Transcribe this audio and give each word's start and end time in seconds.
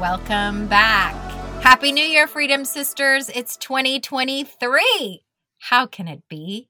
Welcome 0.00 0.68
back. 0.68 1.16
Happy 1.60 1.90
New 1.90 2.04
Year, 2.04 2.28
Freedom 2.28 2.64
Sisters. 2.64 3.28
It's 3.30 3.56
2023. 3.56 5.24
How 5.58 5.86
can 5.86 6.06
it 6.06 6.22
be? 6.28 6.68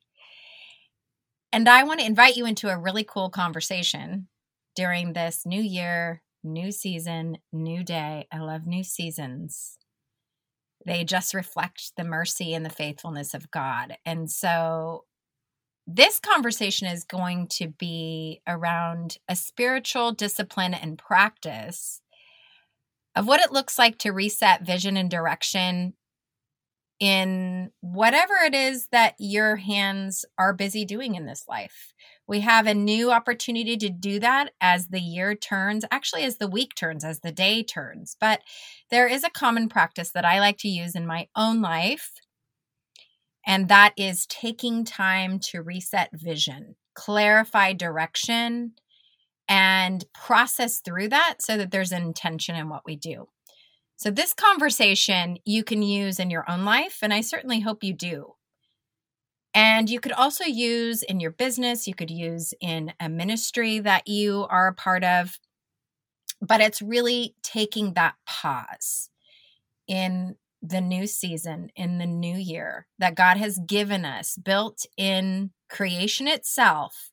And 1.52 1.68
I 1.68 1.84
want 1.84 2.00
to 2.00 2.06
invite 2.06 2.38
you 2.38 2.46
into 2.46 2.70
a 2.70 2.78
really 2.78 3.04
cool 3.04 3.28
conversation 3.28 4.28
during 4.74 5.12
this 5.12 5.44
new 5.44 5.60
year, 5.60 6.22
new 6.42 6.72
season, 6.72 7.36
new 7.52 7.84
day. 7.84 8.26
I 8.32 8.38
love 8.38 8.66
new 8.66 8.82
seasons. 8.82 9.76
They 10.86 11.04
just 11.04 11.34
reflect 11.34 11.92
the 11.98 12.04
mercy 12.04 12.54
and 12.54 12.64
the 12.64 12.70
faithfulness 12.70 13.34
of 13.34 13.50
God. 13.50 13.98
And 14.06 14.30
so 14.30 15.04
this 15.86 16.18
conversation 16.18 16.88
is 16.88 17.04
going 17.04 17.48
to 17.48 17.68
be 17.68 18.40
around 18.46 19.18
a 19.28 19.36
spiritual 19.36 20.12
discipline 20.12 20.72
and 20.72 20.96
practice 20.96 22.00
of 23.18 23.26
what 23.26 23.40
it 23.40 23.50
looks 23.50 23.80
like 23.80 23.98
to 23.98 24.12
reset 24.12 24.64
vision 24.64 24.96
and 24.96 25.10
direction 25.10 25.92
in 27.00 27.72
whatever 27.80 28.34
it 28.44 28.54
is 28.54 28.86
that 28.92 29.16
your 29.18 29.56
hands 29.56 30.24
are 30.38 30.54
busy 30.54 30.84
doing 30.84 31.16
in 31.16 31.26
this 31.26 31.44
life. 31.48 31.92
We 32.28 32.40
have 32.40 32.68
a 32.68 32.74
new 32.74 33.10
opportunity 33.10 33.76
to 33.76 33.88
do 33.88 34.20
that 34.20 34.52
as 34.60 34.86
the 34.86 35.00
year 35.00 35.34
turns, 35.34 35.84
actually, 35.90 36.22
as 36.22 36.38
the 36.38 36.46
week 36.46 36.76
turns, 36.76 37.04
as 37.04 37.18
the 37.18 37.32
day 37.32 37.64
turns. 37.64 38.16
But 38.20 38.40
there 38.88 39.08
is 39.08 39.24
a 39.24 39.30
common 39.30 39.68
practice 39.68 40.12
that 40.12 40.24
I 40.24 40.38
like 40.38 40.58
to 40.58 40.68
use 40.68 40.94
in 40.94 41.04
my 41.04 41.26
own 41.34 41.60
life, 41.60 42.12
and 43.44 43.66
that 43.66 43.94
is 43.96 44.26
taking 44.26 44.84
time 44.84 45.40
to 45.50 45.60
reset 45.60 46.10
vision, 46.12 46.76
clarify 46.94 47.72
direction, 47.72 48.74
and 49.48 50.04
process 50.12 50.80
through 50.80 51.08
that 51.08 51.36
so 51.40 51.56
that 51.56 51.70
there's 51.70 51.92
an 51.92 52.02
intention 52.02 52.54
in 52.54 52.68
what 52.68 52.84
we 52.84 52.96
do. 52.96 53.28
So, 53.96 54.10
this 54.10 54.32
conversation 54.32 55.38
you 55.44 55.64
can 55.64 55.82
use 55.82 56.20
in 56.20 56.30
your 56.30 56.48
own 56.48 56.64
life, 56.64 56.98
and 57.02 57.12
I 57.12 57.20
certainly 57.20 57.60
hope 57.60 57.82
you 57.82 57.92
do. 57.92 58.34
And 59.54 59.90
you 59.90 59.98
could 59.98 60.12
also 60.12 60.44
use 60.44 61.02
in 61.02 61.18
your 61.20 61.32
business, 61.32 61.88
you 61.88 61.94
could 61.94 62.10
use 62.10 62.54
in 62.60 62.92
a 63.00 63.08
ministry 63.08 63.80
that 63.80 64.06
you 64.06 64.46
are 64.48 64.68
a 64.68 64.74
part 64.74 65.02
of. 65.02 65.38
But 66.40 66.60
it's 66.60 66.80
really 66.80 67.34
taking 67.42 67.94
that 67.94 68.14
pause 68.24 69.10
in 69.88 70.36
the 70.62 70.80
new 70.80 71.06
season, 71.08 71.70
in 71.74 71.98
the 71.98 72.06
new 72.06 72.36
year 72.36 72.86
that 72.98 73.16
God 73.16 73.36
has 73.36 73.58
given 73.66 74.04
us, 74.04 74.38
built 74.40 74.86
in 74.96 75.50
creation 75.68 76.28
itself 76.28 77.10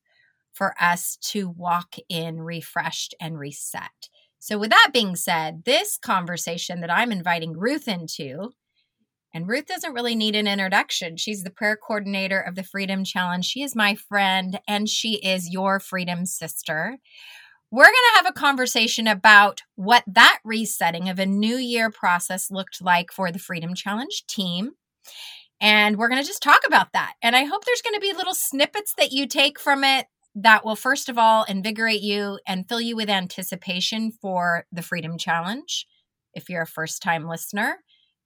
for 0.56 0.74
us 0.82 1.18
to 1.18 1.50
walk 1.50 1.96
in 2.10 2.42
refreshed 2.42 3.14
and 3.20 3.38
reset. 3.38 4.10
So, 4.40 4.58
with 4.58 4.70
that 4.70 4.92
being 4.94 5.16
said, 5.16 5.64
this 5.66 5.98
conversation 5.98 6.82
that 6.82 6.92
I'm 6.92 7.12
inviting 7.12 7.58
Ruth 7.58 7.88
into, 7.88 8.52
and 9.34 9.48
Ruth 9.48 9.66
doesn't 9.66 9.94
really 9.94 10.16
need 10.16 10.36
an 10.36 10.48
introduction. 10.48 11.18
She's 11.18 11.44
the 11.44 11.50
prayer 11.50 11.76
coordinator 11.76 12.40
of 12.40 12.56
the 12.56 12.64
Freedom 12.64 13.04
Challenge. 13.04 13.44
She 13.44 13.64
is 13.64 13.76
my 13.76 13.96
friend, 13.96 14.60
and 14.68 14.88
she 14.88 15.16
is 15.16 15.52
your 15.52 15.80
freedom 15.80 16.26
sister. 16.26 16.98
We're 17.72 17.84
going 17.84 17.94
to 17.94 18.18
have 18.18 18.28
a 18.28 18.34
conversation 18.34 19.08
about 19.08 19.64
what 19.76 20.04
that 20.08 20.40
resetting 20.46 21.10
of 21.10 21.20
a 21.20 21.26
new 21.26 21.58
year 21.58 21.90
process 21.90 22.50
looked 22.50 22.82
like 22.82 23.12
for 23.12 23.32
the 23.32 23.40
Freedom 23.40 23.74
Challenge 23.76 24.24
team. 24.28 24.72
And 25.60 25.98
we're 25.98 26.10
going 26.10 26.22
to 26.22 26.28
just 26.28 26.44
talk 26.44 26.62
about 26.66 26.94
that. 26.94 27.14
And 27.22 27.36
I 27.36 27.46
hope 27.46 27.66
there's 27.66 27.82
going 27.82 27.96
to 27.96 28.00
be 28.00 28.14
little 28.14 28.34
snippets 28.34 28.94
that 28.98 29.12
you 29.12 29.28
take 29.28 29.60
from 29.60 29.84
it 29.84 30.06
that 30.36 30.66
will 30.66 30.76
first 30.76 31.08
of 31.08 31.18
all 31.18 31.46
invigorate 31.46 32.02
you 32.02 32.40
and 32.46 32.68
fill 32.68 32.82
you 32.82 32.96
with 32.96 33.10
anticipation 33.10 34.12
for 34.12 34.66
the 34.72 34.82
Freedom 34.82 35.18
Challenge. 35.18 35.88
If 36.34 36.50
you're 36.50 36.64
a 36.64 36.68
first 36.68 37.02
time 37.02 37.28
listener, 37.28 37.78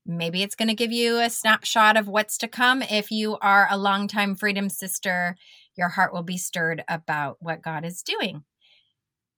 maybe 0.06 0.42
it's 0.42 0.56
going 0.56 0.70
to 0.70 0.76
give 0.76 0.92
you 0.92 1.20
a 1.20 1.30
snapshot 1.30 1.98
of 1.98 2.08
what's 2.08 2.38
to 2.40 2.48
come. 2.48 2.82
If 2.82 3.12
you 3.12 3.38
are 3.42 3.68
a 3.70 3.78
longtime 3.78 4.36
Freedom 4.36 4.70
sister, 4.70 5.36
your 5.78 5.90
heart 5.90 6.12
will 6.12 6.24
be 6.24 6.38
stirred 6.38 6.84
about 6.90 7.38
what 7.40 7.62
God 7.62 7.86
is 7.86 8.02
doing. 8.02 8.44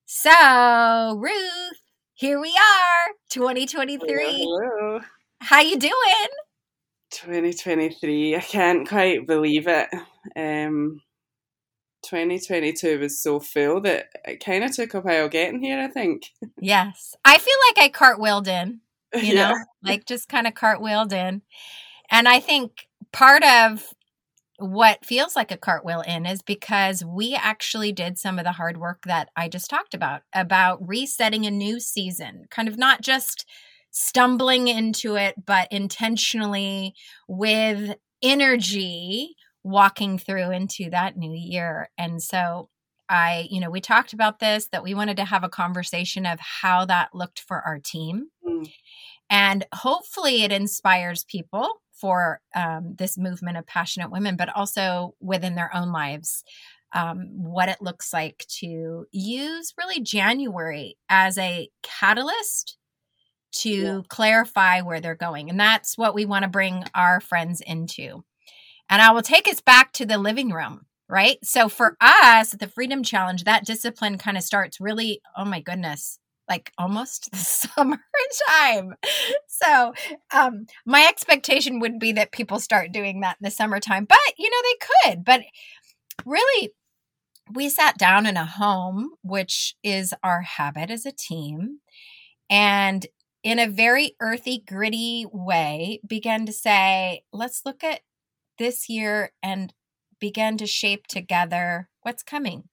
So, 0.05 1.17
Ruth, 1.19 1.81
here 2.13 2.39
we 2.39 2.49
are, 2.49 3.13
2023. 3.29 4.07
Hello. 4.09 5.01
How 5.41 5.59
you 5.59 5.77
doing? 5.77 5.93
2023. 7.11 8.37
I 8.37 8.39
can't 8.39 8.87
quite 8.87 9.27
believe 9.27 9.67
it. 9.67 9.89
Um 10.37 11.01
2022 12.03 12.99
was 12.99 13.21
so 13.21 13.39
full 13.39 13.81
that 13.81 14.09
it 14.25 14.43
kind 14.43 14.63
of 14.63 14.75
took 14.75 14.93
a 14.93 15.01
while 15.01 15.29
getting 15.29 15.61
here, 15.61 15.79
I 15.79 15.87
think. 15.87 16.31
Yes. 16.63 17.15
I 17.25 17.37
feel 17.37 17.55
like 17.69 17.83
I 17.83 17.89
cartwheeled 17.89 18.47
in, 18.47 18.81
you 19.15 19.33
know, 19.33 19.49
Yeah. 19.49 19.63
like 19.83 20.05
just 20.05 20.29
kind 20.29 20.45
of 20.47 20.53
cartwheeled 20.53 21.11
in. 21.11 21.41
And 22.09 22.27
I 22.27 22.39
think 22.39 22.87
part 23.11 23.43
of 23.43 23.93
what 24.57 25.03
feels 25.03 25.35
like 25.35 25.51
a 25.51 25.57
cartwheel 25.57 26.01
in 26.01 26.25
is 26.27 26.43
because 26.43 27.03
we 27.03 27.33
actually 27.33 27.91
did 27.91 28.19
some 28.19 28.37
of 28.37 28.45
the 28.45 28.51
hard 28.51 28.77
work 28.77 29.03
that 29.05 29.29
I 29.35 29.47
just 29.49 29.69
talked 29.69 29.95
about, 29.95 30.21
about 30.33 30.87
resetting 30.87 31.47
a 31.47 31.51
new 31.51 31.79
season, 31.79 32.45
kind 32.51 32.67
of 32.67 32.77
not 32.77 33.01
just 33.01 33.45
stumbling 33.89 34.67
into 34.67 35.15
it, 35.15 35.45
but 35.45 35.67
intentionally 35.71 36.93
with 37.27 37.95
energy 38.21 39.35
walking 39.63 40.17
through 40.17 40.51
into 40.51 40.89
that 40.89 41.17
new 41.17 41.33
year. 41.33 41.89
And 41.97 42.21
so 42.21 42.69
I, 43.09 43.47
you 43.49 43.59
know, 43.59 43.69
we 43.69 43.81
talked 43.81 44.13
about 44.13 44.39
this 44.39 44.67
that 44.71 44.83
we 44.83 44.93
wanted 44.93 45.17
to 45.17 45.25
have 45.25 45.43
a 45.43 45.49
conversation 45.49 46.25
of 46.25 46.39
how 46.39 46.85
that 46.85 47.13
looked 47.13 47.41
for 47.41 47.61
our 47.61 47.77
team. 47.77 48.27
Mm. 48.47 48.71
And 49.29 49.65
hopefully 49.73 50.43
it 50.43 50.51
inspires 50.51 51.23
people 51.25 51.81
for 51.93 52.41
um, 52.55 52.95
this 52.97 53.17
movement 53.17 53.57
of 53.57 53.67
passionate 53.67 54.11
women, 54.11 54.35
but 54.35 54.49
also 54.55 55.13
within 55.19 55.55
their 55.55 55.73
own 55.75 55.91
lives. 55.91 56.43
Um, 56.93 57.27
what 57.35 57.69
it 57.69 57.81
looks 57.81 58.11
like 58.11 58.45
to 58.59 59.05
use 59.11 59.73
really 59.77 60.01
January 60.01 60.97
as 61.07 61.37
a 61.37 61.69
catalyst 61.83 62.77
to 63.53 63.69
Yeah. 63.69 64.01
clarify 64.09 64.81
where 64.81 64.99
they're 64.99 65.15
going. 65.15 65.49
And 65.49 65.59
that's 65.59 65.97
what 65.97 66.13
we 66.13 66.25
want 66.25 66.43
to 66.43 66.49
bring 66.49 66.83
our 66.93 67.21
friends 67.21 67.61
into. 67.61 68.23
And 68.91 69.01
I 69.01 69.11
will 69.11 69.21
take 69.21 69.47
us 69.47 69.61
back 69.61 69.93
to 69.93 70.05
the 70.05 70.17
living 70.17 70.49
room, 70.49 70.81
right? 71.07 71.37
So 71.43 71.69
for 71.69 71.95
us, 72.01 72.51
the 72.51 72.67
Freedom 72.67 73.03
Challenge, 73.03 73.45
that 73.45 73.65
discipline 73.65 74.17
kind 74.17 74.35
of 74.35 74.43
starts 74.43 74.81
really, 74.81 75.21
oh 75.37 75.45
my 75.45 75.61
goodness, 75.61 76.19
like 76.49 76.73
almost 76.77 77.29
the 77.31 77.37
summertime. 77.37 78.95
So 79.47 79.93
um, 80.33 80.65
my 80.85 81.07
expectation 81.07 81.79
would 81.79 81.99
be 81.99 82.11
that 82.11 82.33
people 82.33 82.59
start 82.59 82.91
doing 82.91 83.21
that 83.21 83.37
in 83.39 83.45
the 83.45 83.51
summertime, 83.51 84.03
but 84.03 84.17
you 84.37 84.49
know, 84.49 84.57
they 84.63 85.09
could. 85.11 85.23
But 85.23 85.41
really, 86.25 86.71
we 87.53 87.69
sat 87.69 87.97
down 87.97 88.25
in 88.25 88.35
a 88.35 88.45
home, 88.45 89.11
which 89.23 89.75
is 89.83 90.13
our 90.21 90.41
habit 90.41 90.91
as 90.91 91.05
a 91.05 91.13
team, 91.13 91.79
and 92.49 93.07
in 93.43 93.57
a 93.57 93.67
very 93.67 94.15
earthy, 94.19 94.61
gritty 94.67 95.25
way, 95.31 96.01
began 96.05 96.45
to 96.45 96.51
say, 96.51 97.23
let's 97.33 97.61
look 97.65 97.83
at 97.83 98.01
this 98.61 98.87
year 98.87 99.31
and 99.41 99.73
begin 100.19 100.57
to 100.57 100.67
shape 100.67 101.07
together 101.07 101.89
what's 102.03 102.23
coming. 102.23 102.69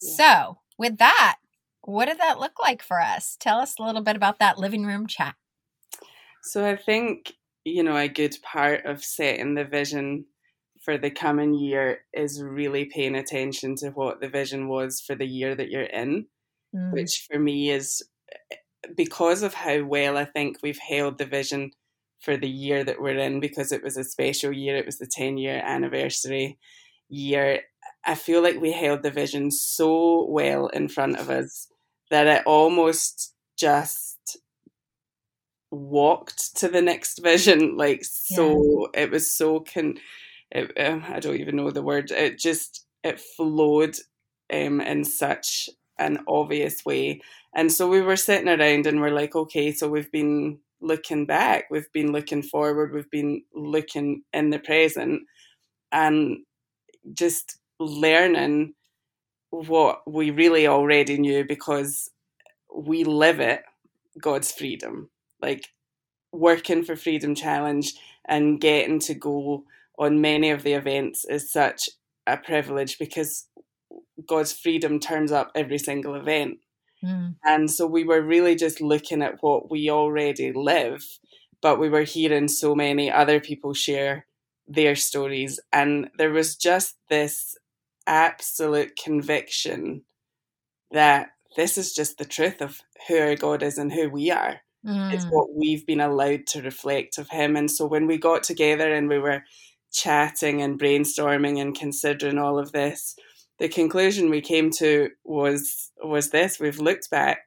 Yeah. 0.00 0.14
So, 0.16 0.58
with 0.78 0.98
that, 0.98 1.38
what 1.82 2.06
did 2.06 2.18
that 2.18 2.38
look 2.38 2.60
like 2.60 2.82
for 2.82 3.00
us? 3.00 3.36
Tell 3.40 3.58
us 3.58 3.74
a 3.78 3.82
little 3.82 4.02
bit 4.02 4.16
about 4.16 4.38
that 4.38 4.58
living 4.58 4.86
room 4.86 5.06
chat. 5.06 5.34
So 6.44 6.64
I 6.64 6.76
think, 6.76 7.32
you 7.64 7.82
know, 7.82 7.96
a 7.96 8.08
good 8.08 8.36
part 8.42 8.84
of 8.86 9.04
setting 9.04 9.54
the 9.54 9.64
vision 9.64 10.26
for 10.80 10.98
the 10.98 11.10
coming 11.10 11.54
year 11.54 12.00
is 12.12 12.42
really 12.42 12.84
paying 12.84 13.14
attention 13.16 13.76
to 13.76 13.90
what 13.90 14.20
the 14.20 14.28
vision 14.28 14.68
was 14.68 15.00
for 15.00 15.14
the 15.14 15.26
year 15.26 15.54
that 15.54 15.70
you're 15.70 15.82
in, 15.82 16.26
Mm, 16.74 16.92
which 16.92 17.26
for 17.30 17.38
me 17.38 17.70
is 17.70 18.02
because 18.96 19.42
of 19.42 19.54
how 19.54 19.84
well 19.84 20.16
I 20.16 20.24
think 20.24 20.58
we've 20.62 20.78
held 20.78 21.18
the 21.18 21.26
vision 21.26 21.70
for 22.22 22.36
the 22.36 22.48
year 22.48 22.84
that 22.84 23.00
we're 23.00 23.18
in, 23.18 23.40
because 23.40 23.72
it 23.72 23.82
was 23.82 23.96
a 23.96 24.04
special 24.04 24.52
year, 24.52 24.76
it 24.76 24.86
was 24.86 24.98
the 24.98 25.06
10 25.06 25.38
year 25.38 25.62
anniversary 25.64 26.58
year. 27.08 27.60
I 28.04 28.14
feel 28.14 28.42
like 28.42 28.60
we 28.60 28.72
held 28.72 29.02
the 29.02 29.10
vision 29.10 29.50
so 29.50 30.26
well 30.28 30.68
in 30.68 30.88
front 30.88 31.18
of 31.18 31.30
us 31.30 31.68
that 32.10 32.26
it 32.26 32.42
almost 32.46 33.34
just 33.56 34.38
walked 35.70 36.54
to 36.56 36.68
the 36.68 36.82
next 36.82 37.18
vision 37.22 37.76
like 37.76 38.04
so 38.04 38.88
yeah. 38.94 39.02
it 39.04 39.10
was 39.10 39.32
so 39.32 39.60
can. 39.60 39.98
it, 40.50 40.70
uh, 40.78 41.00
i 41.08 41.18
don't 41.18 41.40
even 41.40 41.56
know 41.56 41.70
the 41.70 41.82
word 41.82 42.10
it 42.10 42.38
just 42.38 42.86
it 43.02 43.18
flowed 43.18 43.96
um, 44.52 44.80
in 44.82 45.02
such 45.04 45.70
an 45.98 46.18
obvious 46.28 46.84
way 46.84 47.20
and 47.54 47.72
so 47.72 47.88
we 47.88 48.02
were 48.02 48.16
sitting 48.16 48.48
around 48.48 48.86
and 48.86 49.00
we're 49.00 49.10
like 49.10 49.34
okay 49.34 49.72
so 49.72 49.88
we've 49.88 50.12
been 50.12 50.58
looking 50.82 51.26
back 51.26 51.64
we've 51.70 51.92
been 51.92 52.12
looking 52.12 52.42
forward 52.42 52.92
we've 52.92 53.10
been 53.10 53.42
looking 53.54 54.22
in 54.32 54.50
the 54.50 54.58
present 54.58 55.22
and 55.92 56.38
just 57.14 57.58
learning 57.80 58.74
what 59.50 60.00
we 60.10 60.30
really 60.30 60.66
already 60.66 61.18
knew 61.18 61.44
because 61.44 62.10
we 62.74 63.04
live 63.04 63.40
it 63.40 63.62
God's 64.20 64.52
freedom 64.52 65.10
like 65.40 65.68
working 66.32 66.82
for 66.82 66.96
Freedom 66.96 67.34
Challenge 67.34 67.92
and 68.26 68.60
getting 68.60 68.98
to 69.00 69.14
go 69.14 69.64
on 69.98 70.20
many 70.20 70.50
of 70.50 70.62
the 70.62 70.72
events 70.72 71.24
is 71.26 71.52
such 71.52 71.88
a 72.26 72.36
privilege 72.36 72.98
because 72.98 73.46
God's 74.26 74.52
freedom 74.52 75.00
turns 75.00 75.32
up 75.32 75.50
every 75.54 75.78
single 75.78 76.14
event. 76.14 76.58
Mm. 77.04 77.36
And 77.44 77.70
so 77.70 77.86
we 77.86 78.04
were 78.04 78.22
really 78.22 78.54
just 78.54 78.80
looking 78.80 79.22
at 79.22 79.42
what 79.42 79.70
we 79.70 79.90
already 79.90 80.52
live, 80.52 81.04
but 81.60 81.78
we 81.78 81.88
were 81.88 82.02
hearing 82.02 82.48
so 82.48 82.74
many 82.74 83.10
other 83.10 83.40
people 83.40 83.74
share 83.74 84.26
their 84.66 84.94
stories. 84.94 85.58
And 85.72 86.10
there 86.18 86.30
was 86.30 86.56
just 86.56 86.96
this 87.08 87.56
absolute 88.06 88.98
conviction 89.02 90.02
that 90.90 91.28
this 91.56 91.76
is 91.76 91.94
just 91.94 92.18
the 92.18 92.24
truth 92.24 92.60
of 92.60 92.80
who 93.08 93.18
our 93.18 93.36
God 93.36 93.62
is 93.62 93.78
and 93.78 93.92
who 93.92 94.08
we 94.08 94.30
are. 94.30 94.60
Mm. 94.86 95.12
It's 95.12 95.26
what 95.26 95.54
we've 95.54 95.86
been 95.86 96.00
allowed 96.00 96.46
to 96.48 96.62
reflect 96.62 97.18
of 97.18 97.28
him. 97.28 97.56
And 97.56 97.70
so 97.70 97.86
when 97.86 98.06
we 98.06 98.18
got 98.18 98.42
together 98.42 98.92
and 98.92 99.08
we 99.08 99.18
were 99.18 99.44
chatting 99.92 100.62
and 100.62 100.80
brainstorming 100.80 101.60
and 101.60 101.76
considering 101.76 102.38
all 102.38 102.58
of 102.58 102.72
this, 102.72 103.14
the 103.62 103.68
conclusion 103.68 104.28
we 104.28 104.40
came 104.40 104.72
to 104.72 105.10
was 105.22 105.92
was 106.02 106.30
this 106.30 106.58
we've 106.58 106.80
looked 106.80 107.08
back, 107.10 107.38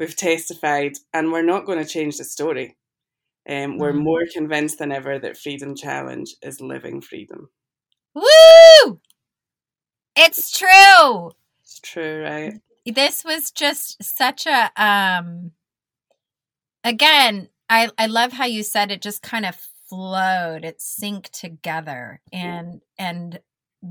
we've 0.00 0.16
testified, 0.16 0.94
and 1.12 1.30
we're 1.30 1.44
not 1.44 1.64
going 1.64 1.78
to 1.78 1.84
change 1.84 2.16
the 2.16 2.24
story. 2.24 2.76
Um, 3.48 3.78
we're 3.78 3.92
mm. 3.92 4.02
more 4.02 4.24
convinced 4.32 4.80
than 4.80 4.90
ever 4.90 5.16
that 5.20 5.36
Freedom 5.36 5.76
Challenge 5.76 6.34
is 6.42 6.60
living 6.60 7.00
freedom. 7.00 7.50
Woo! 8.16 8.98
It's 10.16 10.50
true. 10.50 11.30
It's 11.62 11.78
true, 11.78 12.24
right? 12.24 12.54
This 12.84 13.24
was 13.24 13.52
just 13.52 14.02
such 14.02 14.46
a 14.46 14.72
um 14.76 15.52
again, 16.82 17.48
I 17.70 17.90
I 17.96 18.06
love 18.06 18.32
how 18.32 18.46
you 18.46 18.64
said 18.64 18.90
it 18.90 19.00
just 19.00 19.22
kind 19.22 19.46
of 19.46 19.54
flowed. 19.88 20.64
It 20.64 20.80
synced 20.80 21.30
together 21.30 22.20
and 22.32 22.80
and 22.98 23.38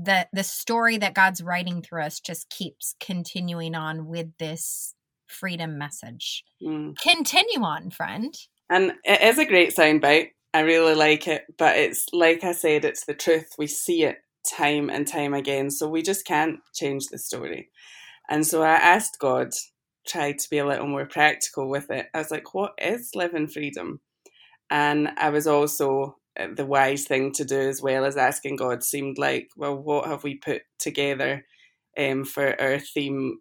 the 0.02 0.26
the 0.32 0.42
story 0.42 0.98
that 0.98 1.14
God's 1.14 1.42
writing 1.42 1.82
through 1.82 2.02
us 2.02 2.20
just 2.20 2.50
keeps 2.50 2.96
continuing 3.00 3.74
on 3.74 4.06
with 4.06 4.36
this 4.38 4.94
freedom 5.28 5.78
message. 5.78 6.44
Mm. 6.62 6.98
Continue 6.98 7.62
on, 7.62 7.90
friend. 7.90 8.34
And 8.68 8.92
it 9.04 9.22
is 9.22 9.38
a 9.38 9.44
great 9.44 9.74
soundbite. 9.74 10.30
I 10.52 10.60
really 10.60 10.94
like 10.94 11.28
it, 11.28 11.44
but 11.58 11.76
it's 11.76 12.06
like 12.12 12.44
I 12.44 12.52
said, 12.52 12.84
it's 12.84 13.04
the 13.04 13.14
truth. 13.14 13.54
We 13.58 13.66
see 13.66 14.04
it 14.04 14.18
time 14.48 14.90
and 14.90 15.06
time 15.06 15.34
again, 15.34 15.70
so 15.70 15.88
we 15.88 16.02
just 16.02 16.26
can't 16.26 16.58
change 16.74 17.06
the 17.06 17.18
story. 17.18 17.70
And 18.28 18.46
so 18.46 18.62
I 18.62 18.74
asked 18.74 19.18
God 19.18 19.52
tried 20.06 20.38
to 20.38 20.50
be 20.50 20.58
a 20.58 20.66
little 20.66 20.86
more 20.86 21.06
practical 21.06 21.68
with 21.68 21.90
it. 21.90 22.06
I 22.14 22.18
was 22.18 22.30
like, 22.30 22.54
what 22.54 22.72
is 22.78 23.10
living 23.14 23.48
freedom? 23.48 24.00
And 24.70 25.08
I 25.16 25.30
was 25.30 25.46
also 25.46 26.16
the 26.54 26.66
wise 26.66 27.04
thing 27.04 27.32
to 27.32 27.44
do 27.44 27.60
as 27.60 27.80
well 27.80 28.04
as 28.04 28.16
asking 28.16 28.56
God 28.56 28.82
seemed 28.82 29.18
like, 29.18 29.50
well, 29.56 29.76
what 29.76 30.06
have 30.06 30.24
we 30.24 30.36
put 30.36 30.62
together 30.78 31.44
um, 31.98 32.24
for 32.24 32.60
our 32.60 32.78
theme 32.78 33.38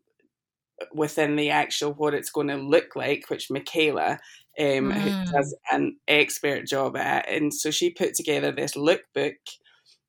within 0.93 1.35
the 1.35 1.49
actual 1.49 1.93
what 1.93 2.13
it's 2.13 2.31
going 2.31 2.47
to 2.47 2.57
look 2.57 2.95
like, 2.95 3.29
which 3.29 3.49
Michaela, 3.49 4.19
um, 4.59 4.91
mm. 4.91 4.93
who 4.93 5.31
does 5.31 5.55
an 5.71 5.97
expert 6.07 6.67
job 6.67 6.95
at, 6.95 7.27
and 7.29 7.53
so 7.53 7.71
she 7.71 7.89
put 7.89 8.13
together 8.13 8.51
this 8.51 8.73
lookbook 8.75 9.35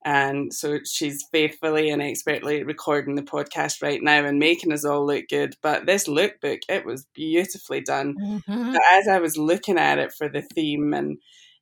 and 0.04 0.52
so 0.52 0.80
she's 0.84 1.24
faithfully 1.32 1.88
and 1.88 2.02
expertly 2.02 2.62
recording 2.62 3.14
the 3.14 3.22
podcast 3.22 3.82
right 3.82 4.02
now 4.02 4.22
and 4.24 4.38
making 4.38 4.70
us 4.70 4.84
all 4.84 5.06
look 5.06 5.24
good. 5.30 5.56
But 5.62 5.86
this 5.86 6.06
lookbook, 6.06 6.60
it 6.68 6.84
was 6.84 7.06
beautifully 7.14 7.80
done. 7.80 8.14
Mm-hmm. 8.20 8.76
As 8.92 9.08
I 9.08 9.18
was 9.18 9.38
looking 9.38 9.78
at 9.78 9.98
it 9.98 10.12
for 10.12 10.28
the 10.28 10.42
theme 10.42 10.92
and 10.92 11.16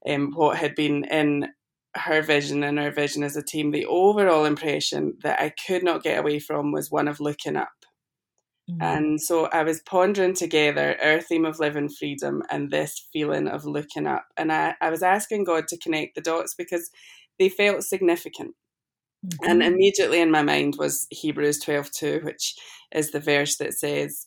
um, 0.08 0.32
what 0.34 0.56
had 0.56 0.74
been 0.74 1.04
in 1.04 1.48
her 1.94 2.22
vision 2.22 2.62
and 2.62 2.78
our 2.78 2.90
vision 2.90 3.22
as 3.22 3.36
a 3.36 3.42
team, 3.42 3.70
the 3.70 3.86
overall 3.86 4.44
impression 4.44 5.14
that 5.22 5.40
I 5.40 5.52
could 5.66 5.82
not 5.82 6.02
get 6.02 6.18
away 6.18 6.38
from 6.38 6.72
was 6.72 6.90
one 6.90 7.08
of 7.08 7.20
looking 7.20 7.56
up. 7.56 7.72
Mm-hmm. 8.70 8.82
And 8.82 9.20
so 9.20 9.46
I 9.46 9.62
was 9.64 9.80
pondering 9.80 10.34
together 10.34 10.96
our 11.02 11.20
theme 11.20 11.44
of 11.44 11.58
living 11.58 11.88
freedom 11.88 12.42
and 12.50 12.70
this 12.70 13.08
feeling 13.12 13.48
of 13.48 13.64
looking 13.64 14.06
up. 14.06 14.26
And 14.36 14.52
I, 14.52 14.74
I 14.80 14.90
was 14.90 15.02
asking 15.02 15.44
God 15.44 15.68
to 15.68 15.78
connect 15.78 16.14
the 16.14 16.20
dots 16.20 16.54
because 16.54 16.90
they 17.38 17.48
felt 17.48 17.82
significant. 17.82 18.54
Mm-hmm. 19.26 19.50
And 19.50 19.62
immediately 19.62 20.20
in 20.20 20.30
my 20.30 20.42
mind 20.42 20.76
was 20.78 21.06
Hebrews 21.10 21.60
12 21.60 21.90
2, 21.90 22.20
which 22.22 22.54
is 22.94 23.10
the 23.10 23.20
verse 23.20 23.56
that 23.56 23.74
says, 23.74 24.26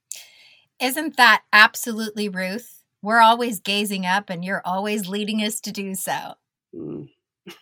Isn't 0.81 1.17
that 1.17 1.43
absolutely 1.53 2.27
Ruth? 2.27 2.83
We're 3.03 3.21
always 3.21 3.59
gazing 3.59 4.05
up, 4.05 4.29
and 4.29 4.43
you're 4.43 4.63
always 4.65 5.07
leading 5.07 5.41
us 5.41 5.61
to 5.61 5.71
do 5.71 5.93
so. 5.93 6.33
Mm. 6.75 7.09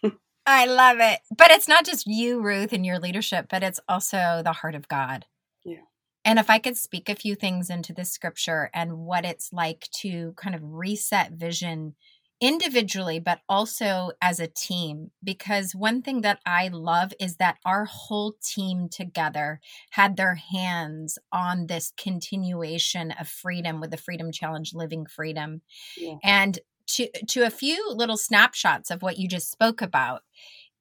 I 0.46 0.66
love 0.66 0.98
it. 1.00 1.20
But 1.38 1.52
it's 1.52 1.68
not 1.68 1.86
just 1.86 2.08
you, 2.08 2.42
Ruth, 2.42 2.74
and 2.74 2.86
your 2.86 2.98
leadership, 2.98 3.48
but 3.50 3.62
it's 3.62 3.80
also 3.88 4.42
the 4.44 4.54
heart 4.54 4.74
of 4.74 4.88
God. 4.88 5.26
Yeah. 5.66 5.82
And 6.24 6.40
if 6.40 6.50
I 6.50 6.60
could 6.60 6.78
speak 6.78 7.10
a 7.10 7.16
few 7.16 7.36
things 7.36 7.70
into 7.70 7.94
this 7.94 8.12
scripture 8.12 8.70
and 8.74 9.00
what 9.00 9.26
it's 9.26 9.52
like 9.52 9.90
to 9.98 10.34
kind 10.38 10.56
of 10.56 10.62
reset 10.64 11.34
vision 11.34 11.96
individually, 12.42 13.20
but 13.20 13.42
also 13.50 14.12
as 14.22 14.40
a 14.40 14.48
team. 14.48 15.12
Because 15.24 15.76
one 15.76 16.02
thing 16.02 16.22
that 16.22 16.40
I 16.46 16.70
love 16.70 17.14
is 17.20 17.38
that 17.38 17.58
our 17.66 17.86
whole 17.86 18.36
team 18.44 18.90
together 18.90 19.60
had 19.92 20.18
their 20.18 20.36
hands 20.36 21.18
on 21.32 21.68
this 21.68 21.94
continuation 21.98 23.12
of 23.12 23.28
freedom 23.28 23.80
with 23.80 23.92
the 23.92 23.98
Freedom 23.98 24.32
Challenge, 24.32 24.74
Living 24.74 25.06
Freedom. 25.06 25.62
Yeah. 25.98 26.16
And 26.24 26.60
to, 26.88 27.08
to 27.28 27.44
a 27.44 27.52
few 27.52 27.94
little 27.94 28.18
snapshots 28.18 28.90
of 28.90 29.02
what 29.02 29.20
you 29.20 29.28
just 29.28 29.52
spoke 29.52 29.82
about 29.82 30.24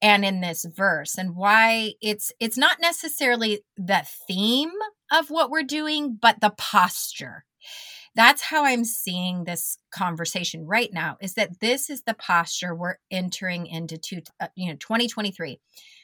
and 0.00 0.24
in 0.24 0.40
this 0.40 0.64
verse 0.64 1.18
and 1.18 1.34
why 1.34 1.92
it's 2.00 2.32
it's 2.40 2.56
not 2.56 2.78
necessarily 2.80 3.60
the 3.76 4.06
theme 4.26 4.70
of 5.10 5.28
what 5.28 5.50
we're 5.50 5.62
doing 5.62 6.16
but 6.20 6.40
the 6.40 6.50
posture 6.50 7.44
that's 8.18 8.42
how 8.42 8.64
I'm 8.64 8.84
seeing 8.84 9.44
this 9.44 9.78
conversation 9.92 10.66
right 10.66 10.92
now 10.92 11.18
is 11.20 11.34
that 11.34 11.60
this 11.60 11.88
is 11.88 12.02
the 12.02 12.14
posture 12.14 12.74
we're 12.74 12.96
entering 13.12 13.68
into 13.68 13.96
two, 13.96 14.22
uh, 14.40 14.48
you 14.56 14.66
know 14.66 14.74
2023. 14.74 15.60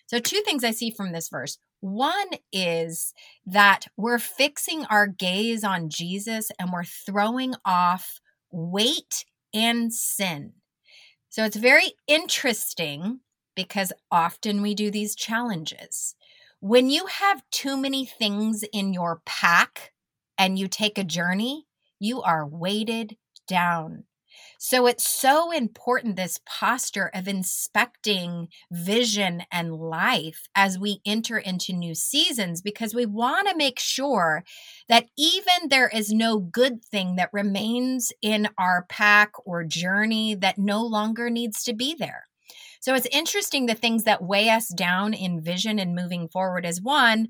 So 0.07 0.21
two 0.21 0.41
things 0.45 0.63
I 0.63 0.71
see 0.71 0.93
from 0.93 1.11
this 1.11 1.29
verse. 1.29 1.59
One 1.81 2.29
is 2.53 3.15
that 3.47 3.89
we're 3.97 4.21
fixing 4.21 4.85
our 4.85 5.09
gaze 5.09 5.65
on 5.65 5.91
Jesus 5.91 6.53
and 6.61 6.71
we're 6.73 6.85
throwing 6.85 7.57
off 7.65 8.21
weight 8.53 9.25
and 9.53 9.93
sin. 9.93 10.53
So 11.31 11.45
it's 11.45 11.57
very 11.57 11.95
interesting 12.07 13.23
because 13.57 13.93
often 14.13 14.63
we 14.63 14.77
do 14.77 14.93
these 14.93 15.17
challenges. 15.17 16.15
When 16.61 16.91
you 16.91 17.07
have 17.07 17.43
too 17.51 17.77
many 17.77 18.07
things 18.07 18.63
in 18.73 18.95
your 18.95 19.21
pack 19.27 19.95
and 20.39 20.57
you 20.57 20.69
take 20.69 20.97
a 20.97 21.03
journey, 21.03 21.67
you 22.05 22.23
are 22.23 22.47
weighted 22.47 23.17
down. 23.49 24.05
So 24.59 24.87
it's 24.87 25.07
so 25.07 25.53
important, 25.53 26.17
this 26.17 26.41
posture 26.45 27.11
of 27.15 27.29
inspecting 27.29 28.49
vision 28.71 29.43
and 29.53 29.75
life 29.75 30.49
as 30.55 30.79
we 30.79 31.01
enter 31.07 31.39
into 31.39 31.73
new 31.73 31.95
seasons, 31.95 32.61
because 32.61 32.95
we 32.95 33.07
want 33.07 33.49
to 33.49 33.57
make 33.57 33.79
sure 33.79 34.43
that 34.89 35.07
even 35.17 35.69
there 35.69 35.89
is 35.89 36.11
no 36.13 36.39
good 36.39 36.85
thing 36.85 37.17
that 37.17 37.31
remains 37.33 38.13
in 38.23 38.49
our 38.59 38.87
pack 38.89 39.33
or 39.45 39.65
journey 39.65 40.35
that 40.35 40.59
no 40.59 40.83
longer 40.83 41.31
needs 41.31 41.63
to 41.65 41.73
be 41.73 41.95
there. 41.95 42.25
So 42.81 42.95
it's 42.95 43.09
interesting 43.13 43.67
the 43.67 43.75
things 43.75 44.05
that 44.05 44.23
weigh 44.23 44.51
us 44.51 44.69
down 44.69 45.15
in 45.15 45.41
vision 45.41 45.79
and 45.79 45.95
moving 45.95 46.29
forward 46.29 46.67
is 46.67 46.83
one, 46.83 47.29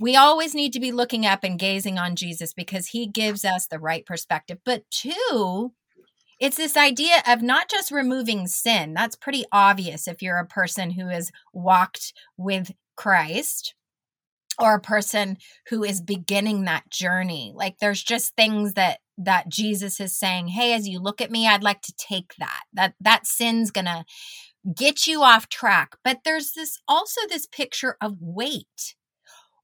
we 0.00 0.16
always 0.16 0.54
need 0.54 0.72
to 0.74 0.80
be 0.80 0.92
looking 0.92 1.26
up 1.26 1.44
and 1.44 1.58
gazing 1.58 1.98
on 1.98 2.16
Jesus 2.16 2.52
because 2.54 2.88
he 2.88 3.06
gives 3.06 3.44
us 3.44 3.66
the 3.66 3.78
right 3.78 4.06
perspective. 4.06 4.58
But 4.64 4.84
two, 4.90 5.72
it's 6.40 6.56
this 6.56 6.76
idea 6.76 7.22
of 7.26 7.42
not 7.42 7.68
just 7.68 7.90
removing 7.90 8.46
sin. 8.46 8.94
That's 8.94 9.16
pretty 9.16 9.44
obvious 9.50 10.06
if 10.06 10.22
you're 10.22 10.38
a 10.38 10.46
person 10.46 10.90
who 10.90 11.08
has 11.08 11.32
walked 11.52 12.12
with 12.36 12.72
Christ 12.96 13.74
or 14.58 14.74
a 14.74 14.80
person 14.80 15.38
who 15.68 15.84
is 15.84 16.00
beginning 16.00 16.64
that 16.64 16.88
journey. 16.90 17.52
Like 17.54 17.78
there's 17.78 18.02
just 18.02 18.34
things 18.36 18.74
that 18.74 18.98
that 19.20 19.48
Jesus 19.48 19.98
is 19.98 20.16
saying, 20.16 20.48
"Hey, 20.48 20.72
as 20.74 20.88
you 20.88 21.00
look 21.00 21.20
at 21.20 21.30
me, 21.30 21.48
I'd 21.48 21.64
like 21.64 21.82
to 21.82 21.94
take 21.96 22.34
that. 22.38 22.62
That 22.72 22.94
that 23.00 23.26
sin's 23.26 23.72
going 23.72 23.86
to 23.86 24.04
get 24.76 25.08
you 25.08 25.22
off 25.22 25.48
track." 25.48 25.96
But 26.04 26.20
there's 26.24 26.52
this 26.52 26.78
also 26.86 27.22
this 27.28 27.46
picture 27.46 27.96
of 28.00 28.16
weight. 28.20 28.94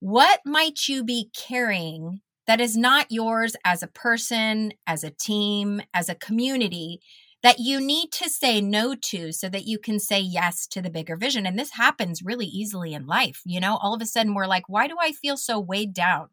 What 0.07 0.41
might 0.45 0.87
you 0.87 1.03
be 1.03 1.31
carrying 1.35 2.21
that 2.47 2.61
is 2.61 2.77
not 2.77 3.07
yours 3.09 3.57
as 3.65 3.83
a 3.83 3.87
person, 3.87 4.75
as 4.87 5.03
a 5.03 5.09
team, 5.11 5.81
as 5.95 6.11
a 6.11 6.15
community 6.15 7.01
that 7.43 7.59
you 7.59 7.81
need 7.81 8.13
to 8.13 8.29
say 8.29 8.61
no 8.61 8.95
to 8.97 9.33
so 9.33 9.49
that 9.49 9.65
you 9.65 9.79
can 9.79 9.99
say 9.99 10.21
yes 10.21 10.67
to 10.67 10.83
the 10.83 10.91
bigger 10.91 11.17
vision. 11.17 11.47
And 11.47 11.59
this 11.59 11.71
happens 11.71 12.23
really 12.23 12.45
easily 12.45 12.93
in 12.93 13.07
life. 13.07 13.41
You 13.47 13.61
know, 13.61 13.79
all 13.79 13.95
of 13.95 14.03
a 14.03 14.05
sudden 14.05 14.35
we're 14.35 14.47
like, 14.47 14.69
why 14.69 14.89
do 14.89 14.97
I 15.01 15.13
feel 15.13 15.39
so 15.39 15.59
weighed 15.59 15.95
down? 15.95 16.29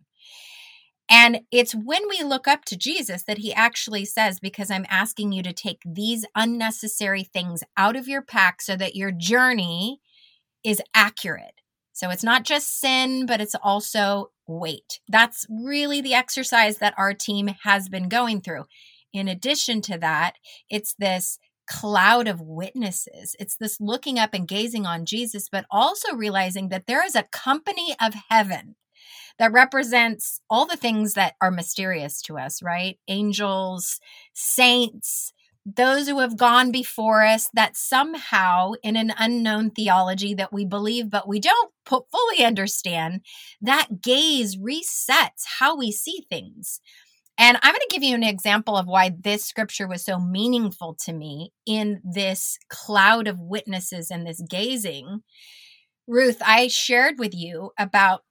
And 1.10 1.40
it's 1.50 1.72
when 1.74 2.10
we 2.10 2.24
look 2.24 2.50
up 2.50 2.66
to 2.66 2.78
Jesus 2.78 3.24
that 3.24 3.38
he 3.38 3.54
actually 3.54 4.04
says, 4.04 4.42
Because 4.42 4.70
I'm 4.70 4.86
asking 4.90 5.32
you 5.32 5.44
to 5.44 5.54
take 5.54 5.80
these 5.86 6.25
unnecessary 6.36 7.24
things 7.24 7.63
out 7.78 7.96
of 7.96 8.10
your 8.10 8.22
pack 8.22 8.62
so 8.62 8.75
that 8.75 8.98
your 8.98 9.12
journey 9.12 10.01
is 10.62 10.82
accurate. 10.94 11.62
So 12.01 12.10
it's 12.10 12.24
not 12.24 12.46
just 12.46 12.79
sin, 12.79 13.27
but 13.27 13.41
it's 13.41 13.53
also 13.53 14.31
weight. 14.48 15.01
That's 15.08 15.46
really 15.48 16.01
the 16.01 16.15
exercise 16.15 16.79
that 16.79 16.96
our 16.98 17.13
team 17.13 17.51
has 17.62 17.89
been 17.89 18.10
going 18.10 18.41
through. 18.41 18.65
In 19.13 19.27
addition 19.27 19.81
to 19.81 20.00
that, 20.00 20.38
it's 20.67 20.96
this 20.98 21.38
cloud 21.70 22.27
of 22.27 22.41
witnesses. 22.41 23.36
It's 23.38 23.55
this 23.55 23.77
looking 23.79 24.17
up 24.17 24.34
and 24.34 24.48
gazing 24.48 24.88
on 24.88 25.05
Jesus, 25.05 25.48
but 25.48 25.67
also 25.70 26.15
realizing 26.15 26.70
that 26.70 26.88
there 26.88 27.05
is 27.05 27.15
a 27.15 27.27
company 27.31 27.96
of 28.01 28.15
heaven 28.31 28.77
that 29.38 29.51
represents 29.51 30.41
all 30.50 30.65
the 30.65 30.77
things 30.77 31.13
that 31.13 31.36
are 31.39 31.51
mysterious 31.51 32.20
to 32.24 32.39
us, 32.39 32.63
right? 32.63 32.98
Angels, 33.10 34.00
saints, 34.34 35.34
those 35.65 36.08
who 36.08 36.20
have 36.20 36.38
gone 36.38 36.72
before 36.72 37.24
us 37.24 37.50
that 37.53 37.77
somehow 37.77 38.72
in 38.84 38.96
an 38.96 39.13
unknown 39.18 39.70
theology 39.70 40.34
that 40.34 40.51
we 40.51 40.65
believe 40.65 41.10
but 41.10 41.27
we 41.27 41.39
don't 41.39 41.72
fully 41.86 42.44
understand 42.44 43.22
that 43.62 44.01
gaze 44.01 44.58
resets 44.58 45.44
how 45.60 45.77
we 45.77 45.91
see 45.91 46.25
things. 46.30 46.80
And 47.38 47.58
i'm 47.62 47.74
going 47.74 47.82
to 47.88 47.94
give 47.94 48.03
you 48.03 48.15
an 48.15 48.24
example 48.24 48.75
of 48.75 48.88
why 48.88 49.12
this 49.20 49.46
scripture 49.46 49.88
was 49.88 50.03
so 50.03 50.20
meaningful 50.20 50.96
to 51.06 51.13
me 51.13 51.51
in 51.65 52.01
this 52.03 52.58
cloud 52.70 53.27
of 53.27 53.39
witnesses 53.39 54.10
and 54.10 54.25
this 54.25 54.41
gazing. 54.50 55.22
Ruth 56.08 56.41
i 56.44 56.68
shared 56.68 57.20
with 57.20 57.36
you 57.36 57.72
about 57.77 58.22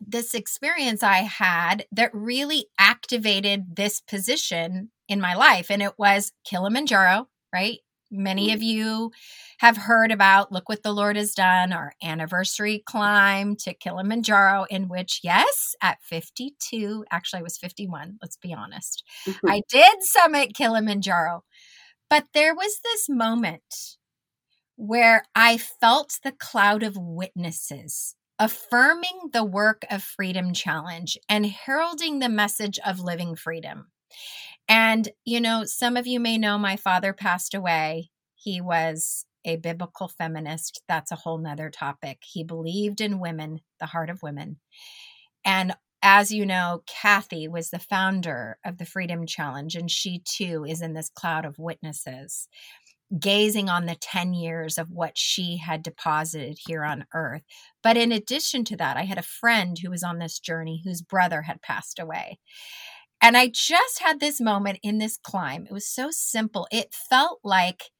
this 0.00 0.34
experience 0.34 1.02
I 1.02 1.18
had 1.18 1.86
that 1.92 2.10
really 2.12 2.66
activated 2.78 3.76
this 3.76 4.00
position 4.00 4.90
in 5.08 5.20
my 5.20 5.34
life. 5.34 5.70
And 5.70 5.82
it 5.82 5.92
was 5.98 6.32
Kilimanjaro, 6.44 7.28
right? 7.52 7.78
Many 8.10 8.52
of 8.52 8.62
you 8.62 9.10
have 9.58 9.76
heard 9.76 10.12
about 10.12 10.52
Look 10.52 10.68
What 10.68 10.84
the 10.84 10.92
Lord 10.92 11.16
Has 11.16 11.34
Done, 11.34 11.72
our 11.72 11.92
anniversary 12.02 12.82
climb 12.86 13.56
to 13.56 13.74
Kilimanjaro, 13.74 14.66
in 14.70 14.88
which, 14.88 15.20
yes, 15.24 15.74
at 15.82 15.98
52, 16.02 17.04
actually, 17.10 17.40
I 17.40 17.42
was 17.42 17.58
51, 17.58 18.18
let's 18.22 18.36
be 18.36 18.54
honest, 18.54 19.02
mm-hmm. 19.26 19.50
I 19.50 19.60
did 19.68 20.02
summit 20.02 20.54
Kilimanjaro. 20.54 21.42
But 22.08 22.26
there 22.32 22.54
was 22.54 22.78
this 22.84 23.08
moment 23.08 23.96
where 24.76 25.24
I 25.34 25.58
felt 25.58 26.20
the 26.22 26.32
cloud 26.32 26.84
of 26.84 26.96
witnesses 26.96 28.14
affirming 28.38 29.30
the 29.32 29.44
work 29.44 29.84
of 29.90 30.02
Freedom 30.02 30.52
Challenge 30.52 31.18
and 31.28 31.46
heralding 31.46 32.18
the 32.18 32.28
message 32.28 32.78
of 32.84 33.00
living 33.00 33.34
freedom. 33.34 33.86
And, 34.68 35.08
you 35.24 35.40
know, 35.40 35.64
some 35.64 35.96
of 35.96 36.06
you 36.06 36.18
may 36.20 36.38
know 36.38 36.58
my 36.58 36.76
father 36.76 37.12
passed 37.12 37.54
away. 37.54 38.10
He 38.34 38.60
was 38.60 39.26
a 39.44 39.56
biblical 39.56 40.08
feminist. 40.08 40.82
That's 40.88 41.12
a 41.12 41.16
whole 41.16 41.38
nother 41.38 41.70
topic. 41.70 42.22
He 42.24 42.42
believed 42.42 43.00
in 43.00 43.20
women, 43.20 43.60
the 43.78 43.86
heart 43.86 44.10
of 44.10 44.22
women. 44.22 44.58
And 45.44 45.76
as 46.02 46.32
you 46.32 46.44
know, 46.44 46.82
Kathy 46.86 47.48
was 47.48 47.70
the 47.70 47.78
founder 47.78 48.58
of 48.64 48.78
the 48.78 48.84
Freedom 48.84 49.26
Challenge, 49.26 49.74
and 49.76 49.90
she 49.90 50.22
too 50.24 50.64
is 50.64 50.82
in 50.82 50.94
this 50.94 51.08
cloud 51.08 51.44
of 51.44 51.58
witnesses 51.58 52.48
gazing 53.18 53.68
on 53.68 53.86
the 53.86 53.94
10 53.94 54.34
years 54.34 54.78
of 54.78 54.90
what 54.90 55.16
she 55.16 55.58
had 55.58 55.82
deposited 55.82 56.58
here 56.66 56.82
on 56.84 57.06
earth. 57.14 57.42
But 57.82 57.96
in 57.96 58.10
addition 58.12 58.64
to 58.64 58.76
that, 58.78 58.96
I 58.96 59.02
had 59.02 59.18
a 59.18 59.22
friend 59.22 59.78
who 59.78 59.90
was 59.90 60.02
on 60.02 60.18
this 60.18 60.38
journey 60.38 60.82
whose 60.84 61.02
brother 61.02 61.42
had 61.42 61.62
passed 61.62 61.98
away. 61.98 62.38
And 63.22 63.36
I 63.36 63.48
just 63.48 64.00
had 64.00 64.20
this 64.20 64.40
moment 64.40 64.78
in 64.82 64.98
this 64.98 65.16
climb. 65.16 65.66
It 65.66 65.72
was 65.72 65.88
so 65.88 66.10
simple. 66.10 66.66
It 66.70 66.94
felt 66.94 67.40
like 67.42 67.90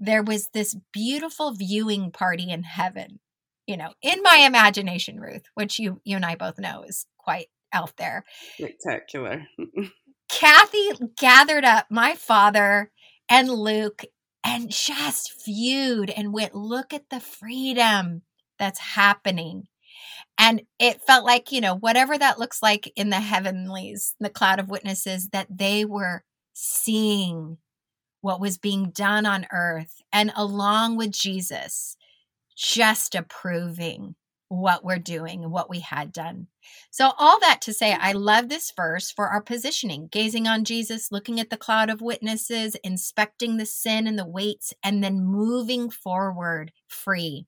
there 0.00 0.22
was 0.22 0.48
this 0.52 0.76
beautiful 0.92 1.52
viewing 1.52 2.10
party 2.10 2.50
in 2.50 2.62
heaven, 2.62 3.20
you 3.66 3.76
know, 3.76 3.92
in 4.02 4.22
my 4.22 4.44
imagination, 4.46 5.20
Ruth, 5.20 5.44
which 5.54 5.78
you 5.78 6.00
you 6.04 6.16
and 6.16 6.24
I 6.24 6.34
both 6.34 6.58
know 6.58 6.84
is 6.86 7.06
quite 7.18 7.48
out 7.72 7.96
there. 7.96 8.24
Spectacular. 8.56 9.46
Kathy 10.28 10.90
gathered 11.16 11.64
up 11.64 11.86
my 11.90 12.14
father 12.14 12.90
and 13.28 13.50
Luke 13.50 14.04
and 14.44 14.70
just 14.70 15.44
viewed 15.44 16.10
and 16.10 16.32
went, 16.32 16.54
look 16.54 16.92
at 16.92 17.10
the 17.10 17.20
freedom 17.20 18.22
that's 18.58 18.78
happening. 18.78 19.68
And 20.38 20.62
it 20.78 21.02
felt 21.02 21.24
like, 21.24 21.52
you 21.52 21.60
know, 21.60 21.74
whatever 21.74 22.16
that 22.16 22.38
looks 22.38 22.62
like 22.62 22.92
in 22.96 23.10
the 23.10 23.20
heavenlies, 23.20 24.14
the 24.20 24.30
cloud 24.30 24.60
of 24.60 24.68
witnesses, 24.68 25.28
that 25.30 25.46
they 25.50 25.84
were 25.84 26.22
seeing 26.52 27.58
what 28.20 28.40
was 28.40 28.58
being 28.58 28.90
done 28.90 29.26
on 29.26 29.46
earth 29.52 30.02
and 30.12 30.32
along 30.34 30.96
with 30.96 31.10
Jesus, 31.10 31.96
just 32.56 33.14
approving 33.14 34.14
what 34.48 34.82
we're 34.82 34.98
doing 34.98 35.50
what 35.50 35.68
we 35.68 35.80
had 35.80 36.12
done. 36.12 36.46
So, 36.90 37.12
all 37.18 37.38
that 37.40 37.60
to 37.62 37.72
say, 37.72 37.92
I 37.92 38.12
love 38.12 38.48
this 38.48 38.72
verse 38.74 39.10
for 39.10 39.28
our 39.28 39.42
positioning, 39.42 40.08
gazing 40.10 40.46
on 40.46 40.64
Jesus, 40.64 41.12
looking 41.12 41.38
at 41.38 41.50
the 41.50 41.56
cloud 41.56 41.90
of 41.90 42.00
witnesses, 42.00 42.74
inspecting 42.82 43.56
the 43.56 43.66
sin 43.66 44.06
and 44.06 44.18
the 44.18 44.26
weights, 44.26 44.72
and 44.82 45.04
then 45.04 45.24
moving 45.24 45.90
forward 45.90 46.72
free, 46.86 47.46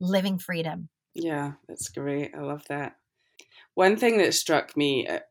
living 0.00 0.38
freedom. 0.38 0.88
Yeah, 1.14 1.52
that's 1.68 1.88
great. 1.88 2.34
I 2.34 2.40
love 2.40 2.64
that. 2.68 2.96
One 3.74 3.96
thing 3.96 4.18
that 4.18 4.34
struck 4.34 4.76
me 4.76 5.06
a, 5.06 5.22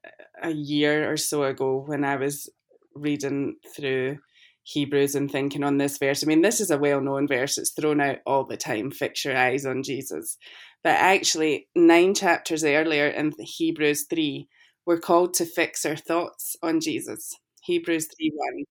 a 0.44 0.52
year 0.52 1.12
or 1.12 1.18
so 1.18 1.44
ago 1.44 1.84
when 1.86 2.04
I 2.06 2.16
was 2.18 2.50
reading 2.96 3.58
through 3.76 4.20
Hebrews 4.64 5.16
and 5.16 5.32
thinking 5.32 5.64
on 5.64 5.78
this 5.78 5.98
verse. 5.98 6.24
I 6.24 6.28
mean, 6.28 6.42
this 6.42 6.62
is 6.62 6.72
a 6.72 6.78
well 6.78 7.02
known 7.02 7.28
verse, 7.28 7.58
it's 7.58 7.72
thrown 7.72 8.02
out 8.02 8.20
all 8.26 8.46
the 8.46 8.58
time 8.58 8.92
fix 8.92 9.26
your 9.26 9.38
eyes 9.38 9.66
on 9.66 9.84
Jesus. 9.84 10.38
But 10.84 10.92
actually, 10.96 11.68
nine 11.76 12.16
chapters 12.16 12.64
earlier 12.64 13.08
in 13.08 13.34
Hebrews 13.40 14.06
3, 14.10 14.48
we're 14.86 15.00
called 15.00 15.34
to 15.36 15.46
fix 15.46 15.86
our 15.86 15.96
thoughts 15.98 16.56
on 16.64 16.82
Jesus. 16.82 17.36
Hebrews 17.64 18.08
3 18.18 18.32
1. 18.36 18.66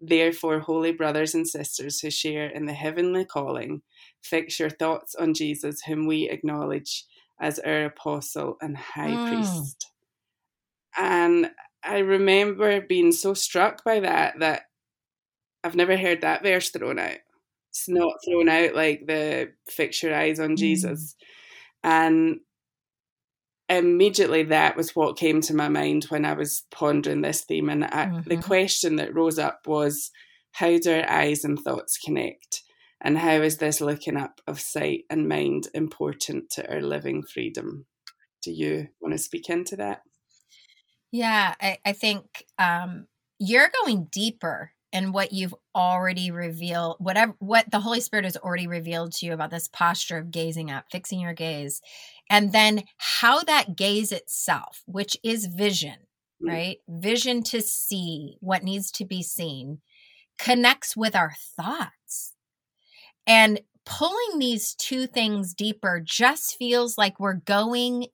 Therefore, 0.00 0.60
holy 0.60 0.92
brothers 0.92 1.34
and 1.34 1.48
sisters 1.48 2.00
who 2.00 2.10
share 2.10 2.48
in 2.48 2.66
the 2.66 2.72
heavenly 2.74 3.24
calling, 3.24 3.82
fix 4.22 4.58
your 4.58 4.70
thoughts 4.70 5.14
on 5.14 5.34
Jesus, 5.34 5.80
whom 5.82 6.06
we 6.06 6.28
acknowledge 6.28 7.04
as 7.40 7.58
our 7.60 7.86
apostle 7.86 8.56
and 8.60 8.76
high 8.76 9.10
mm. 9.10 9.28
priest. 9.28 9.90
And 10.96 11.50
I 11.82 11.98
remember 11.98 12.80
being 12.80 13.12
so 13.12 13.34
struck 13.34 13.84
by 13.84 14.00
that 14.00 14.38
that 14.40 14.62
I've 15.64 15.76
never 15.76 15.96
heard 15.96 16.20
that 16.20 16.42
verse 16.42 16.70
thrown 16.70 16.98
out. 16.98 17.18
It's 17.70 17.88
not 17.88 18.14
thrown 18.24 18.48
out 18.48 18.74
like 18.74 19.06
the 19.06 19.52
fix 19.68 20.02
your 20.02 20.14
eyes 20.14 20.40
on 20.40 20.50
mm. 20.50 20.56
Jesus. 20.56 21.14
And 21.82 22.40
immediately 23.68 24.42
that 24.42 24.76
was 24.76 24.96
what 24.96 25.16
came 25.16 25.40
to 25.40 25.54
my 25.54 25.68
mind 25.68 26.04
when 26.08 26.24
I 26.24 26.32
was 26.32 26.64
pondering 26.70 27.22
this 27.22 27.42
theme. 27.42 27.68
And 27.68 27.84
I, 27.84 28.06
mm-hmm. 28.06 28.28
the 28.28 28.38
question 28.38 28.96
that 28.96 29.14
rose 29.14 29.38
up 29.38 29.66
was 29.66 30.10
how 30.52 30.76
do 30.78 30.92
our 30.92 31.08
eyes 31.08 31.44
and 31.44 31.58
thoughts 31.58 31.96
connect? 31.96 32.59
And 33.02 33.18
how 33.18 33.36
is 33.40 33.56
this 33.56 33.80
looking 33.80 34.16
up 34.16 34.40
of 34.46 34.60
sight 34.60 35.04
and 35.08 35.28
mind 35.28 35.68
important 35.74 36.50
to 36.50 36.70
our 36.70 36.82
living 36.82 37.22
freedom? 37.22 37.86
Do 38.42 38.52
you 38.52 38.88
want 39.00 39.12
to 39.14 39.18
speak 39.18 39.48
into 39.48 39.76
that? 39.76 40.02
Yeah, 41.12 41.54
I, 41.60 41.78
I 41.84 41.92
think 41.92 42.44
um, 42.58 43.06
you're 43.38 43.70
going 43.84 44.08
deeper 44.10 44.72
in 44.92 45.12
what 45.12 45.32
you've 45.32 45.54
already 45.74 46.30
revealed, 46.30 46.96
whatever 46.98 47.34
what 47.38 47.70
the 47.70 47.80
Holy 47.80 48.00
Spirit 48.00 48.24
has 48.24 48.36
already 48.36 48.66
revealed 48.66 49.12
to 49.12 49.26
you 49.26 49.32
about 49.32 49.50
this 49.50 49.68
posture 49.68 50.18
of 50.18 50.30
gazing 50.30 50.70
up, 50.70 50.86
fixing 50.90 51.20
your 51.20 51.32
gaze, 51.32 51.80
and 52.28 52.52
then 52.52 52.82
how 52.96 53.42
that 53.42 53.76
gaze 53.76 54.12
itself, 54.12 54.82
which 54.86 55.16
is 55.22 55.46
vision, 55.46 55.96
mm-hmm. 56.42 56.48
right? 56.48 56.78
Vision 56.88 57.42
to 57.44 57.60
see 57.62 58.36
what 58.40 58.64
needs 58.64 58.90
to 58.92 59.04
be 59.04 59.22
seen, 59.22 59.80
connects 60.38 60.96
with 60.96 61.14
our 61.14 61.32
thoughts. 61.56 62.34
And 63.26 63.60
pulling 63.86 64.38
these 64.38 64.74
two 64.74 65.06
things 65.06 65.54
deeper 65.54 66.00
just 66.04 66.56
feels 66.56 66.98
like 66.98 67.18
we're 67.20 67.34
going 67.34 68.06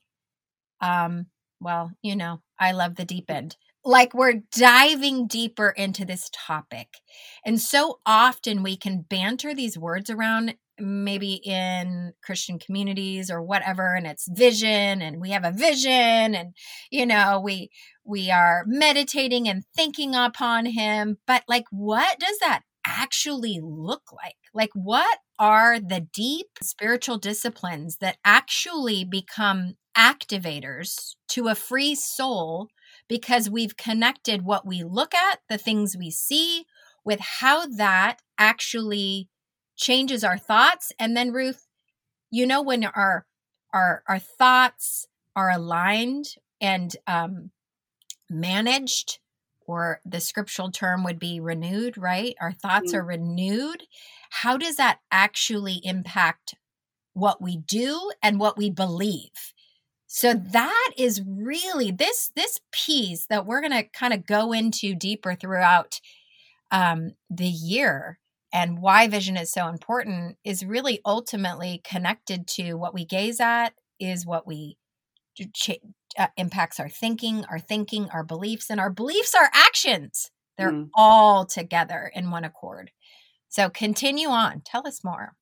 um 0.81 1.27
well, 1.61 1.91
you 2.03 2.15
know, 2.17 2.43
I 2.61 2.73
love 2.73 2.97
the 2.97 3.05
deep 3.07 3.31
end. 3.31 3.57
Like 3.85 4.13
we're 4.15 4.43
diving 4.53 5.27
deeper 5.27 5.71
into 5.71 6.05
this 6.05 6.31
topic. 6.35 6.89
And 7.47 7.61
so 7.61 8.01
often 8.05 8.63
we 8.63 8.77
can 8.77 9.03
banter 9.09 9.55
these 9.55 9.79
words 9.79 10.11
around, 10.11 10.55
maybe 10.79 11.35
in 11.45 12.13
Christian 12.23 12.59
communities 12.59 13.31
or 13.31 13.43
whatever, 13.43 13.95
and 13.95 14.07
it's 14.07 14.29
vision, 14.31 15.01
and 15.03 15.21
we 15.21 15.31
have 15.31 15.45
a 15.45 15.53
vision, 15.53 16.35
and 16.35 16.55
you 16.91 17.07
know, 17.07 17.41
we 17.43 17.71
we 18.05 18.31
are 18.31 18.65
meditating 18.67 19.49
and 19.49 19.65
thinking 19.77 20.15
upon 20.15 20.67
him. 20.67 21.19
But 21.27 21.45
like, 21.49 21.65
what 21.71 22.19
does 22.19 22.39
that 22.41 22.63
actually 22.87 23.61
look 23.63 24.13
like? 24.13 24.37
Like, 24.55 24.71
what 24.75 25.19
are 25.39 25.79
the 25.81 26.07
deep 26.13 26.47
spiritual 26.63 27.19
disciplines 27.19 27.99
that 27.99 28.19
actually 28.25 29.05
become 29.05 29.75
activators 29.97 31.15
to 31.29 31.49
a 31.49 31.55
free 31.55 31.95
soul 31.95 32.69
because 33.09 33.51
we've 33.51 33.77
connected 33.77 34.43
what 34.43 34.67
we 34.67 34.83
look 34.85 35.15
at, 35.15 35.41
the 35.49 35.59
things 35.59 35.97
we 35.97 36.11
see, 36.11 36.65
with 37.05 37.21
how 37.21 37.67
that 37.67 38.19
actually 38.39 39.29
changes 39.77 40.25
our 40.25 40.39
thoughts. 40.39 40.93
And 40.99 41.17
then, 41.17 41.33
Ruth, 41.33 41.67
you 42.31 42.47
know, 42.47 42.63
when 42.63 42.85
our 42.85 43.27
our 43.73 44.03
our 44.09 44.19
thoughts 44.19 45.07
are 45.35 45.51
aligned 45.51 46.27
and 46.61 46.97
um, 47.07 47.51
managed, 48.31 49.19
or 49.67 50.01
the 50.05 50.21
scriptural 50.21 50.71
term 50.71 51.05
would 51.05 51.19
be 51.19 51.41
renewed, 51.41 51.99
right? 51.99 52.35
Our 52.41 52.53
thoughts 52.53 52.93
mm-hmm. 52.93 52.99
are 52.99 53.05
renewed. 53.05 53.85
How 54.31 54.57
does 54.57 54.77
that 54.77 54.99
actually 55.11 55.81
impact 55.83 56.55
what 57.15 57.41
we 57.41 57.57
do 57.57 58.11
and 58.23 58.39
what 58.39 58.57
we 58.57 58.71
believe? 58.71 59.53
So 60.07 60.35
that 60.35 60.91
is 60.97 61.23
really 61.27 61.91
this 61.91 62.31
this 62.37 62.61
piece 62.73 63.27
that 63.27 63.45
we're 63.45 63.61
going 63.61 63.73
to 63.73 63.83
kind 63.83 64.15
of 64.15 64.27
go 64.27 64.53
into 64.53 64.95
deeper 64.95 65.35
throughout 65.35 66.01
um, 66.71 67.13
the 67.29 67.49
year 67.49 68.19
and 68.53 68.79
why 68.79 69.09
vision 69.09 69.37
is 69.37 69.53
so 69.53 69.69
important 69.69 70.37
is 70.45 70.65
really 70.65 71.01
ultimately 71.05 71.81
connected 71.85 72.47
to 72.47 72.75
what 72.75 72.95
we 72.95 73.05
gaze 73.05 73.41
at 73.41 73.75
is 74.01 74.25
what 74.25 74.47
we 74.47 74.77
ch- 75.53 75.79
uh, 76.19 76.29
impacts 76.37 76.81
our 76.81 76.89
thinking, 76.89 77.45
our 77.51 77.59
thinking, 77.59 78.09
our 78.11 78.25
beliefs, 78.25 78.71
and 78.71 78.81
our 78.81 78.91
beliefs 78.91 79.35
are 79.35 79.51
actions. 79.53 80.31
They're 80.59 80.73
mm. 80.73 80.89
all 80.95 81.45
together 81.45 82.11
in 82.15 82.31
one 82.31 82.45
accord. 82.45 82.91
So 83.49 83.69
continue 83.69 84.29
on. 84.29 84.63
Tell 84.65 84.87
us 84.87 85.05
more. 85.05 85.35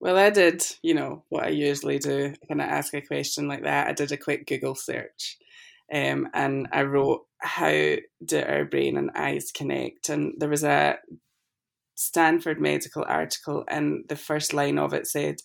Well, 0.00 0.16
I 0.16 0.30
did, 0.30 0.64
you 0.82 0.94
know, 0.94 1.24
what 1.28 1.44
I 1.44 1.48
usually 1.48 1.98
do 1.98 2.34
when 2.46 2.60
I 2.60 2.64
ask 2.64 2.94
a 2.94 3.00
question 3.00 3.48
like 3.48 3.64
that. 3.64 3.88
I 3.88 3.92
did 3.92 4.12
a 4.12 4.16
quick 4.16 4.46
Google 4.46 4.76
search 4.76 5.38
um, 5.92 6.28
and 6.34 6.68
I 6.72 6.82
wrote, 6.82 7.26
How 7.38 7.96
do 8.24 8.42
our 8.42 8.64
brain 8.64 8.96
and 8.96 9.10
eyes 9.14 9.50
connect? 9.52 10.08
And 10.08 10.34
there 10.38 10.48
was 10.48 10.64
a 10.64 10.98
Stanford 11.94 12.60
medical 12.60 13.04
article, 13.08 13.64
and 13.68 14.04
the 14.08 14.16
first 14.16 14.52
line 14.52 14.78
of 14.78 14.92
it 14.92 15.06
said, 15.06 15.36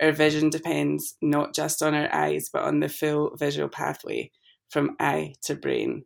Our 0.00 0.12
vision 0.12 0.50
depends 0.50 1.16
not 1.20 1.54
just 1.54 1.82
on 1.82 1.94
our 1.94 2.12
eyes, 2.14 2.48
but 2.52 2.62
on 2.62 2.80
the 2.80 2.88
full 2.88 3.36
visual 3.36 3.68
pathway 3.68 4.30
from 4.70 4.96
eye 5.00 5.34
to 5.42 5.54
brain. 5.54 6.04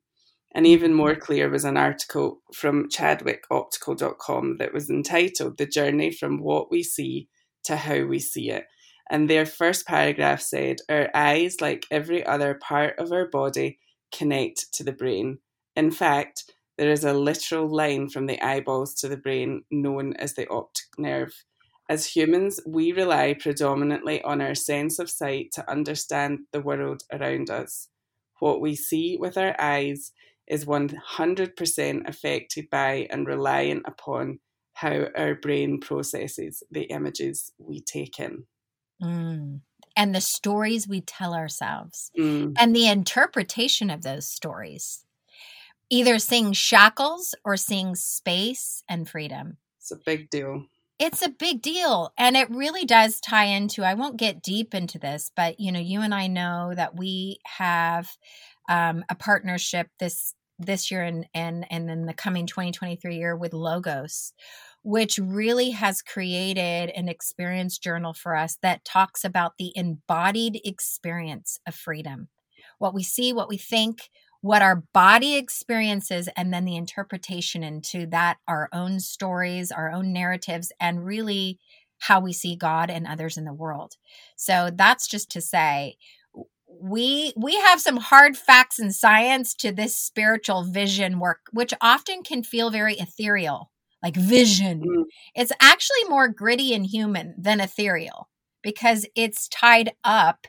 And 0.55 0.67
even 0.67 0.93
more 0.93 1.15
clear 1.15 1.49
was 1.49 1.65
an 1.65 1.77
article 1.77 2.43
from 2.55 2.89
chadwickoptical.com 2.89 4.59
that 4.59 4.75
was 4.75 4.91
entitled 4.91 5.57
The 5.57 5.67
Journey 5.67 6.11
from 6.11 6.39
What 6.39 6.71
We 6.71 6.83
See 6.83 7.29
to 7.65 7.77
how 7.77 8.05
we 8.05 8.19
see 8.19 8.51
it. 8.51 8.67
And 9.11 9.29
their 9.29 9.47
first 9.47 9.87
paragraph 9.87 10.41
said, 10.41 10.79
Our 10.89 11.09
eyes, 11.15 11.61
like 11.61 11.87
every 11.91 12.25
other 12.25 12.55
part 12.55 12.99
of 12.99 13.13
our 13.13 13.29
body, 13.29 13.79
connect 14.15 14.73
to 14.75 14.85
the 14.85 14.93
brain. 14.93 15.39
In 15.75 15.91
fact, 15.91 16.45
there 16.79 16.91
is 16.91 17.05
a 17.05 17.13
literal 17.13 17.69
line 17.69 18.09
from 18.09 18.27
the 18.27 18.41
eyeballs 18.41 18.95
to 18.97 19.09
the 19.09 19.17
brain 19.17 19.65
known 19.71 20.15
as 20.17 20.35
the 20.35 20.49
optic 20.49 20.87
nerve. 20.99 21.45
As 21.93 22.07
humans, 22.07 22.59
we 22.65 22.91
rely 22.93 23.35
predominantly 23.35 24.23
on 24.23 24.41
our 24.41 24.55
sense 24.55 24.99
of 24.99 25.11
sight 25.11 25.53
to 25.53 25.71
understand 25.71 26.39
the 26.51 26.63
world 26.63 27.03
around 27.13 27.51
us. 27.51 27.89
What 28.39 28.63
we 28.63 28.75
see 28.75 29.19
with 29.21 29.37
our 29.37 29.55
eyes 29.61 30.13
is 30.47 30.65
100% 30.65 32.09
affected 32.09 32.71
by 32.71 33.07
and 33.11 33.27
reliant 33.27 33.83
upon 33.85 34.39
how 34.73 35.09
our 35.15 35.35
brain 35.35 35.81
processes 35.81 36.63
the 36.71 36.85
images 36.85 37.53
we 37.59 37.83
take 37.83 38.19
in. 38.19 38.45
Mm. 39.03 39.61
And 39.95 40.15
the 40.15 40.23
stories 40.23 40.89
we 40.89 41.03
tell 41.03 41.35
ourselves, 41.35 42.11
mm. 42.19 42.55
and 42.59 42.75
the 42.75 42.89
interpretation 42.89 43.91
of 43.91 44.01
those 44.01 44.27
stories. 44.27 45.05
Either 45.91 46.19
seeing 46.19 46.55
shackles 46.55 47.35
or 47.45 47.59
seeing 47.59 47.95
space 47.97 48.83
and 48.89 49.07
freedom. 49.07 49.59
It's 49.79 49.91
a 49.91 49.97
big 49.97 50.31
deal. 50.31 50.65
It's 51.03 51.21
a 51.21 51.29
big 51.29 51.63
deal. 51.63 52.13
And 52.17 52.37
it 52.37 52.49
really 52.49 52.85
does 52.85 53.21
tie 53.21 53.47
into, 53.47 53.83
I 53.83 53.95
won't 53.95 54.19
get 54.19 54.41
deep 54.41 54.73
into 54.73 55.01
this, 55.01 55.33
but 55.35 55.59
you 55.59 55.73
know, 55.73 55.81
you 55.81 56.01
and 56.01 56.15
I 56.15 56.29
know 56.29 56.73
that 56.77 56.97
we 56.97 57.39
have 57.45 58.09
um, 58.69 59.05
a 59.09 59.17
partnership 59.17 59.89
this 59.99 60.35
this 60.59 60.93
year 60.93 61.03
and 61.03 61.27
and 61.35 61.67
and 61.71 61.89
then 61.89 62.07
the 62.07 62.15
coming 62.15 62.47
2023 62.47 63.17
year 63.17 63.37
with 63.37 63.53
Logos 63.53 64.33
which 64.83 65.19
really 65.19 65.71
has 65.71 66.03
created 66.03 66.91
an 66.91 67.09
experience 67.09 67.79
journal 67.79 68.13
for 68.13 68.35
us 68.35 68.59
that 68.63 68.85
talks 68.85 69.25
about 69.25 69.57
the 69.57 69.73
embodied 69.77 70.61
experience 70.65 71.59
of 71.67 71.75
freedom. 71.75 72.29
What 72.79 72.95
we 72.95 73.05
see, 73.05 73.33
what 73.33 73.49
we 73.49 73.59
think, 73.59 74.11
what 74.43 74.61
our 74.61 74.83
body 74.93 75.37
experiences, 75.37 76.29
and 76.37 76.53
then 76.53 76.65
the 76.65 76.77
interpretation 76.77 77.63
into 77.63 78.07
that, 78.07 78.39
our 78.47 78.69
own 78.73 79.01
stories, 79.01 79.73
our 79.73 79.91
own 79.91 80.13
narratives, 80.13 80.73
and 80.79 81.07
really 81.07 81.59
how 82.01 82.21
we 82.21 82.33
see 82.33 82.57
God 82.57 82.91
and 82.91 83.07
others 83.07 83.37
in 83.37 83.45
the 83.45 83.53
world. 83.53 83.95
So 84.37 84.71
that's 84.75 85.07
just 85.07 85.31
to 85.31 85.41
say, 85.41 85.97
we 86.81 87.33
we 87.37 87.55
have 87.57 87.81
some 87.81 87.97
hard 87.97 88.37
facts 88.37 88.79
and 88.79 88.95
science 88.95 89.55
to 89.55 89.71
this 89.73 89.97
spiritual 89.97 90.65
vision 90.65 91.19
work 91.19 91.41
which 91.53 91.75
often 91.81 92.23
can 92.23 92.43
feel 92.43 92.71
very 92.71 92.95
ethereal 92.95 93.71
like 94.03 94.17
vision 94.17 94.81
mm. 94.81 95.05
it's 95.35 95.53
actually 95.61 96.03
more 96.09 96.29
gritty 96.29 96.75
and 96.75 96.87
human 96.87 97.35
than 97.37 97.61
ethereal 97.61 98.31
because 98.63 99.07
it's 99.15 99.49
tied 99.49 99.93
up 100.03 100.47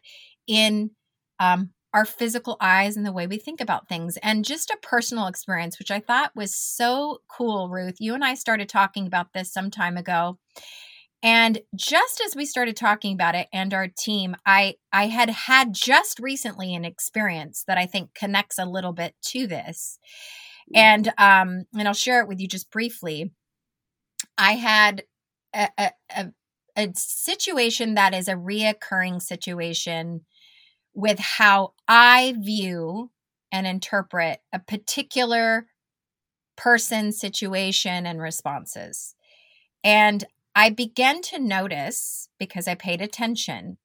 in 0.48 0.92
um, 1.40 1.72
our 1.94 2.06
physical 2.06 2.58
eyes 2.60 2.98
and 2.98 3.06
the 3.06 3.12
way 3.12 3.28
we 3.28 3.38
think 3.38 3.62
about 3.62 3.88
things 3.88 4.18
and 4.18 4.46
just 4.46 4.70
a 4.70 4.78
personal 4.82 5.28
experience 5.28 5.80
which 5.80 5.92
i 5.92 6.00
thought 6.00 6.36
was 6.36 6.56
so 6.56 7.20
cool 7.28 7.70
ruth 7.70 7.98
you 8.00 8.14
and 8.14 8.24
i 8.24 8.34
started 8.34 8.68
talking 8.68 9.08
about 9.08 9.34
this 9.34 9.52
some 9.52 9.70
time 9.70 9.98
ago 9.98 10.38
and 11.24 11.60
just 11.74 12.22
as 12.26 12.36
we 12.36 12.46
started 12.46 12.76
talking 12.76 13.14
about 13.14 13.34
it 13.34 13.48
and 13.54 13.74
our 13.74 13.88
team, 13.88 14.36
I 14.46 14.76
I 14.92 15.08
had 15.08 15.30
had 15.30 15.74
just 15.74 16.20
recently 16.20 16.76
an 16.76 16.84
experience 16.84 17.64
that 17.66 17.78
I 17.78 17.86
think 17.86 18.14
connects 18.14 18.60
a 18.60 18.66
little 18.66 18.92
bit 18.92 19.16
to 19.28 19.48
this. 19.48 19.98
And 20.76 21.08
um 21.18 21.64
and 21.74 21.88
I'll 21.88 21.94
share 21.94 22.20
it 22.20 22.28
with 22.28 22.42
you 22.42 22.48
just 22.50 22.70
briefly. 22.72 23.32
I 24.38 24.54
had 24.54 25.04
a, 25.56 25.70
a, 25.78 25.92
a, 26.14 26.32
a 26.76 26.92
situation 26.96 27.94
that 27.94 28.14
is 28.14 28.28
a 28.28 28.34
reoccurring 28.34 29.22
situation 29.22 30.26
with 30.94 31.20
how 31.20 31.74
I 31.88 32.36
view 32.38 33.12
and 33.52 33.68
interpret 33.68 34.40
a 34.52 34.60
particular 34.60 35.68
person, 36.56 37.12
situation, 37.12 38.06
and 38.06 38.22
responses. 38.22 39.16
And 39.84 40.24
I 40.56 40.70
began 40.70 41.22
to 41.24 41.40
notice, 41.40 42.30
because 42.38 42.68
I 42.68 42.76
paid 42.76 43.02
attention, 43.02 43.78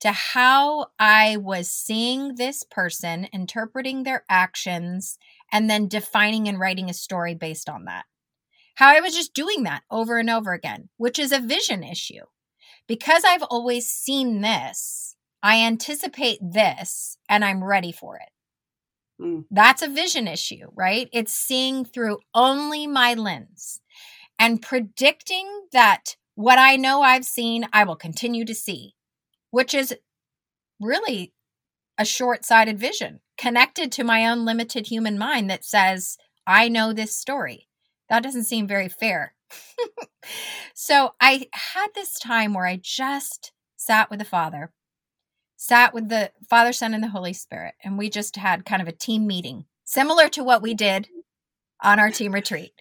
to 0.00 0.12
how 0.12 0.86
I 0.98 1.36
was 1.36 1.68
seeing 1.68 2.34
this 2.34 2.64
person, 2.64 3.28
interpreting 3.32 4.02
their 4.02 4.24
actions, 4.28 5.18
and 5.52 5.70
then 5.70 5.88
defining 5.88 6.48
and 6.48 6.58
writing 6.58 6.90
a 6.90 6.94
story 6.94 7.34
based 7.34 7.68
on 7.68 7.84
that. 7.84 8.04
How 8.76 8.88
I 8.88 9.00
was 9.00 9.14
just 9.14 9.34
doing 9.34 9.64
that 9.64 9.82
over 9.90 10.18
and 10.18 10.30
over 10.30 10.52
again, 10.52 10.88
which 10.96 11.18
is 11.18 11.30
a 11.30 11.38
vision 11.38 11.84
issue. 11.84 12.24
Because 12.88 13.22
I've 13.24 13.44
always 13.44 13.86
seen 13.86 14.40
this, 14.40 15.11
I 15.42 15.64
anticipate 15.64 16.38
this 16.40 17.16
and 17.28 17.44
I'm 17.44 17.64
ready 17.64 17.92
for 17.92 18.16
it. 18.16 18.30
Mm. 19.22 19.44
That's 19.50 19.82
a 19.82 19.88
vision 19.88 20.28
issue, 20.28 20.66
right? 20.74 21.08
It's 21.12 21.34
seeing 21.34 21.84
through 21.84 22.18
only 22.34 22.86
my 22.86 23.14
lens 23.14 23.80
and 24.38 24.62
predicting 24.62 25.66
that 25.72 26.16
what 26.34 26.58
I 26.58 26.76
know 26.76 27.02
I've 27.02 27.24
seen, 27.24 27.66
I 27.72 27.84
will 27.84 27.96
continue 27.96 28.44
to 28.44 28.54
see, 28.54 28.94
which 29.50 29.74
is 29.74 29.94
really 30.80 31.32
a 31.98 32.04
short 32.04 32.44
sighted 32.44 32.78
vision 32.78 33.20
connected 33.36 33.92
to 33.92 34.04
my 34.04 34.26
own 34.26 34.44
limited 34.44 34.86
human 34.86 35.18
mind 35.18 35.50
that 35.50 35.64
says, 35.64 36.16
I 36.46 36.68
know 36.68 36.92
this 36.92 37.16
story. 37.16 37.68
That 38.08 38.22
doesn't 38.22 38.44
seem 38.44 38.66
very 38.66 38.88
fair. 38.88 39.34
so 40.74 41.14
I 41.20 41.46
had 41.52 41.88
this 41.94 42.18
time 42.18 42.54
where 42.54 42.66
I 42.66 42.80
just 42.80 43.52
sat 43.76 44.10
with 44.10 44.18
the 44.18 44.24
Father, 44.24 44.72
sat 45.62 45.94
with 45.94 46.08
the 46.08 46.32
Father, 46.50 46.72
Son, 46.72 46.92
and 46.92 47.04
the 47.04 47.08
Holy 47.08 47.32
Spirit, 47.32 47.74
and 47.84 47.96
we 47.96 48.10
just 48.10 48.34
had 48.34 48.64
kind 48.64 48.82
of 48.82 48.88
a 48.88 48.92
team 48.92 49.28
meeting, 49.28 49.64
similar 49.84 50.28
to 50.28 50.42
what 50.42 50.60
we 50.60 50.74
did 50.74 51.08
on 51.80 52.00
our 52.00 52.10
team 52.10 52.34
retreat. 52.34 52.72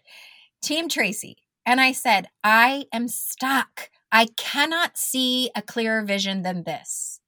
Team 0.63 0.89
Tracy. 0.89 1.37
And 1.63 1.79
I 1.79 1.91
said, 1.91 2.29
I 2.43 2.85
am 2.91 3.07
stuck. 3.07 3.91
I 4.11 4.29
cannot 4.35 4.97
see 4.97 5.51
a 5.55 5.61
clearer 5.61 6.01
vision 6.01 6.41
than 6.41 6.63
this. 6.63 7.19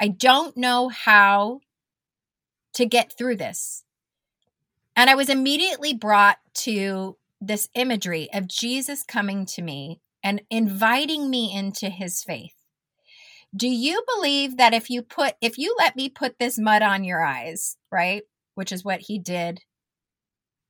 I 0.00 0.08
don't 0.08 0.56
know 0.56 0.88
how 0.88 1.60
to 2.74 2.84
get 2.84 3.16
through 3.16 3.36
this. 3.36 3.84
And 4.96 5.08
I 5.08 5.14
was 5.14 5.28
immediately 5.28 5.94
brought 5.94 6.38
to 6.64 7.16
this 7.40 7.68
imagery 7.76 8.28
of 8.34 8.48
Jesus 8.48 9.04
coming 9.04 9.46
to 9.46 9.62
me 9.62 10.00
and 10.20 10.42
inviting 10.50 11.30
me 11.30 11.54
into 11.54 11.90
his 11.90 12.24
faith. 12.24 12.59
Do 13.56 13.68
you 13.68 14.02
believe 14.16 14.58
that 14.58 14.74
if 14.74 14.90
you 14.90 15.02
put, 15.02 15.34
if 15.40 15.58
you 15.58 15.74
let 15.78 15.96
me 15.96 16.08
put 16.08 16.38
this 16.38 16.58
mud 16.58 16.82
on 16.82 17.04
your 17.04 17.24
eyes, 17.24 17.76
right? 17.90 18.22
Which 18.54 18.70
is 18.70 18.84
what 18.84 19.00
he 19.00 19.18
did. 19.18 19.60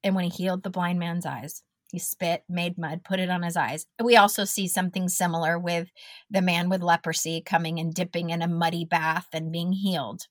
And 0.02 0.14
when 0.14 0.24
he 0.24 0.30
healed 0.30 0.62
the 0.62 0.70
blind 0.70 0.98
man's 0.98 1.26
eyes, 1.26 1.62
he 1.92 1.98
spit, 1.98 2.44
made 2.48 2.78
mud, 2.78 3.02
put 3.04 3.20
it 3.20 3.28
on 3.28 3.42
his 3.42 3.56
eyes. 3.56 3.84
We 4.02 4.16
also 4.16 4.44
see 4.44 4.66
something 4.66 5.08
similar 5.08 5.58
with 5.58 5.90
the 6.30 6.40
man 6.40 6.68
with 6.68 6.82
leprosy 6.82 7.42
coming 7.44 7.78
and 7.78 7.92
dipping 7.92 8.30
in 8.30 8.42
a 8.42 8.48
muddy 8.48 8.84
bath 8.84 9.26
and 9.32 9.52
being 9.52 9.72
healed. 9.72 10.22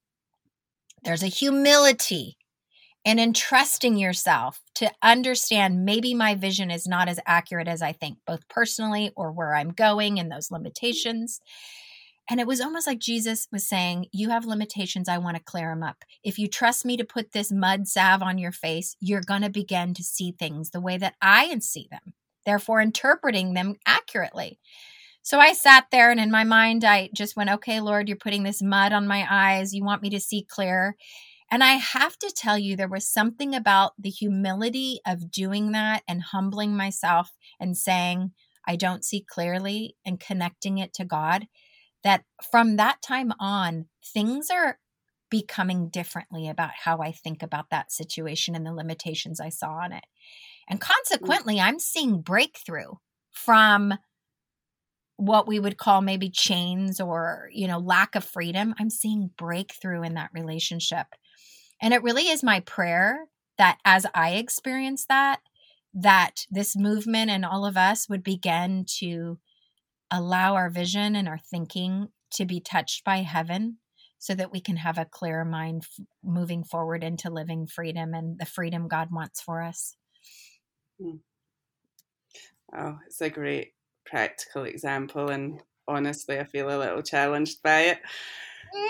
There's 1.04 1.24
a 1.24 1.28
humility 1.28 2.38
and 3.06 3.20
entrusting 3.20 3.98
yourself 3.98 4.62
to 4.76 4.92
understand 5.02 5.86
maybe 5.86 6.14
my 6.14 6.36
vision 6.36 6.72
is 6.72 6.88
not 6.88 7.08
as 7.08 7.20
accurate 7.26 7.68
as 7.68 7.82
I 7.82 7.92
think, 7.92 8.18
both 8.26 8.48
personally 8.50 9.12
or 9.16 9.32
where 9.32 9.54
I'm 9.54 9.72
going 9.72 10.20
and 10.20 10.32
those 10.32 10.52
limitations. 10.52 11.40
And 12.30 12.40
it 12.40 12.46
was 12.46 12.62
almost 12.62 12.86
like 12.86 13.00
Jesus 13.00 13.48
was 13.52 13.68
saying, 13.68 14.06
You 14.12 14.30
have 14.30 14.46
limitations. 14.46 15.10
I 15.10 15.18
want 15.18 15.36
to 15.38 15.44
clear 15.44 15.70
them 15.70 15.84
up. 15.84 16.04
If 16.24 16.38
you 16.38 16.48
trust 16.48 16.86
me 16.86 16.96
to 16.98 17.04
put 17.04 17.32
this 17.32 17.52
mud 17.52 17.88
salve 17.88 18.22
on 18.22 18.38
your 18.38 18.52
face, 18.52 18.96
you're 19.00 19.22
going 19.22 19.42
to 19.42 19.50
begin 19.50 19.94
to 19.96 20.04
see 20.04 20.32
things 20.32 20.70
the 20.70 20.82
way 20.82 20.98
that 20.98 21.16
I 21.22 21.58
see 21.60 21.88
them, 21.90 22.14
therefore, 22.46 22.82
interpreting 22.82 23.56
them 23.56 23.76
accurately. 23.86 24.60
So 25.24 25.40
I 25.40 25.54
sat 25.54 25.88
there 25.92 26.12
and 26.12 26.20
in 26.20 26.32
my 26.32 26.44
mind, 26.44 26.86
I 26.86 27.10
just 27.16 27.36
went, 27.36 27.50
Okay, 27.50 27.82
Lord, 27.82 28.08
you're 28.08 28.18
putting 28.18 28.44
this 28.44 28.62
mud 28.62 28.94
on 28.94 29.08
my 29.08 29.26
eyes. 29.30 29.74
You 29.74 29.84
want 29.84 30.04
me 30.04 30.12
to 30.12 30.20
see 30.20 30.46
clear. 30.48 30.96
And 31.52 31.64
I 31.64 31.74
have 31.74 32.16
to 32.20 32.32
tell 32.36 32.60
you, 32.60 32.76
there 32.76 32.88
was 32.88 33.08
something 33.08 33.56
about 33.56 33.94
the 33.98 34.12
humility 34.12 35.00
of 35.06 35.32
doing 35.32 35.72
that 35.72 36.04
and 36.08 36.22
humbling 36.22 36.78
myself 36.78 37.32
and 37.60 37.76
saying, 37.76 38.34
I 38.68 38.76
don't 38.76 39.04
see 39.04 39.26
clearly 39.28 39.96
and 40.06 40.20
connecting 40.20 40.78
it 40.78 40.94
to 40.94 41.06
God. 41.06 41.48
That 42.04 42.24
from 42.52 42.78
that 42.78 43.02
time 43.02 43.34
on, 43.40 43.86
things 44.04 44.50
are 44.50 44.80
becoming 45.30 45.90
differently 45.90 46.50
about 46.50 46.72
how 46.84 47.00
I 47.00 47.12
think 47.12 47.44
about 47.44 47.70
that 47.70 47.92
situation 47.92 48.56
and 48.56 48.66
the 48.66 48.74
limitations 48.74 49.40
I 49.40 49.50
saw 49.50 49.72
on 49.72 49.92
it. 49.92 50.06
And 50.68 50.80
mm. 50.80 50.88
consequently, 50.88 51.60
I'm 51.60 51.80
seeing 51.80 52.22
breakthrough 52.22 52.94
from 53.32 53.94
what 55.18 55.48
we 55.48 55.60
would 55.60 55.78
call 55.78 56.02
maybe 56.02 56.30
chains 56.30 57.02
or, 57.02 57.50
you 57.52 57.68
know, 57.68 57.78
lack 57.78 58.16
of 58.16 58.24
freedom. 58.24 58.74
I'm 58.80 58.90
seeing 58.90 59.32
breakthrough 59.38 60.04
in 60.04 60.14
that 60.14 60.30
relationship. 60.34 61.08
And 61.82 61.94
it 61.94 62.04
really 62.04 62.30
is 62.30 62.42
my 62.44 62.62
prayer 62.62 63.26
that 63.58 63.78
as 63.84 64.06
I 64.16 64.36
experience 64.36 65.06
that, 65.10 65.42
that 65.94 66.46
this 66.50 66.76
movement 66.78 67.32
and 67.32 67.44
all 67.44 67.66
of 67.66 67.76
us 67.76 68.08
would 68.08 68.24
begin 68.24 68.86
to 69.00 69.38
allow 70.12 70.56
our 70.56 70.70
vision 70.70 71.16
and 71.16 71.28
our 71.28 71.40
thinking 71.40 72.10
to 72.32 72.46
be 72.46 72.60
touched 72.60 73.04
by 73.04 73.18
heaven 73.18 73.78
so 74.18 74.36
that 74.36 74.52
we 74.52 74.60
can 74.60 74.78
have 74.78 74.98
a 74.98 75.06
clear 75.06 75.46
mind 75.46 75.84
f- 75.84 76.06
moving 76.24 76.64
forward 76.64 77.04
into 77.04 77.30
living 77.30 77.66
freedom 77.66 78.14
and 78.14 78.38
the 78.38 78.46
freedom 78.46 78.88
God 78.88 79.10
wants 79.12 79.42
for 79.42 79.62
us. 79.62 79.96
Hmm. 81.02 81.18
Oh, 82.76 83.00
it's 83.08 83.22
a 83.22 83.30
great 83.30 83.74
practical 84.06 84.64
example, 84.64 85.30
and 85.30 85.62
honestly, 85.88 86.40
I 86.40 86.44
feel 86.44 86.70
a 86.70 86.78
little 86.78 87.02
challenged 87.02 87.64
by 87.64 87.82
it 87.82 88.00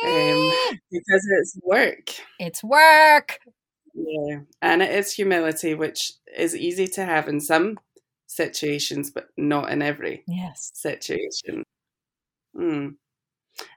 um, 0.06 0.52
because 0.92 1.28
it's 1.40 1.58
work. 1.64 2.10
It's 2.40 2.64
work. 2.64 3.40
Yeah, 3.94 4.40
and 4.62 4.82
it 4.82 4.92
is 4.92 5.14
humility, 5.14 5.76
which 5.76 6.14
is 6.38 6.56
easy 6.56 6.88
to 6.88 7.06
have 7.06 7.28
in 7.28 7.40
some 7.40 7.80
situations, 8.30 9.10
but 9.12 9.28
not 9.38 9.72
in 9.72 9.82
every 9.82 10.24
yes 10.28 10.72
situation. 10.74 11.64
Mm. 12.56 12.96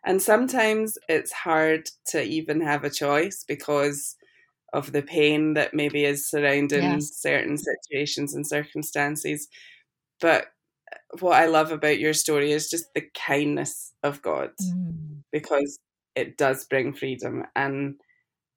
And 0.04 0.22
sometimes 0.22 0.96
it's 1.08 1.32
hard 1.32 1.88
to 2.08 2.22
even 2.22 2.60
have 2.60 2.84
a 2.84 2.90
choice 2.90 3.44
because 3.48 4.14
of 4.72 4.92
the 4.92 5.02
pain 5.02 5.54
that 5.54 5.74
maybe 5.74 6.04
is 6.04 6.30
surrounding 6.30 6.82
yes. 6.82 7.16
certain 7.16 7.58
situations 7.58 8.34
and 8.34 8.46
circumstances. 8.46 9.48
But 10.20 10.46
what 11.20 11.34
I 11.34 11.46
love 11.46 11.72
about 11.72 11.98
your 11.98 12.14
story 12.14 12.52
is 12.52 12.70
just 12.70 12.94
the 12.94 13.04
kindness 13.14 13.92
of 14.02 14.22
God 14.22 14.50
mm. 14.62 15.22
because 15.32 15.78
it 16.14 16.36
does 16.36 16.64
bring 16.66 16.92
freedom. 16.92 17.44
And 17.56 17.96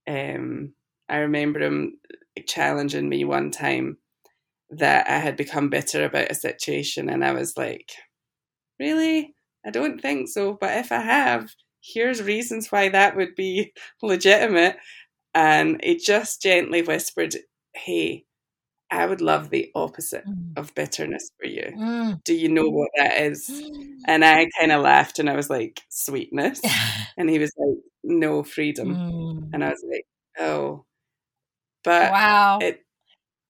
um, 0.08 0.74
I 1.10 1.18
remember 1.18 1.62
him 1.62 1.98
challenging 2.46 3.10
me 3.10 3.26
one 3.26 3.52
time 3.52 3.98
that 4.70 5.08
I 5.10 5.20
had 5.20 5.38
become 5.38 5.70
bitter 5.70 6.06
about 6.06 6.32
a 6.32 6.36
situation, 6.36 7.10
and 7.10 7.24
I 7.24 7.32
was 7.32 7.58
like, 7.58 7.92
Really? 8.80 9.36
I 9.66 9.72
don't 9.72 10.02
think 10.02 10.28
so. 10.30 10.58
But 10.60 10.78
if 10.78 10.92
I 10.92 11.02
have, 11.02 11.50
here's 11.82 12.22
reasons 12.22 12.72
why 12.72 12.90
that 12.90 13.16
would 13.16 13.36
be 13.36 13.74
legitimate. 14.02 14.78
And 15.34 15.82
he 15.84 15.98
just 15.98 16.42
gently 16.42 16.82
whispered, 16.82 17.36
Hey, 17.74 18.26
I 18.92 19.06
would 19.06 19.22
love 19.22 19.50
the 19.50 19.72
opposite 19.76 20.26
mm. 20.26 20.58
of 20.58 20.74
bitterness 20.76 21.32
for 21.40 21.48
you. 21.48 21.74
Mm. 21.78 22.24
Do 22.24 22.34
you 22.34 22.50
know 22.50 22.70
what 22.70 22.90
that 22.96 23.22
is? 23.22 23.50
And 24.08 24.24
I 24.24 24.48
kind 24.60 24.72
of 24.72 24.84
laughed 24.84 25.18
and 25.18 25.28
I 25.28 25.36
was 25.36 25.50
like, 25.50 25.82
sweetness. 25.90 26.62
and 27.18 27.28
he 27.28 27.40
was 27.40 27.52
like, 27.58 27.78
no, 28.04 28.44
freedom. 28.44 28.96
Mm. 28.96 29.50
And 29.52 29.64
I 29.64 29.70
was 29.70 29.84
like, 29.90 30.06
oh. 30.38 30.86
But 31.84 32.12
wow. 32.12 32.60
it 32.62 32.85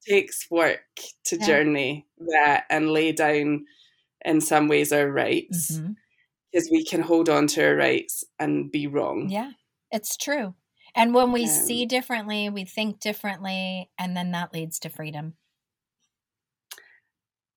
takes 0.08 0.50
work 0.50 0.82
to 1.26 1.38
yeah. 1.38 1.46
journey 1.46 2.06
that 2.34 2.66
and 2.70 2.92
lay 2.92 3.12
down, 3.12 3.66
in 4.24 4.42
some 4.42 4.68
ways, 4.68 4.92
our 4.92 5.10
rights. 5.10 5.80
Because 6.52 6.68
mm-hmm. 6.68 6.76
we 6.76 6.86
can 6.86 7.02
hold 7.02 7.30
on 7.30 7.48
to 7.48 7.66
our 7.66 7.76
rights 7.76 8.24
and 8.40 8.72
be 8.72 8.88
wrong. 8.88 9.30
Yeah, 9.30 9.52
it's 9.92 10.18
true. 10.18 10.56
And 10.96 11.14
when 11.14 11.32
we 11.32 11.44
um, 11.44 11.50
see 11.50 11.86
differently, 11.86 12.50
we 12.50 12.64
think 12.64 13.00
differently, 13.00 13.90
and 14.00 14.16
then 14.16 14.32
that 14.32 14.54
leads 14.54 14.80
to 14.80 14.90
freedom. 14.90 15.34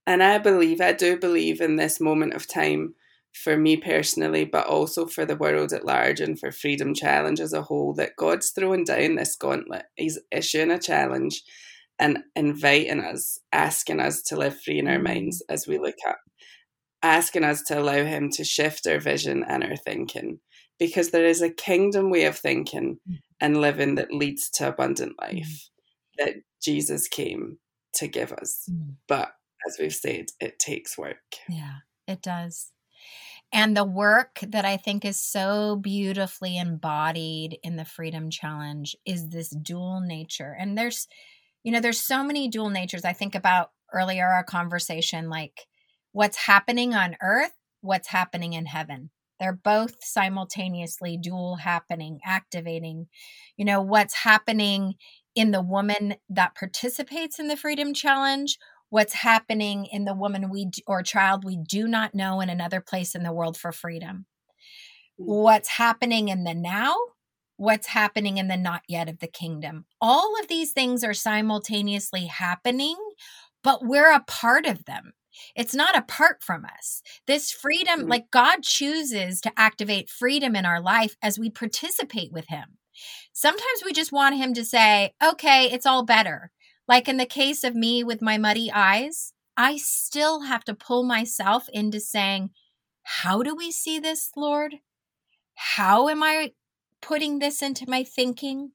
And 0.07 0.23
I 0.23 0.39
believe, 0.39 0.81
I 0.81 0.93
do 0.93 1.19
believe 1.19 1.61
in 1.61 1.77
this 1.77 2.01
moment 2.01 2.33
of 2.35 2.49
time 2.49 2.95
for 3.33 3.57
me 3.57 3.77
personally, 3.77 4.45
but 4.45 4.67
also 4.67 5.07
for 5.07 5.25
the 5.25 5.37
world 5.37 5.73
at 5.73 5.85
large 5.85 6.19
and 6.19 6.41
for 6.41 6.51
Freedom 6.51 6.95
Challenge 6.95 7.39
as 7.41 7.53
a 7.53 7.63
whole, 7.63 7.93
that 7.95 8.17
God's 8.17 8.51
throwing 8.51 8.85
down 8.85 9.15
this 9.15 9.37
gauntlet. 9.37 9.85
He's 9.97 10.19
issuing 10.33 10.71
a 10.71 10.79
challenge 10.79 11.43
and 11.99 12.19
inviting 12.37 13.01
us, 13.01 13.39
asking 13.53 14.01
us 14.01 14.23
to 14.23 14.37
live 14.37 14.61
free 14.61 14.79
in 14.79 14.89
our 14.89 14.99
mm. 14.99 15.05
minds 15.05 15.43
as 15.49 15.67
we 15.67 15.79
look 15.79 15.97
up, 16.09 16.19
asking 17.03 17.45
us 17.45 17.63
to 17.63 17.79
allow 17.79 18.05
Him 18.05 18.31
to 18.33 18.45
shift 18.45 18.87
our 18.87 18.99
vision 18.99 19.45
and 19.47 19.65
our 19.65 19.77
thinking. 19.77 20.41
Because 20.79 21.11
there 21.11 21.27
is 21.27 21.43
a 21.43 21.51
kingdom 21.51 22.11
way 22.11 22.25
of 22.25 22.39
thinking 22.39 22.99
mm 23.09 23.17
and 23.41 23.61
living 23.61 23.95
that 23.95 24.13
leads 24.13 24.51
to 24.51 24.67
abundant 24.67 25.13
mm. 25.17 25.29
life 25.29 25.71
that 26.19 26.35
Jesus 26.61 27.07
came 27.07 27.59
to 27.95 28.09
give 28.09 28.33
us. 28.33 28.69
But 29.07 29.31
as 29.67 29.77
we've 29.79 29.95
said, 29.95 30.27
it 30.41 30.59
takes 30.59 30.99
work. 30.99 31.17
Yeah, 31.49 31.77
it 32.07 32.23
does. 32.23 32.73
And 33.53 33.77
the 33.77 33.85
work 33.85 34.41
that 34.43 34.65
I 34.65 34.77
think 34.77 35.05
is 35.05 35.21
so 35.21 35.77
beautifully 35.77 36.59
embodied 36.59 37.59
in 37.63 37.77
the 37.77 37.85
Freedom 37.85 38.29
Challenge 38.29 38.95
is 39.07 39.29
this 39.29 39.49
dual 39.51 40.01
nature. 40.01 40.55
And 40.59 40.77
there's, 40.77 41.09
you 41.69 41.73
know, 41.73 41.81
there's 41.81 42.01
so 42.01 42.25
many 42.25 42.49
dual 42.49 42.71
natures. 42.71 43.05
I 43.05 43.13
think 43.13 43.35
about 43.35 43.73
earlier 43.93 44.27
our 44.27 44.43
conversation 44.43 45.29
like 45.29 45.67
what's 46.13 46.39
happening 46.39 46.95
on 46.95 47.15
earth, 47.21 47.53
what's 47.83 48.09
happening 48.09 48.55
in 48.55 48.65
heaven. 48.65 49.11
They're 49.39 49.53
both 49.53 49.97
simultaneously 50.03 51.19
dual 51.23 51.57
happening, 51.57 52.21
activating. 52.25 53.09
You 53.59 53.67
know, 53.67 53.83
what's 53.83 54.15
happening 54.15 54.95
in 55.35 55.51
the 55.51 55.61
woman 55.61 56.15
that 56.31 56.55
participates 56.55 57.39
in 57.39 57.49
the 57.49 57.57
Freedom 57.57 57.93
Challenge, 57.93 58.57
what's 58.89 59.13
happening 59.13 59.85
in 59.93 60.07
the 60.07 60.15
woman 60.15 60.49
we 60.49 60.71
or 60.87 61.03
child 61.03 61.45
we 61.45 61.59
do 61.59 61.87
not 61.87 62.15
know 62.15 62.41
in 62.41 62.49
another 62.49 62.81
place 62.81 63.15
in 63.15 63.25
the 63.25 63.33
world 63.35 63.59
for 63.59 63.73
freedom. 63.73 64.25
Mm. 65.21 65.27
What's 65.27 65.69
happening 65.69 66.31
in 66.31 66.45
the 66.45 66.55
now, 66.55 66.97
what's 67.59 67.89
happening 67.89 68.39
in 68.39 68.49
the 68.49 68.57
not 68.57 68.83
yet 68.89 69.09
of 69.09 69.19
the 69.19 69.27
kingdom. 69.27 69.85
All 70.01 70.41
of 70.41 70.49
these 70.49 70.73
things 70.73 71.05
are 71.05 71.13
simultaneously 71.13 72.27
happening, 72.27 72.97
but 73.63 73.85
we're 73.85 74.13
a 74.13 74.25
part 74.27 74.65
of 74.65 74.87
them. 74.87 75.13
It's 75.55 75.75
not 75.75 75.97
apart 75.97 76.43
from 76.43 76.65
us. 76.65 77.03
This 77.27 77.51
freedom, 77.51 78.01
mm-hmm. 78.01 78.09
like 78.09 78.31
God 78.31 78.63
chooses 78.63 79.41
to 79.43 79.53
activate 79.57 80.09
freedom 80.09 80.57
in 80.57 80.65
our 80.65 80.81
life 80.81 81.17
as 81.23 81.39
we 81.39 81.51
participate 81.51 82.33
with 82.33 82.47
Him. 82.49 82.79
Sometimes 83.33 83.83
we 83.85 83.93
just 83.93 84.13
want 84.13 84.37
Him 84.37 84.55
to 84.55 84.65
say, 84.65 85.13
okay, 85.23 85.71
it's 85.71 85.87
all 85.87 86.05
better. 86.05 86.51
Like 86.87 87.09
in 87.09 87.19
the 87.19 87.27
case 87.27 87.65
of 87.65 87.75
me 87.75 88.03
with 88.03 88.23
my 88.23 88.39
muddy 88.39 88.71
eyes, 88.73 89.33
I 89.57 89.77
still 89.77 90.43
have 90.43 90.65
to 90.65 90.75
pull 90.75 91.03
myself 91.03 91.69
into 91.73 92.01
saying, 92.01 92.51
how 93.03 93.43
do 93.43 93.55
we 93.55 93.71
see 93.71 93.99
this, 93.99 94.31
Lord? 94.37 94.77
How 95.55 96.09
am 96.09 96.23
I 96.23 96.53
putting 97.01 97.39
this 97.39 97.63
into 97.63 97.89
my 97.89 98.05
thinking? 98.05 98.73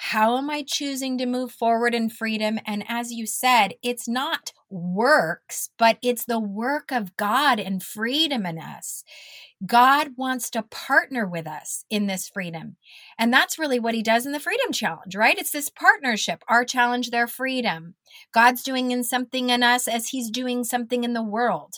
How 0.00 0.36
am 0.36 0.48
I 0.48 0.62
choosing 0.64 1.18
to 1.18 1.26
move 1.26 1.50
forward 1.50 1.92
in 1.92 2.08
freedom? 2.08 2.60
And 2.64 2.84
as 2.86 3.10
you 3.10 3.26
said, 3.26 3.74
it's 3.82 4.06
not 4.06 4.52
works, 4.70 5.70
but 5.76 5.98
it's 6.02 6.24
the 6.24 6.38
work 6.38 6.92
of 6.92 7.16
God 7.16 7.58
and 7.58 7.82
freedom 7.82 8.46
in 8.46 8.60
us. 8.60 9.02
God 9.66 10.10
wants 10.16 10.50
to 10.50 10.62
partner 10.62 11.26
with 11.26 11.48
us 11.48 11.84
in 11.90 12.06
this 12.06 12.28
freedom. 12.28 12.76
And 13.18 13.32
that's 13.32 13.58
really 13.58 13.80
what 13.80 13.94
he 13.94 14.02
does 14.04 14.24
in 14.24 14.30
the 14.30 14.38
Freedom 14.38 14.72
Challenge, 14.72 15.16
right? 15.16 15.36
It's 15.36 15.50
this 15.50 15.68
partnership, 15.68 16.44
our 16.48 16.64
challenge, 16.64 17.10
their 17.10 17.26
freedom. 17.26 17.96
God's 18.32 18.62
doing 18.62 18.92
in 18.92 19.02
something 19.02 19.50
in 19.50 19.64
us 19.64 19.88
as 19.88 20.10
he's 20.10 20.30
doing 20.30 20.62
something 20.62 21.02
in 21.02 21.12
the 21.12 21.24
world. 21.24 21.74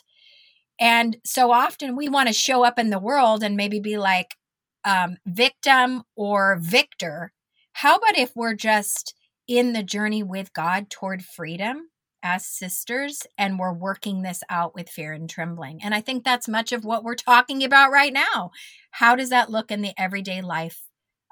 And 0.78 1.16
so 1.24 1.52
often 1.52 1.96
we 1.96 2.08
want 2.08 2.28
to 2.28 2.34
show 2.34 2.64
up 2.64 2.78
in 2.78 2.90
the 2.90 2.98
world 2.98 3.42
and 3.42 3.56
maybe 3.56 3.80
be 3.80 3.96
like 3.96 4.36
um, 4.84 5.16
victim 5.26 6.02
or 6.16 6.58
victor 6.60 7.32
how 7.72 7.96
about 7.96 8.18
if 8.18 8.36
we're 8.36 8.54
just 8.54 9.14
in 9.48 9.72
the 9.72 9.82
journey 9.82 10.22
with 10.22 10.52
God 10.52 10.90
toward 10.90 11.24
freedom 11.24 11.88
as 12.22 12.44
sisters 12.44 13.22
and 13.38 13.58
we're 13.58 13.72
working 13.72 14.20
this 14.20 14.42
out 14.50 14.74
with 14.74 14.88
fear 14.88 15.12
and 15.12 15.30
trembling? 15.30 15.80
And 15.82 15.94
I 15.94 16.00
think 16.00 16.22
that's 16.22 16.48
much 16.48 16.72
of 16.72 16.84
what 16.84 17.04
we're 17.04 17.14
talking 17.14 17.64
about 17.64 17.90
right 17.90 18.12
now. 18.12 18.50
How 18.90 19.16
does 19.16 19.30
that 19.30 19.50
look 19.50 19.70
in 19.70 19.82
the 19.82 19.94
everyday 19.96 20.42
life 20.42 20.82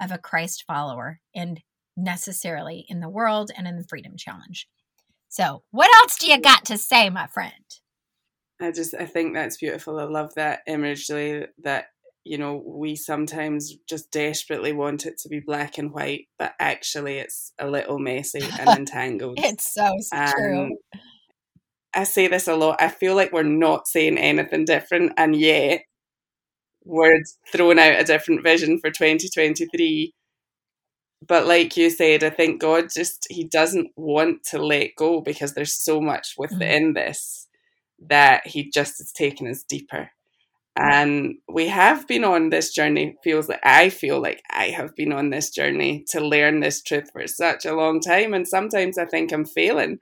of 0.01 0.11
a 0.11 0.19
Christ 0.19 0.65
follower 0.67 1.21
and 1.35 1.61
necessarily 1.97 2.87
in 2.89 3.01
the 3.01 3.09
world 3.09 3.51
and 3.57 3.67
in 3.67 3.77
the 3.77 3.85
Freedom 3.85 4.17
Challenge? 4.17 4.67
So, 5.29 5.65
what 5.71 5.95
else 5.97 6.17
do 6.17 6.31
you 6.31 6.41
got 6.41 6.65
to 6.67 6.79
say, 6.79 7.11
my 7.11 7.27
friend? 7.27 7.53
I 8.61 8.73
just 8.73 8.95
I 8.95 9.05
think 9.05 9.35
that's 9.35 9.59
beautiful. 9.59 10.01
I 10.01 10.05
love 10.05 10.35
that 10.35 10.61
imagery 10.67 11.47
that 11.63 11.89
you 12.25 12.39
know, 12.39 12.63
we 12.65 12.95
sometimes 12.97 13.75
just 13.89 14.11
desperately 14.11 14.73
want 14.73 15.07
it 15.07 15.19
to 15.19 15.29
be 15.29 15.41
black 15.41 15.79
and 15.79 15.93
white, 15.93 16.27
but 16.39 16.55
actually 16.59 17.19
it's 17.19 17.53
a 17.59 17.69
little 17.69 17.99
messy 17.99 18.43
and 18.59 18.69
entangled. 18.79 19.39
it's 19.41 19.73
so 19.73 19.97
true. 20.37 20.77
I 21.95 22.05
say 22.05 22.29
this 22.29 22.49
a 22.49 22.55
lot. 22.55 22.81
I 22.81 22.89
feel 22.89 23.15
like 23.15 23.33
we're 23.33 23.43
not 23.43 23.89
saying 23.89 24.19
anything 24.19 24.67
different, 24.67 25.13
and 25.17 25.35
yet 25.35 25.83
we're 26.85 27.23
throwing 27.51 27.79
out 27.79 28.01
a 28.01 28.05
different 28.05 28.43
vision 28.43 28.79
for 28.79 28.91
2023. 28.91 30.13
But 31.27 31.47
like 31.47 31.77
you 31.77 31.91
said, 31.91 32.23
I 32.23 32.31
think 32.31 32.61
God 32.61 32.89
just, 32.95 33.27
He 33.31 33.45
doesn't 33.45 33.89
want 33.97 34.45
to 34.51 34.59
let 34.59 34.91
go 34.97 35.21
because 35.21 35.55
there's 35.55 35.75
so 35.75 36.01
much 36.01 36.35
within 36.39 36.93
mm. 36.93 36.95
this 36.95 37.49
that 38.09 38.47
He 38.47 38.71
just 38.71 39.01
is 39.01 39.13
taking 39.13 39.49
us 39.49 39.65
deeper. 39.69 40.11
And 40.79 41.35
we 41.53 41.67
have 41.69 42.07
been 42.07 42.23
on 42.25 42.51
this 42.51 42.73
journey, 42.73 43.17
feels 43.25 43.49
like 43.49 43.61
I 43.65 43.89
feel 43.91 44.21
like 44.23 44.41
I 44.51 44.67
have 44.67 44.95
been 44.95 45.13
on 45.13 45.31
this 45.31 45.51
journey 45.51 46.05
to 46.11 46.21
learn 46.21 46.61
this 46.61 46.83
truth 46.83 47.11
for 47.13 47.27
such 47.27 47.67
a 47.67 47.75
long 47.75 48.01
time. 48.01 48.33
And 48.33 48.47
sometimes 48.47 48.97
I 48.97 49.05
think 49.07 49.33
I'm 49.33 49.45
failing. 49.45 49.99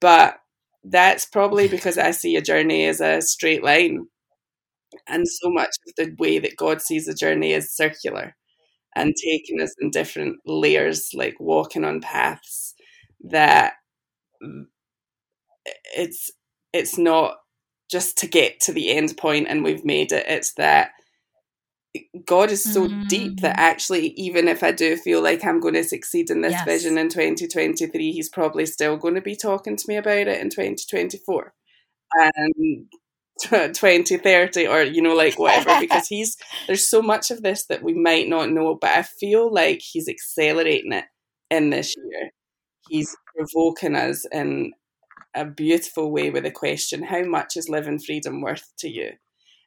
But 0.00 0.36
that's 0.84 1.26
probably 1.26 1.68
because 1.70 1.98
I 1.98 2.12
see 2.12 2.36
a 2.36 2.42
journey 2.42 2.86
as 2.86 3.00
a 3.00 3.22
straight 3.22 3.64
line. 3.64 4.06
And 5.08 5.26
so 5.28 5.50
much 5.50 5.70
of 5.86 5.94
the 5.96 6.14
way 6.18 6.38
that 6.38 6.56
God 6.56 6.80
sees 6.80 7.08
a 7.08 7.14
journey 7.14 7.52
is 7.52 7.74
circular 7.74 8.36
and 8.96 9.14
taking 9.24 9.60
us 9.60 9.74
in 9.80 9.90
different 9.90 10.38
layers, 10.46 11.10
like 11.14 11.36
walking 11.40 11.84
on 11.84 12.00
paths 12.00 12.74
that 13.30 13.74
mm, 14.42 14.64
it's 15.96 16.30
it's 16.72 16.98
not 16.98 17.36
just 17.90 18.18
to 18.18 18.26
get 18.26 18.60
to 18.60 18.72
the 18.72 18.90
end 18.90 19.16
point 19.16 19.46
and 19.48 19.64
we've 19.64 19.84
made 19.84 20.12
it. 20.12 20.26
It's 20.28 20.54
that 20.54 20.90
God 22.24 22.50
is 22.50 22.62
so 22.62 22.86
mm-hmm. 22.86 23.04
deep 23.04 23.40
that 23.40 23.56
mm. 23.56 23.60
actually, 23.60 24.08
even 24.08 24.46
if 24.46 24.62
I 24.62 24.72
do 24.72 24.96
feel 24.96 25.22
like 25.22 25.44
I'm 25.44 25.60
going 25.60 25.74
to 25.74 25.84
succeed 25.84 26.30
in 26.30 26.42
this 26.42 26.52
yes. 26.52 26.64
vision 26.64 26.98
in 26.98 27.08
2023, 27.08 28.12
He's 28.12 28.28
probably 28.28 28.66
still 28.66 28.96
going 28.96 29.14
to 29.14 29.20
be 29.20 29.36
talking 29.36 29.76
to 29.76 29.84
me 29.88 29.96
about 29.96 30.28
it 30.28 30.40
in 30.40 30.50
2024 30.50 31.54
and 32.14 32.86
2030 33.50 34.66
or, 34.66 34.82
you 34.82 35.00
know, 35.00 35.14
like 35.14 35.38
whatever, 35.38 35.80
because 35.80 36.08
He's 36.08 36.36
there's 36.66 36.86
so 36.86 37.00
much 37.00 37.30
of 37.30 37.42
this 37.42 37.66
that 37.66 37.82
we 37.82 37.94
might 37.94 38.28
not 38.28 38.50
know, 38.50 38.74
but 38.74 38.90
I 38.90 39.02
feel 39.02 39.52
like 39.52 39.80
He's 39.80 40.08
accelerating 40.08 40.92
it 40.92 41.04
in 41.50 41.70
this 41.70 41.96
year. 41.96 42.30
He's 42.88 43.16
provoking 43.34 43.96
us 43.96 44.26
in 44.30 44.72
a 45.38 45.44
beautiful 45.44 46.10
way 46.10 46.30
with 46.30 46.44
a 46.44 46.50
question 46.50 47.04
How 47.04 47.22
much 47.22 47.56
is 47.56 47.68
living 47.68 47.98
freedom 47.98 48.40
worth 48.40 48.64
to 48.80 48.88
you? 48.88 49.12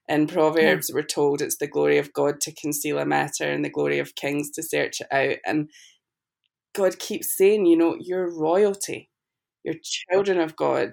In 0.08 0.28
Proverbs, 0.28 0.90
yeah. 0.90 0.96
we're 0.96 1.04
told 1.04 1.42
it's 1.42 1.58
the 1.58 1.68
glory 1.68 1.98
of 1.98 2.12
God 2.12 2.42
to 2.42 2.54
conceal 2.54 3.00
a 3.00 3.06
matter 3.06 3.46
and 3.46 3.64
the 3.64 3.70
glory 3.70 4.00
of 4.00 4.16
kings 4.16 4.52
to 4.52 4.64
search 4.64 5.00
it 5.00 5.08
out. 5.12 5.38
And 5.46 5.70
God 6.76 7.00
keeps 7.00 7.38
saying, 7.38 7.66
you 7.66 7.78
know, 7.78 7.96
you're 8.00 8.30
royalty, 8.30 9.10
you're 9.64 9.76
children 9.82 10.40
of 10.40 10.56
God. 10.56 10.92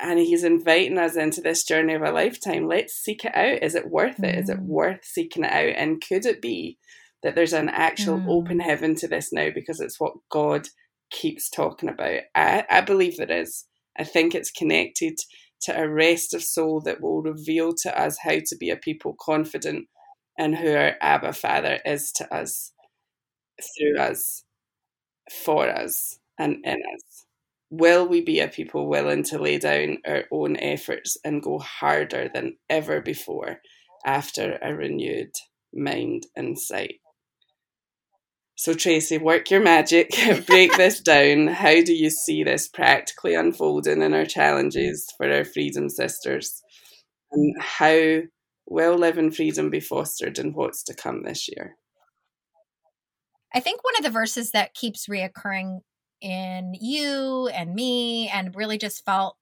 And 0.00 0.18
He's 0.18 0.44
inviting 0.44 0.98
us 0.98 1.16
into 1.16 1.40
this 1.40 1.64
journey 1.64 1.94
of 1.94 2.02
a 2.02 2.12
lifetime. 2.12 2.66
Let's 2.68 2.94
seek 2.94 3.24
it 3.24 3.36
out. 3.36 3.62
Is 3.62 3.74
it 3.74 3.90
worth 3.90 4.18
it? 4.20 4.36
Mm. 4.36 4.42
Is 4.42 4.48
it 4.48 4.60
mm. 4.60 4.66
worth 4.66 5.04
seeking 5.04 5.44
it 5.44 5.52
out? 5.52 5.74
And 5.76 6.02
could 6.06 6.24
it 6.24 6.40
be 6.40 6.78
that 7.22 7.34
there's 7.34 7.52
an 7.52 7.68
actual 7.68 8.18
mm. 8.18 8.28
open 8.28 8.60
heaven 8.60 8.94
to 8.96 9.08
this 9.08 9.32
now 9.32 9.48
because 9.54 9.80
it's 9.80 9.98
what 9.98 10.14
God 10.30 10.68
keeps 11.10 11.50
talking 11.50 11.88
about? 11.88 12.20
I, 12.34 12.64
I 12.70 12.80
believe 12.80 13.16
there 13.16 13.30
is. 13.30 13.64
I 13.98 14.04
think 14.04 14.34
it's 14.34 14.50
connected 14.50 15.18
to 15.62 15.78
a 15.78 15.88
rest 15.88 16.34
of 16.34 16.42
soul 16.42 16.80
that 16.82 17.00
will 17.00 17.22
reveal 17.22 17.74
to 17.82 18.00
us 18.00 18.18
how 18.18 18.38
to 18.46 18.56
be 18.56 18.70
a 18.70 18.76
people 18.76 19.16
confident 19.20 19.88
in 20.36 20.52
who 20.52 20.72
our 20.72 20.94
Abba 21.00 21.32
Father 21.32 21.80
is 21.84 22.12
to 22.12 22.32
us, 22.32 22.72
through 23.76 23.98
us, 23.98 24.44
for 25.44 25.68
us, 25.68 26.18
and 26.38 26.64
in 26.64 26.76
us. 26.94 27.26
Will 27.70 28.06
we 28.06 28.22
be 28.22 28.40
a 28.40 28.48
people 28.48 28.88
willing 28.88 29.24
to 29.24 29.38
lay 29.38 29.58
down 29.58 29.98
our 30.06 30.24
own 30.30 30.56
efforts 30.56 31.18
and 31.24 31.42
go 31.42 31.58
harder 31.58 32.30
than 32.32 32.56
ever 32.70 33.00
before 33.00 33.60
after 34.06 34.58
a 34.62 34.74
renewed 34.74 35.32
mind 35.74 36.24
and 36.36 36.58
sight? 36.58 37.00
So, 38.58 38.74
Tracy, 38.74 39.18
work 39.18 39.52
your 39.52 39.60
magic, 39.60 40.10
break 40.46 40.76
this 40.76 41.00
down. 41.00 41.46
How 41.46 41.80
do 41.80 41.94
you 41.94 42.10
see 42.10 42.42
this 42.42 42.66
practically 42.66 43.36
unfolding 43.36 44.02
in 44.02 44.12
our 44.12 44.24
challenges 44.24 45.06
for 45.16 45.32
our 45.32 45.44
freedom 45.44 45.88
sisters? 45.88 46.60
And 47.30 47.54
how 47.62 48.22
will 48.66 48.96
live 48.96 49.16
in 49.16 49.30
freedom 49.30 49.70
be 49.70 49.78
fostered 49.78 50.40
in 50.40 50.54
what's 50.54 50.82
to 50.84 50.94
come 50.94 51.22
this 51.22 51.48
year? 51.48 51.76
I 53.54 53.60
think 53.60 53.84
one 53.84 53.94
of 53.96 54.02
the 54.02 54.10
verses 54.10 54.50
that 54.50 54.74
keeps 54.74 55.06
reoccurring 55.06 55.78
in 56.20 56.74
you 56.80 57.48
and 57.54 57.76
me 57.76 58.28
and 58.28 58.56
really 58.56 58.76
just 58.76 59.04
felt 59.04 59.36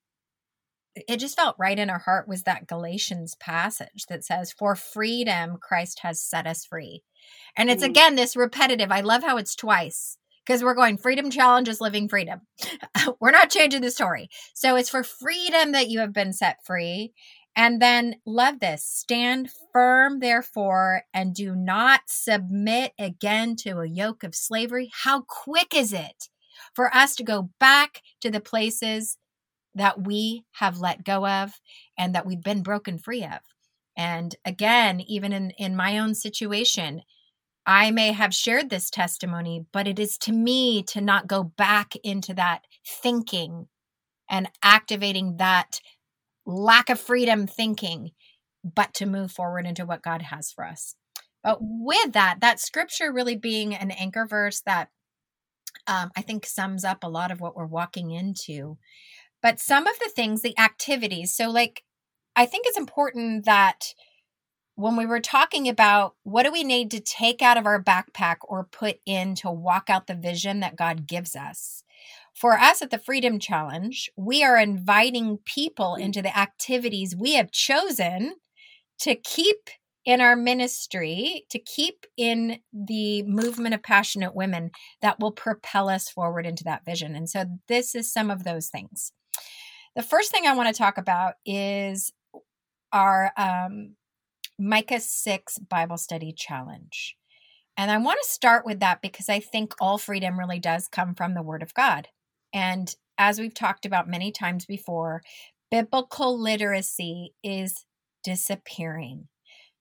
it 1.08 1.18
just 1.18 1.36
felt 1.36 1.56
right 1.58 1.78
in 1.78 1.90
our 1.90 1.98
heart 1.98 2.28
was 2.28 2.42
that 2.42 2.66
Galatians 2.66 3.34
passage 3.34 4.04
that 4.08 4.24
says, 4.24 4.52
For 4.52 4.74
freedom, 4.74 5.56
Christ 5.60 6.00
has 6.00 6.22
set 6.22 6.46
us 6.46 6.66
free. 6.66 7.02
And 7.56 7.70
it's 7.70 7.82
mm. 7.82 7.88
again 7.88 8.16
this 8.16 8.36
repetitive. 8.36 8.90
I 8.90 9.00
love 9.00 9.22
how 9.22 9.36
it's 9.36 9.54
twice 9.54 10.18
because 10.44 10.62
we're 10.62 10.74
going 10.74 10.96
freedom 10.96 11.30
challenges 11.30 11.80
living 11.80 12.08
freedom. 12.08 12.42
we're 13.20 13.30
not 13.30 13.50
changing 13.50 13.82
the 13.82 13.90
story. 13.90 14.28
So 14.54 14.76
it's 14.76 14.90
for 14.90 15.02
freedom 15.02 15.72
that 15.72 15.88
you 15.88 16.00
have 16.00 16.12
been 16.12 16.32
set 16.32 16.64
free. 16.64 17.12
And 17.58 17.80
then, 17.80 18.16
love 18.26 18.60
this 18.60 18.84
stand 18.84 19.48
firm, 19.72 20.20
therefore, 20.20 21.04
and 21.14 21.34
do 21.34 21.56
not 21.56 22.02
submit 22.06 22.92
again 22.98 23.56
to 23.60 23.80
a 23.80 23.88
yoke 23.88 24.24
of 24.24 24.34
slavery. 24.34 24.90
How 24.92 25.22
quick 25.22 25.74
is 25.74 25.94
it 25.94 26.28
for 26.74 26.94
us 26.94 27.16
to 27.16 27.24
go 27.24 27.48
back 27.58 28.02
to 28.20 28.30
the 28.30 28.40
places 28.40 29.16
that 29.74 30.06
we 30.06 30.44
have 30.52 30.80
let 30.80 31.02
go 31.02 31.26
of 31.26 31.52
and 31.96 32.14
that 32.14 32.26
we've 32.26 32.42
been 32.42 32.62
broken 32.62 32.98
free 32.98 33.24
of? 33.24 33.40
And 33.96 34.36
again, 34.44 35.00
even 35.00 35.32
in, 35.32 35.50
in 35.52 35.74
my 35.74 35.98
own 35.98 36.14
situation, 36.14 37.00
I 37.66 37.90
may 37.90 38.12
have 38.12 38.32
shared 38.32 38.70
this 38.70 38.90
testimony, 38.90 39.66
but 39.72 39.88
it 39.88 39.98
is 39.98 40.16
to 40.18 40.32
me 40.32 40.84
to 40.84 41.00
not 41.00 41.26
go 41.26 41.42
back 41.42 41.94
into 42.04 42.32
that 42.34 42.62
thinking 42.86 43.66
and 44.30 44.48
activating 44.62 45.38
that 45.38 45.80
lack 46.46 46.90
of 46.90 47.00
freedom 47.00 47.46
thinking, 47.46 48.12
but 48.64 48.94
to 48.94 49.06
move 49.06 49.32
forward 49.32 49.66
into 49.66 49.84
what 49.84 50.02
God 50.02 50.22
has 50.22 50.52
for 50.52 50.64
us. 50.64 50.94
But 51.42 51.58
with 51.60 52.12
that, 52.12 52.38
that 52.40 52.60
scripture 52.60 53.12
really 53.12 53.36
being 53.36 53.74
an 53.74 53.90
anchor 53.90 54.26
verse 54.26 54.60
that 54.66 54.90
um, 55.88 56.10
I 56.16 56.22
think 56.22 56.46
sums 56.46 56.84
up 56.84 57.02
a 57.02 57.08
lot 57.08 57.30
of 57.30 57.40
what 57.40 57.56
we're 57.56 57.66
walking 57.66 58.10
into. 58.10 58.78
But 59.42 59.60
some 59.60 59.86
of 59.86 59.98
the 59.98 60.10
things, 60.14 60.42
the 60.42 60.58
activities, 60.58 61.34
so 61.34 61.50
like, 61.50 61.82
I 62.34 62.46
think 62.46 62.66
it's 62.66 62.78
important 62.78 63.44
that 63.44 63.94
when 64.76 64.94
we 64.96 65.06
were 65.06 65.20
talking 65.20 65.68
about 65.68 66.14
what 66.22 66.44
do 66.44 66.52
we 66.52 66.62
need 66.62 66.90
to 66.90 67.00
take 67.00 67.42
out 67.42 67.56
of 67.56 67.66
our 67.66 67.82
backpack 67.82 68.36
or 68.42 68.68
put 68.70 69.00
in 69.06 69.34
to 69.34 69.50
walk 69.50 69.88
out 69.88 70.06
the 70.06 70.14
vision 70.14 70.60
that 70.60 70.76
God 70.76 71.06
gives 71.06 71.34
us, 71.34 71.82
for 72.34 72.58
us 72.58 72.82
at 72.82 72.90
the 72.90 72.98
Freedom 72.98 73.38
Challenge, 73.38 74.10
we 74.16 74.44
are 74.44 74.58
inviting 74.58 75.38
people 75.46 75.94
into 75.94 76.20
the 76.20 76.36
activities 76.38 77.16
we 77.16 77.34
have 77.34 77.50
chosen 77.50 78.34
to 79.00 79.14
keep 79.14 79.70
in 80.04 80.20
our 80.20 80.36
ministry, 80.36 81.46
to 81.50 81.58
keep 81.58 82.04
in 82.16 82.60
the 82.72 83.22
movement 83.22 83.74
of 83.74 83.82
passionate 83.82 84.34
women 84.34 84.70
that 85.00 85.18
will 85.18 85.32
propel 85.32 85.88
us 85.88 86.10
forward 86.10 86.46
into 86.46 86.64
that 86.64 86.84
vision. 86.84 87.16
And 87.16 87.28
so, 87.28 87.46
this 87.68 87.94
is 87.94 88.12
some 88.12 88.30
of 88.30 88.44
those 88.44 88.68
things. 88.68 89.12
The 89.96 90.02
first 90.02 90.30
thing 90.30 90.46
I 90.46 90.54
want 90.54 90.68
to 90.68 90.78
talk 90.78 90.98
about 90.98 91.34
is 91.46 92.12
our 92.92 93.32
um, 93.38 93.96
Micah 94.58 95.00
6 95.00 95.58
Bible 95.58 95.98
Study 95.98 96.32
Challenge. 96.32 97.16
And 97.76 97.90
I 97.90 97.98
want 97.98 98.18
to 98.22 98.30
start 98.30 98.64
with 98.64 98.80
that 98.80 99.02
because 99.02 99.28
I 99.28 99.38
think 99.38 99.74
all 99.80 99.98
freedom 99.98 100.38
really 100.38 100.58
does 100.58 100.88
come 100.88 101.14
from 101.14 101.34
the 101.34 101.42
Word 101.42 101.62
of 101.62 101.74
God. 101.74 102.08
And 102.52 102.94
as 103.18 103.38
we've 103.38 103.54
talked 103.54 103.84
about 103.84 104.08
many 104.08 104.32
times 104.32 104.64
before, 104.64 105.22
biblical 105.70 106.40
literacy 106.40 107.34
is 107.42 107.84
disappearing. 108.24 109.28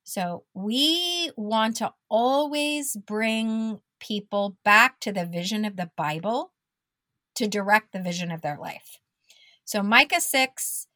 So 0.04 0.44
we 0.54 1.30
want 1.36 1.76
to 1.76 1.92
always 2.10 2.96
bring 2.96 3.80
people 3.98 4.58
back 4.64 5.00
to 5.00 5.12
the 5.12 5.26
vision 5.26 5.64
of 5.64 5.76
the 5.76 5.90
Bible 5.96 6.52
to 7.36 7.48
direct 7.48 7.92
the 7.92 8.00
vision 8.00 8.30
of 8.30 8.42
their 8.42 8.58
life. 8.58 9.00
So 9.64 9.82
Micah 9.82 10.20
6 10.20 10.86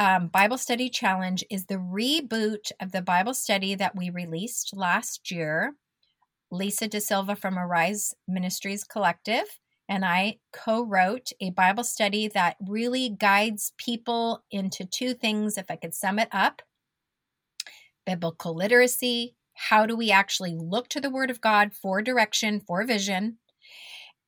um, 0.00 0.28
Bible 0.28 0.58
Study 0.58 0.88
Challenge 0.88 1.44
is 1.50 1.66
the 1.66 1.76
reboot 1.76 2.72
of 2.80 2.90
the 2.90 3.02
Bible 3.02 3.34
study 3.34 3.74
that 3.76 3.94
we 3.94 4.10
released 4.10 4.74
last 4.74 5.30
year. 5.30 5.74
Lisa 6.50 6.88
De 6.88 7.00
Silva 7.00 7.36
from 7.36 7.58
Arise 7.58 8.14
Ministries 8.26 8.82
Collective 8.82 9.60
and 9.90 10.04
I 10.04 10.38
co 10.52 10.82
wrote 10.82 11.32
a 11.40 11.50
Bible 11.50 11.84
study 11.84 12.28
that 12.28 12.56
really 12.66 13.10
guides 13.10 13.72
people 13.76 14.44
into 14.50 14.86
two 14.86 15.12
things, 15.12 15.58
if 15.58 15.66
I 15.68 15.76
could 15.76 15.94
sum 15.94 16.18
it 16.18 16.28
up 16.32 16.62
biblical 18.06 18.54
literacy. 18.54 19.36
How 19.54 19.84
do 19.84 19.94
we 19.94 20.10
actually 20.10 20.56
look 20.56 20.88
to 20.88 21.00
the 21.00 21.10
Word 21.10 21.30
of 21.30 21.42
God 21.42 21.74
for 21.74 22.00
direction, 22.00 22.60
for 22.60 22.86
vision, 22.86 23.36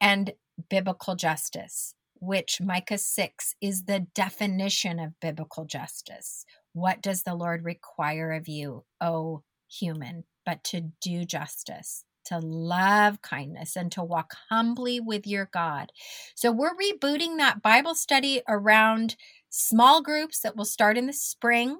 and 0.00 0.34
biblical 0.68 1.14
justice, 1.14 1.94
which 2.22 2.60
Micah 2.60 2.98
6 2.98 3.56
is 3.60 3.84
the 3.84 4.06
definition 4.14 5.00
of 5.00 5.18
biblical 5.20 5.64
justice. 5.64 6.44
What 6.72 7.02
does 7.02 7.24
the 7.24 7.34
Lord 7.34 7.64
require 7.64 8.30
of 8.30 8.46
you, 8.46 8.84
O 9.00 9.42
human, 9.68 10.22
but 10.46 10.62
to 10.64 10.92
do 11.00 11.24
justice? 11.24 12.04
to 12.24 12.38
love 12.38 13.20
kindness 13.20 13.74
and 13.74 13.90
to 13.90 14.00
walk 14.00 14.34
humbly 14.48 15.00
with 15.00 15.26
your 15.26 15.50
God. 15.52 15.90
So 16.36 16.52
we're 16.52 16.76
rebooting 16.76 17.38
that 17.38 17.62
Bible 17.62 17.96
study 17.96 18.42
around 18.48 19.16
small 19.50 20.00
groups 20.00 20.38
that 20.42 20.56
will 20.56 20.64
start 20.64 20.96
in 20.96 21.06
the 21.06 21.12
spring. 21.12 21.78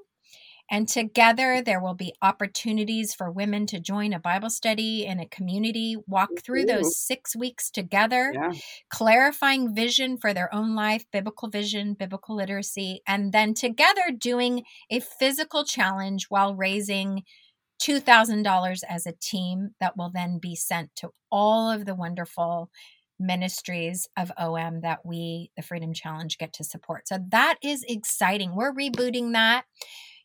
And 0.72 0.88
together, 0.88 1.60
there 1.62 1.82
will 1.82 1.92
be 1.92 2.14
opportunities 2.22 3.14
for 3.14 3.30
women 3.30 3.66
to 3.66 3.78
join 3.78 4.14
a 4.14 4.18
Bible 4.18 4.48
study 4.48 5.04
in 5.04 5.20
a 5.20 5.28
community, 5.28 5.96
walk 6.06 6.30
through 6.42 6.64
those 6.64 6.96
six 6.96 7.36
weeks 7.36 7.70
together, 7.70 8.32
yeah. 8.34 8.52
clarifying 8.88 9.74
vision 9.74 10.16
for 10.16 10.32
their 10.32 10.52
own 10.52 10.74
life, 10.74 11.04
biblical 11.12 11.50
vision, 11.50 11.92
biblical 11.92 12.34
literacy, 12.34 13.02
and 13.06 13.32
then 13.32 13.52
together 13.52 14.04
doing 14.18 14.62
a 14.90 15.00
physical 15.00 15.62
challenge 15.62 16.28
while 16.30 16.54
raising 16.54 17.22
$2,000 17.82 18.80
as 18.88 19.06
a 19.06 19.12
team 19.20 19.72
that 19.78 19.94
will 19.98 20.10
then 20.10 20.38
be 20.38 20.56
sent 20.56 20.88
to 20.96 21.10
all 21.30 21.70
of 21.70 21.84
the 21.84 21.94
wonderful 21.94 22.70
ministries 23.20 24.08
of 24.16 24.32
OM 24.38 24.80
that 24.80 25.04
we, 25.04 25.50
the 25.54 25.62
Freedom 25.62 25.92
Challenge, 25.92 26.38
get 26.38 26.54
to 26.54 26.64
support. 26.64 27.06
So 27.08 27.18
that 27.28 27.56
is 27.62 27.84
exciting. 27.86 28.54
We're 28.54 28.72
rebooting 28.72 29.34
that. 29.34 29.64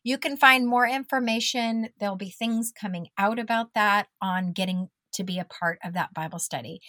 You 0.08 0.16
can 0.16 0.38
find 0.38 0.66
more 0.66 0.86
information. 0.86 1.90
There'll 2.00 2.16
be 2.16 2.30
things 2.30 2.72
coming 2.72 3.08
out 3.18 3.38
about 3.38 3.74
that 3.74 4.06
on 4.22 4.52
getting 4.52 4.88
to 5.12 5.22
be 5.22 5.38
a 5.38 5.44
part 5.44 5.78
of 5.84 5.92
that 5.92 6.14
Bible 6.14 6.38
study. 6.38 6.80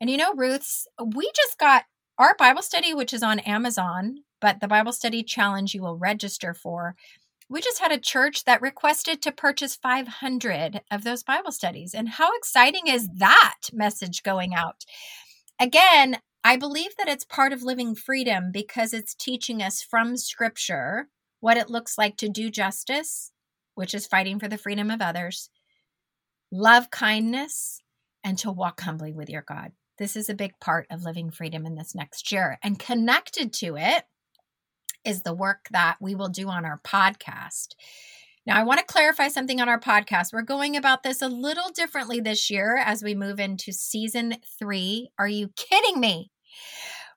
And 0.00 0.08
you 0.08 0.16
know, 0.16 0.32
Ruth's, 0.34 0.86
we 1.14 1.30
just 1.36 1.58
got 1.58 1.84
our 2.16 2.34
Bible 2.38 2.62
study, 2.62 2.94
which 2.94 3.12
is 3.12 3.22
on 3.22 3.40
Amazon, 3.40 4.20
but 4.40 4.60
the 4.60 4.68
Bible 4.68 4.92
study 4.94 5.22
challenge 5.22 5.74
you 5.74 5.82
will 5.82 5.98
register 5.98 6.54
for 6.54 6.96
we 7.50 7.60
just 7.60 7.78
had 7.78 7.92
a 7.92 7.98
church 7.98 8.44
that 8.44 8.62
requested 8.62 9.20
to 9.20 9.32
purchase 9.32 9.76
500 9.76 10.80
of 10.90 11.04
those 11.04 11.22
Bible 11.22 11.52
studies. 11.52 11.92
And 11.92 12.08
how 12.08 12.34
exciting 12.34 12.86
is 12.86 13.06
that 13.16 13.58
message 13.70 14.22
going 14.22 14.54
out? 14.54 14.86
Again, 15.60 16.20
I 16.42 16.56
believe 16.56 16.96
that 16.96 17.08
it's 17.08 17.26
part 17.26 17.52
of 17.52 17.62
living 17.62 17.94
freedom 17.94 18.50
because 18.50 18.94
it's 18.94 19.14
teaching 19.14 19.62
us 19.62 19.82
from 19.82 20.16
scripture 20.16 21.08
what 21.42 21.56
it 21.56 21.68
looks 21.68 21.98
like 21.98 22.16
to 22.16 22.28
do 22.28 22.50
justice, 22.50 23.32
which 23.74 23.94
is 23.94 24.06
fighting 24.06 24.38
for 24.38 24.46
the 24.46 24.56
freedom 24.56 24.92
of 24.92 25.02
others, 25.02 25.50
love 26.52 26.88
kindness, 26.88 27.80
and 28.22 28.38
to 28.38 28.52
walk 28.52 28.80
humbly 28.80 29.12
with 29.12 29.28
your 29.28 29.42
God. 29.42 29.72
This 29.98 30.14
is 30.14 30.30
a 30.30 30.34
big 30.34 30.52
part 30.60 30.86
of 30.88 31.02
living 31.02 31.32
freedom 31.32 31.66
in 31.66 31.74
this 31.74 31.96
next 31.96 32.30
year. 32.30 32.58
And 32.62 32.78
connected 32.78 33.52
to 33.54 33.76
it 33.76 34.04
is 35.04 35.22
the 35.22 35.34
work 35.34 35.66
that 35.72 35.96
we 36.00 36.14
will 36.14 36.28
do 36.28 36.48
on 36.48 36.64
our 36.64 36.80
podcast. 36.84 37.74
Now, 38.46 38.56
I 38.56 38.62
want 38.62 38.78
to 38.78 38.86
clarify 38.86 39.26
something 39.26 39.60
on 39.60 39.68
our 39.68 39.80
podcast. 39.80 40.32
We're 40.32 40.42
going 40.42 40.76
about 40.76 41.02
this 41.02 41.22
a 41.22 41.28
little 41.28 41.70
differently 41.74 42.20
this 42.20 42.50
year 42.50 42.76
as 42.76 43.02
we 43.02 43.16
move 43.16 43.40
into 43.40 43.72
season 43.72 44.36
three. 44.60 45.10
Are 45.18 45.28
you 45.28 45.50
kidding 45.56 45.98
me? 45.98 46.30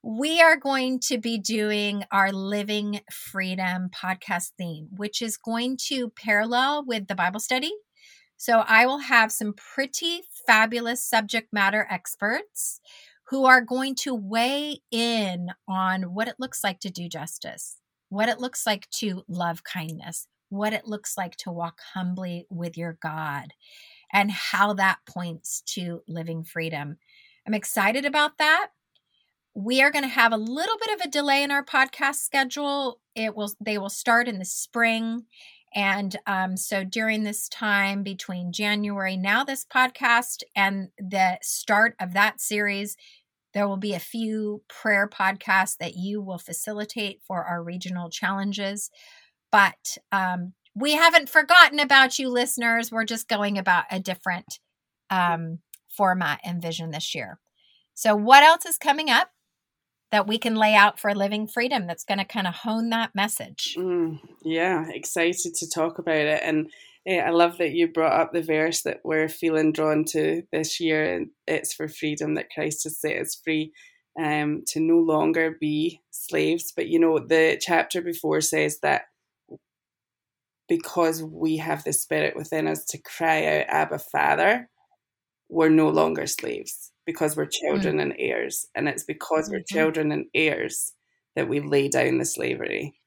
We 0.08 0.40
are 0.40 0.56
going 0.56 1.00
to 1.08 1.18
be 1.18 1.40
doing 1.40 2.04
our 2.12 2.32
Living 2.32 3.02
Freedom 3.12 3.90
podcast 3.90 4.52
theme, 4.56 4.88
which 4.96 5.20
is 5.20 5.36
going 5.36 5.78
to 5.88 6.12
parallel 6.12 6.86
with 6.86 7.08
the 7.08 7.16
Bible 7.16 7.40
study. 7.40 7.72
So, 8.38 8.60
I 8.68 8.86
will 8.86 9.00
have 9.00 9.32
some 9.32 9.56
pretty 9.56 10.22
fabulous 10.46 11.04
subject 11.04 11.52
matter 11.52 11.88
experts 11.90 12.82
who 13.30 13.46
are 13.46 13.62
going 13.62 13.96
to 14.02 14.14
weigh 14.14 14.82
in 14.92 15.48
on 15.68 16.14
what 16.14 16.28
it 16.28 16.36
looks 16.38 16.64
like 16.64 16.82
to 16.82 16.92
do 16.92 17.10
justice, 17.10 17.78
what 18.10 18.30
it 18.30 18.40
looks 18.40 18.68
like 18.68 18.88
to 19.00 19.24
love 19.28 19.64
kindness, 19.64 20.28
what 20.50 20.72
it 20.72 20.86
looks 20.86 21.18
like 21.18 21.36
to 21.38 21.52
walk 21.52 21.80
humbly 21.96 22.46
with 22.52 22.78
your 22.78 22.96
God, 23.02 23.54
and 24.14 24.30
how 24.30 24.74
that 24.74 25.00
points 25.08 25.64
to 25.74 26.04
living 26.08 26.44
freedom. 26.44 26.98
I'm 27.48 27.56
excited 27.56 28.06
about 28.06 28.38
that. 28.38 28.68
We 29.56 29.82
are 29.82 29.92
going 29.92 30.04
to 30.04 30.10
have 30.10 30.34
a 30.34 30.38
little 30.38 30.78
bit 30.78 31.00
of 31.00 31.06
a 31.06 31.10
delay 31.10 31.42
in 31.42 31.52
our 31.52 31.64
podcast 31.64 32.16
schedule. 32.16 33.00
It 33.16 33.36
will 33.36 33.52
they 33.60 33.78
will 33.78 33.90
start 33.90 34.28
in 34.28 34.38
the 34.40 34.46
spring 34.46 35.26
and 35.76 36.16
um, 36.26 36.56
so 36.56 36.86
during 36.86 37.24
this 37.24 37.50
time 37.50 38.02
between 38.02 38.54
January, 38.54 39.18
now 39.18 39.44
this 39.44 39.66
podcast, 39.66 40.42
and 40.56 40.88
the 40.98 41.38
start 41.42 41.96
of 42.00 42.14
that 42.14 42.40
series, 42.40 42.96
there 43.54 43.68
will 43.68 43.78
be 43.78 43.94
a 43.94 44.00
few 44.00 44.64
prayer 44.70 45.08
podcasts 45.08 45.78
that 45.78 45.96
you 45.98 46.22
will 46.22 46.38
facilitate 46.38 47.20
for 47.28 47.44
our 47.44 47.62
regional 47.62 48.10
challenges. 48.10 48.90
But 49.52 49.98
um, 50.14 50.54
we 50.74 50.94
haven't 50.94 51.30
forgotten 51.30 51.80
about 51.80 52.20
you, 52.20 52.30
listeners. 52.30 52.90
We're 52.90 53.04
just 53.04 53.28
going 53.28 53.58
about 53.58 53.84
a 53.92 54.00
different 54.00 54.60
um, 55.10 55.60
format 55.90 56.40
and 56.46 56.62
vision 56.62 56.92
this 56.92 57.14
year. 57.14 57.40
So, 57.94 58.16
what 58.16 58.44
else 58.44 58.66
is 58.66 58.78
coming 58.78 59.10
up? 59.10 59.32
That 60.16 60.28
we 60.28 60.38
can 60.38 60.56
lay 60.56 60.74
out 60.74 60.98
for 60.98 61.10
a 61.10 61.14
living 61.14 61.46
freedom 61.46 61.88
that's 61.88 62.06
going 62.06 62.20
to 62.20 62.24
kind 62.24 62.48
of 62.48 62.56
hone 62.56 62.90
that 62.90 63.14
message. 63.14 63.76
Mm, 63.78 64.22
yeah, 64.46 64.86
excited 64.90 65.54
to 65.56 65.70
talk 65.70 66.00
about 66.00 66.16
it. 66.16 66.42
And 66.42 66.72
yeah, 67.06 67.26
I 67.28 67.32
love 67.32 67.58
that 67.58 67.74
you 67.74 67.92
brought 67.92 68.18
up 68.18 68.32
the 68.32 68.42
verse 68.42 68.82
that 68.84 69.02
we're 69.04 69.28
feeling 69.28 69.74
drawn 69.74 70.06
to 70.12 70.44
this 70.54 70.80
year, 70.80 71.16
and 71.16 71.32
it's 71.46 71.74
for 71.74 71.90
freedom 71.90 72.36
that 72.36 72.50
Christ 72.50 72.86
has 72.86 72.98
set 72.98 73.20
us 73.20 73.38
free 73.44 73.74
um, 74.18 74.64
to 74.68 74.80
no 74.80 75.00
longer 75.00 75.58
be 75.60 76.00
slaves. 76.12 76.72
But 76.74 76.88
you 76.88 76.98
know, 76.98 77.20
the 77.20 77.60
chapter 77.60 78.02
before 78.02 78.40
says 78.40 78.80
that 78.84 79.08
because 80.70 81.22
we 81.22 81.58
have 81.58 81.84
the 81.84 81.92
Spirit 81.92 82.38
within 82.38 82.68
us 82.68 82.86
to 82.86 83.02
cry 83.02 83.46
out, 83.46 83.66
Abba, 83.68 84.00
Father, 84.00 84.70
we're 85.50 85.68
no 85.68 85.90
longer 85.90 86.26
slaves 86.26 86.94
because 87.06 87.36
we're 87.36 87.46
children 87.46 87.98
mm. 87.98 88.02
and 88.02 88.14
heirs. 88.18 88.66
And 88.76 88.88
it's 88.88 89.04
because 89.04 89.46
mm-hmm. 89.46 89.56
we're 89.58 89.64
children 89.64 90.12
and 90.12 90.26
heirs 90.34 90.94
that 91.36 91.50
we 91.50 91.60
lay 91.60 91.88
down 91.88 92.18
the 92.18 92.26
slavery. 92.26 93.00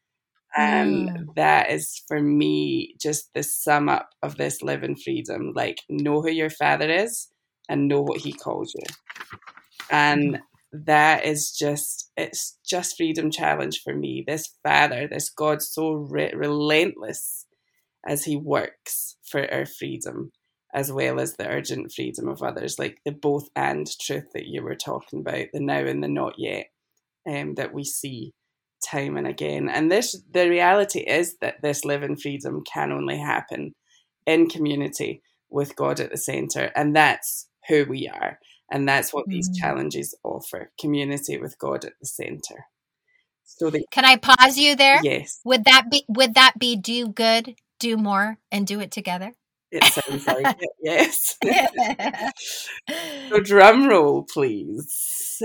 And 0.57 1.11
mm. 1.11 1.35
that 1.37 1.71
is 1.71 2.03
for 2.09 2.21
me 2.21 2.95
just 3.01 3.31
the 3.35 3.43
sum 3.43 3.89
up 3.89 4.11
of 4.23 4.37
this 4.37 4.63
living 4.63 4.97
freedom. 4.97 5.53
Like, 5.55 5.79
know 5.89 6.23
who 6.23 6.31
your 6.31 6.51
father 6.51 6.91
is 6.91 7.29
and 7.69 7.89
know 7.89 8.01
what 8.01 8.21
he 8.21 8.33
calls 8.33 8.73
you. 8.75 8.95
And 9.91 10.35
mm 10.35 10.41
that 10.73 11.25
is 11.25 11.53
just 11.53 12.11
it's 12.17 12.59
just 12.67 12.97
freedom 12.97 13.31
challenge 13.31 13.81
for 13.83 13.95
me 13.95 14.23
this 14.27 14.55
father 14.63 15.09
this 15.11 15.31
god 15.31 15.63
so 15.63 15.93
re- 15.93 16.33
relentless 16.35 17.47
as 18.07 18.25
he 18.25 18.37
works 18.37 19.17
for 19.23 19.51
our 19.53 19.65
freedom 19.65 20.31
as 20.75 20.93
well 20.93 21.19
as 21.19 21.35
the 21.35 21.49
urgent 21.49 21.93
freedom 21.93 22.29
of 22.29 22.43
others 22.43 22.79
like 22.79 22.99
the 23.05 23.11
both 23.11 23.49
and 23.57 23.87
truth 24.01 24.33
that 24.35 24.47
you 24.47 24.63
were 24.63 24.75
talking 24.75 25.21
about 25.21 25.47
the 25.53 25.61
now 25.61 25.79
and 25.79 26.03
the 26.03 26.09
not 26.09 26.35
yet 26.39 26.67
um, 27.29 27.55
that 27.55 27.73
we 27.73 27.85
see 27.85 28.33
time 28.85 29.17
and 29.17 29.27
again 29.27 29.69
and 29.69 29.91
this 29.91 30.21
the 30.33 30.49
reality 30.49 31.01
is 31.01 31.37
that 31.41 31.61
this 31.63 31.85
living 31.85 32.17
freedom 32.17 32.63
can 32.65 32.93
only 32.93 33.19
happen 33.19 33.75
in 34.27 34.49
community 34.49 35.21
with 35.51 35.75
god 35.75 35.99
at 35.99 36.11
the 36.11 36.17
center 36.17 36.71
and 36.77 36.95
that's 36.95 37.49
who 37.69 37.85
we 37.87 38.09
are 38.09 38.39
and 38.71 38.89
that's 38.89 39.13
what 39.13 39.27
mm 39.27 39.29
these 39.29 39.51
challenges 39.57 40.15
offer 40.25 40.71
community 40.81 41.39
with 41.39 41.59
God 41.59 41.85
at 41.85 41.93
the 42.01 42.07
center. 42.07 42.67
So 43.45 43.71
Can 43.91 44.05
I 44.05 44.17
pause 44.17 44.57
you 44.57 44.75
there? 44.75 45.01
Yes. 45.03 45.41
Would 45.45 45.65
that 45.65 45.91
be 45.91 46.05
would 46.09 46.35
that 46.35 46.55
be 46.59 46.77
do 46.77 47.09
good, 47.09 47.57
do 47.79 47.97
more, 47.97 48.39
and 48.51 48.67
do 48.67 48.81
it 48.81 48.91
together? 48.91 49.35
It 49.71 49.85
sounds 49.85 50.27
like 50.27 50.57
it, 50.61 50.71
yes. 50.83 51.37
so 53.29 53.41
drum 53.41 53.87
roll, 53.87 54.23
please. 54.25 55.43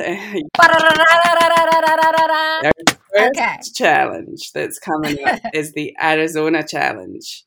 Our 2.66 2.72
first 3.14 3.38
okay. 3.38 3.58
challenge 3.76 4.52
that's 4.54 4.80
coming 4.80 5.24
up 5.26 5.40
is 5.54 5.74
the 5.74 5.96
Arizona 6.02 6.66
challenge 6.66 7.44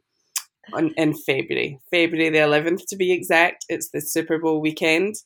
on, 0.75 0.93
in 0.97 1.15
February. 1.15 1.81
February 1.91 2.29
the 2.29 2.39
11th 2.39 2.87
to 2.89 2.97
be 2.97 3.13
exact. 3.13 3.65
It's 3.69 3.91
the 3.91 4.01
Super 4.01 4.39
Bowl 4.39 4.61
weekend 4.61 5.17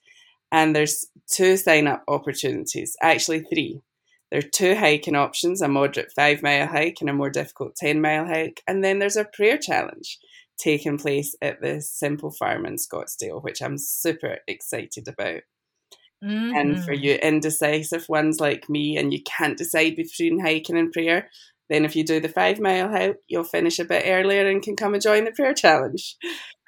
and 0.53 0.75
there's 0.75 1.07
two 1.31 1.57
sign 1.57 1.87
up 1.87 2.05
opportunities, 2.09 2.97
actually 3.03 3.41
three. 3.41 3.81
There 4.31 4.39
are 4.39 4.43
two 4.43 4.77
hiking 4.77 5.17
options 5.17 5.61
a 5.61 5.69
moderate 5.69 6.13
five 6.15 6.43
mile 6.43 6.69
hike 6.69 6.99
and 7.01 7.11
a 7.11 7.13
more 7.13 7.31
difficult 7.31 7.75
10 7.77 8.01
mile 8.01 8.27
hike. 8.27 8.63
And 8.67 8.85
then 8.85 9.01
there's 9.01 9.17
a 9.17 9.25
prayer 9.25 9.59
challenge 9.59 10.19
taking 10.61 10.99
place 10.99 11.35
at 11.41 11.61
the 11.61 11.81
Simple 11.81 12.31
Farm 12.31 12.67
in 12.67 12.77
Scottsdale, 12.77 13.43
which 13.43 13.63
I'm 13.63 13.79
super 13.79 14.39
excited 14.47 15.09
about. 15.09 15.43
Mm-hmm. 16.23 16.57
And 16.57 16.85
for 16.85 16.93
mm-hmm. 16.93 17.03
you 17.03 17.15
indecisive 17.15 18.09
ones 18.09 18.41
like 18.41 18.69
me, 18.69 18.97
and 18.97 19.13
you 19.13 19.23
can't 19.23 19.57
decide 19.57 19.97
between 19.97 20.41
hiking 20.41 20.77
and 20.77 20.93
prayer, 20.93 21.31
then 21.71 21.85
if 21.85 21.97
you 21.97 22.05
do 22.05 22.21
the 22.21 22.29
five 22.29 22.61
mile 22.61 22.89
hike, 22.89 23.17
you'll 23.29 23.45
finish 23.45 23.79
a 23.79 23.85
bit 23.85 24.05
earlier 24.07 24.47
and 24.47 24.63
can 24.63 24.77
come 24.77 24.93
and 24.93 25.03
join 25.03 25.25
the 25.25 25.33
prayer 25.33 25.55
challenge. 25.55 26.17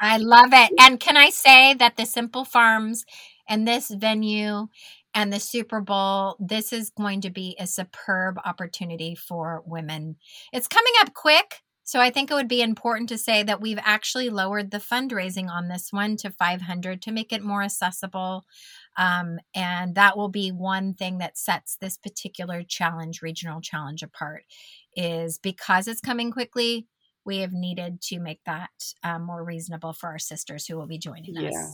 I 0.00 0.16
love 0.16 0.50
it. 0.52 0.72
And 0.80 0.98
can 0.98 1.16
I 1.16 1.30
say 1.30 1.74
that 1.74 1.96
the 1.96 2.06
Simple 2.06 2.44
Farms 2.44 3.04
and 3.48 3.66
this 3.68 3.90
venue 3.90 4.68
and 5.14 5.32
the 5.32 5.40
Super 5.40 5.80
Bowl, 5.80 6.36
this 6.40 6.72
is 6.72 6.90
going 6.90 7.20
to 7.22 7.30
be 7.30 7.56
a 7.58 7.66
superb 7.66 8.38
opportunity 8.44 9.14
for 9.14 9.62
women. 9.66 10.16
It's 10.52 10.68
coming 10.68 10.92
up 11.00 11.12
quick. 11.12 11.56
So 11.84 12.00
I 12.00 12.10
think 12.10 12.30
it 12.30 12.34
would 12.34 12.48
be 12.48 12.62
important 12.62 13.08
to 13.08 13.18
say 13.18 13.42
that 13.42 13.60
we've 13.60 13.78
actually 13.82 14.30
lowered 14.30 14.70
the 14.70 14.78
fundraising 14.78 15.48
on 15.48 15.68
this 15.68 15.92
one 15.92 16.16
to 16.18 16.30
500 16.30 17.02
to 17.02 17.12
make 17.12 17.32
it 17.32 17.42
more 17.42 17.62
accessible. 17.62 18.44
Um, 18.96 19.38
and 19.54 19.94
that 19.96 20.16
will 20.16 20.28
be 20.28 20.52
one 20.52 20.94
thing 20.94 21.18
that 21.18 21.38
sets 21.38 21.76
this 21.80 21.96
particular 21.96 22.62
challenge, 22.62 23.22
regional 23.22 23.60
challenge 23.60 24.02
apart, 24.02 24.44
is 24.94 25.38
because 25.38 25.88
it's 25.88 26.00
coming 26.00 26.30
quickly. 26.30 26.86
We 27.24 27.38
have 27.38 27.52
needed 27.52 28.00
to 28.02 28.20
make 28.20 28.40
that 28.46 28.70
uh, 29.02 29.18
more 29.18 29.44
reasonable 29.44 29.92
for 29.92 30.08
our 30.08 30.18
sisters 30.18 30.66
who 30.66 30.76
will 30.76 30.86
be 30.86 30.98
joining 30.98 31.34
yeah. 31.34 31.48
us 31.48 31.72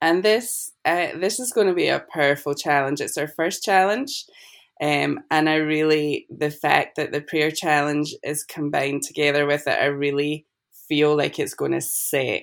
and 0.00 0.22
this 0.22 0.72
uh, 0.84 1.08
this 1.16 1.40
is 1.40 1.52
going 1.52 1.66
to 1.66 1.74
be 1.74 1.88
a 1.88 2.04
powerful 2.12 2.54
challenge. 2.54 3.00
It's 3.00 3.18
our 3.18 3.28
first 3.28 3.62
challenge, 3.62 4.24
um, 4.80 5.20
and 5.30 5.48
I 5.48 5.56
really 5.56 6.26
the 6.30 6.50
fact 6.50 6.96
that 6.96 7.12
the 7.12 7.20
prayer 7.20 7.50
challenge 7.50 8.14
is 8.22 8.44
combined 8.44 9.02
together 9.02 9.46
with 9.46 9.66
it, 9.66 9.78
I 9.78 9.86
really 9.86 10.46
feel 10.88 11.16
like 11.16 11.38
it's 11.38 11.54
going 11.54 11.72
to 11.72 11.80
set 11.80 12.42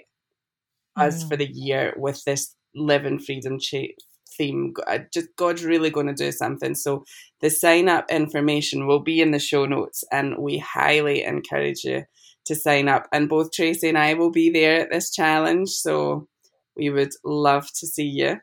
mm. 0.98 1.02
us 1.02 1.24
for 1.24 1.38
the 1.38 1.50
year 1.52 1.94
with 1.98 2.24
this 2.26 2.56
live 2.76 3.06
in 3.06 3.20
freedom 3.20 3.58
cha- 3.60 3.96
theme. 4.38 4.74
just 5.14 5.30
God's 5.38 5.64
really 5.64 5.90
going 5.90 6.08
to 6.08 6.14
do 6.14 6.32
something. 6.32 6.76
So 6.76 7.06
the 7.42 7.50
sign 7.50 7.88
up 7.88 8.12
information 8.12 8.86
will 8.86 9.00
be 9.00 9.22
in 9.22 9.32
the 9.32 9.40
show 9.40 9.66
notes, 9.66 10.04
and 10.12 10.38
we 10.38 10.58
highly 10.58 11.24
encourage 11.24 11.84
you 11.84 12.04
to 12.46 12.56
sign 12.56 12.88
up. 12.88 13.08
And 13.12 13.30
both 13.30 13.52
Tracy 13.52 13.90
and 13.90 13.98
I 13.98 14.14
will 14.14 14.32
be 14.32 14.50
there 14.50 14.82
at 14.82 14.92
this 14.92 15.12
challenge, 15.12 15.70
so 15.70 16.28
we 16.76 16.90
would 16.90 17.14
love 17.24 17.68
to 17.80 17.88
see 17.88 18.08
you. 18.08 18.38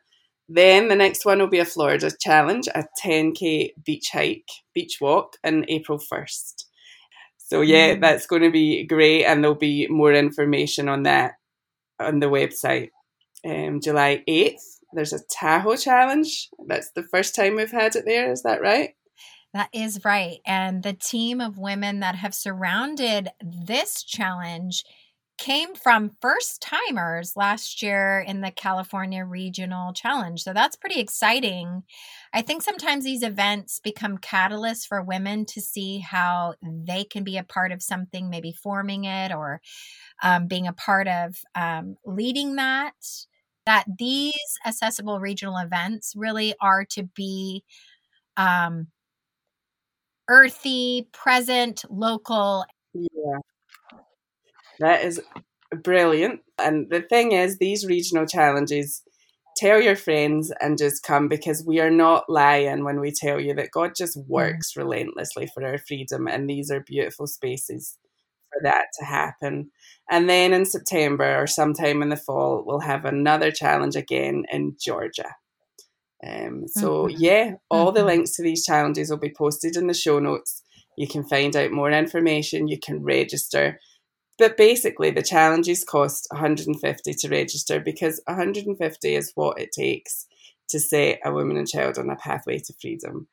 Then 0.55 0.87
the 0.87 0.95
next 0.95 1.25
one 1.25 1.39
will 1.39 1.47
be 1.47 1.57
a 1.57 1.65
Florida 1.65 2.11
challenge, 2.19 2.67
a 2.75 2.83
10k 3.03 3.71
beach 3.83 4.09
hike, 4.13 4.49
beach 4.75 4.99
walk 5.01 5.37
in 5.43 5.65
April 5.67 5.97
1st. 5.97 6.65
So 7.37 7.61
yeah, 7.61 7.95
mm. 7.95 8.01
that's 8.01 8.27
going 8.27 8.43
to 8.43 8.51
be 8.51 8.85
great, 8.85 9.25
and 9.25 9.43
there'll 9.43 9.55
be 9.55 9.87
more 9.87 10.13
information 10.13 10.89
on 10.89 11.03
that 11.03 11.33
on 11.99 12.19
the 12.19 12.27
website. 12.27 12.89
Um, 13.43 13.81
July 13.81 14.23
8th, 14.29 14.61
there's 14.93 15.13
a 15.13 15.23
Tahoe 15.31 15.75
challenge. 15.75 16.49
That's 16.67 16.91
the 16.91 17.03
first 17.03 17.35
time 17.35 17.55
we've 17.55 17.71
had 17.71 17.95
it 17.95 18.05
there. 18.05 18.31
Is 18.31 18.43
that 18.43 18.61
right? 18.61 18.91
That 19.53 19.69
is 19.73 20.05
right. 20.05 20.37
And 20.45 20.83
the 20.83 20.93
team 20.93 21.41
of 21.41 21.57
women 21.57 21.99
that 22.01 22.15
have 22.15 22.35
surrounded 22.35 23.29
this 23.41 24.03
challenge 24.03 24.83
came 25.37 25.75
from 25.75 26.11
first 26.21 26.61
timers 26.61 27.35
last 27.35 27.81
year 27.81 28.19
in 28.25 28.41
the 28.41 28.51
California 28.51 29.25
Regional 29.25 29.91
Challenge. 29.93 30.41
So 30.41 30.53
that's 30.53 30.75
pretty 30.75 30.99
exciting. 30.99 31.83
I 32.33 32.41
think 32.41 32.61
sometimes 32.61 33.03
these 33.03 33.23
events 33.23 33.79
become 33.83 34.17
catalysts 34.19 34.87
for 34.87 35.01
women 35.01 35.45
to 35.47 35.61
see 35.61 35.99
how 35.99 36.55
they 36.61 37.03
can 37.03 37.23
be 37.23 37.37
a 37.37 37.43
part 37.43 37.71
of 37.71 37.81
something, 37.81 38.29
maybe 38.29 38.53
forming 38.53 39.05
it 39.05 39.33
or 39.33 39.61
um, 40.23 40.47
being 40.47 40.67
a 40.67 40.73
part 40.73 41.07
of 41.07 41.37
um, 41.55 41.97
leading 42.05 42.55
that. 42.55 42.93
That 43.65 43.85
these 43.99 44.33
accessible 44.65 45.19
regional 45.19 45.57
events 45.57 46.13
really 46.17 46.53
are 46.61 46.85
to 46.91 47.03
be 47.03 47.63
um, 48.37 48.87
earthy, 50.27 51.07
present, 51.11 51.83
local. 51.89 52.65
Yeah. 52.93 53.39
That 54.83 55.05
is 55.05 55.21
brilliant. 55.81 56.41
And 56.59 56.89
the 56.89 57.01
thing 57.01 57.31
is, 57.31 57.57
these 57.57 57.85
regional 57.85 58.25
challenges, 58.25 59.01
tell 59.55 59.79
your 59.79 59.95
friends 59.95 60.51
and 60.59 60.77
just 60.77 61.03
come 61.03 61.29
because 61.29 61.63
we 61.65 61.79
are 61.79 61.89
not 61.89 62.25
lying 62.27 62.83
when 62.83 62.99
we 62.99 63.11
tell 63.11 63.39
you 63.39 63.53
that 63.55 63.71
God 63.71 63.93
just 63.95 64.17
mm. 64.17 64.27
works 64.27 64.75
relentlessly 64.75 65.47
for 65.53 65.65
our 65.65 65.77
freedom. 65.77 66.27
And 66.27 66.49
these 66.49 66.69
are 66.69 66.81
beautiful 66.81 67.27
spaces 67.27 67.97
for 68.51 68.61
that 68.63 68.87
to 68.99 69.05
happen. 69.05 69.71
And 70.11 70.29
then 70.29 70.51
in 70.51 70.65
September 70.65 71.41
or 71.41 71.47
sometime 71.47 72.01
in 72.01 72.09
the 72.09 72.17
fall, 72.17 72.63
we'll 72.65 72.81
have 72.81 73.05
another 73.05 73.51
challenge 73.51 73.95
again 73.95 74.43
in 74.51 74.75
Georgia. 74.83 75.33
Um, 76.27 76.65
so, 76.67 77.07
mm-hmm. 77.07 77.15
yeah, 77.19 77.51
all 77.69 77.87
mm-hmm. 77.87 77.97
the 77.99 78.05
links 78.05 78.35
to 78.35 78.43
these 78.43 78.65
challenges 78.65 79.09
will 79.09 79.17
be 79.17 79.33
posted 79.33 79.77
in 79.77 79.87
the 79.87 79.93
show 79.93 80.19
notes. 80.19 80.61
You 80.97 81.07
can 81.07 81.23
find 81.23 81.55
out 81.55 81.71
more 81.71 81.89
information, 81.89 82.67
you 82.67 82.79
can 82.79 83.01
register 83.01 83.79
but 84.43 84.57
basically 84.57 85.09
the 85.09 85.23
challenges 85.23 85.85
cost 85.85 86.27
150 86.31 87.13
to 87.13 87.29
register 87.29 87.79
because 87.79 88.19
150 88.27 89.15
is 89.15 89.31
what 89.35 89.57
it 89.57 89.71
takes 89.71 90.27
to 90.67 90.81
set 90.81 91.21
a 91.23 91.31
woman 91.31 91.55
and 91.55 91.65
child 91.65 91.97
on 91.97 92.09
a 92.09 92.17
pathway 92.17 92.59
to 92.59 92.73
freedom. 92.81 93.29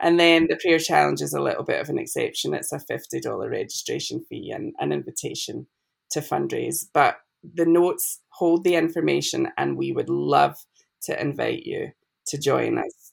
And 0.00 0.18
then 0.18 0.46
the 0.48 0.56
prayer 0.56 0.78
challenge 0.78 1.20
is 1.20 1.34
a 1.34 1.42
little 1.42 1.64
bit 1.64 1.82
of 1.82 1.90
an 1.90 1.98
exception. 1.98 2.54
It's 2.54 2.72
a 2.72 2.78
$50 2.78 3.50
registration 3.50 4.24
fee 4.26 4.52
and 4.52 4.72
an 4.78 4.90
invitation 4.90 5.66
to 6.12 6.20
fundraise. 6.20 6.86
But 6.94 7.18
the 7.42 7.66
notes 7.66 8.20
hold 8.30 8.64
the 8.64 8.76
information 8.76 9.48
and 9.58 9.76
we 9.76 9.92
would 9.92 10.08
love 10.08 10.56
to 11.02 11.20
invite 11.20 11.64
you 11.64 11.90
to 12.28 12.38
join 12.38 12.78
us. 12.78 13.12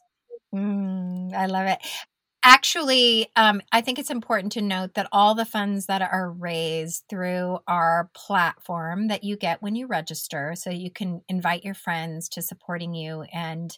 Mm, 0.55 1.33
i 1.33 1.45
love 1.47 1.67
it 1.67 1.79
Actually, 2.43 3.27
um, 3.35 3.61
I 3.71 3.81
think 3.81 3.99
it's 3.99 4.09
important 4.09 4.53
to 4.53 4.63
note 4.63 4.95
that 4.95 5.07
all 5.11 5.35
the 5.35 5.45
funds 5.45 5.85
that 5.85 6.01
are 6.01 6.31
raised 6.31 7.03
through 7.07 7.59
our 7.67 8.09
platform 8.15 9.09
that 9.09 9.23
you 9.23 9.37
get 9.37 9.61
when 9.61 9.75
you 9.75 9.85
register, 9.85 10.55
so 10.55 10.71
you 10.71 10.89
can 10.89 11.21
invite 11.29 11.63
your 11.63 11.75
friends 11.75 12.27
to 12.29 12.41
supporting 12.41 12.95
you 12.95 13.21
and 13.31 13.77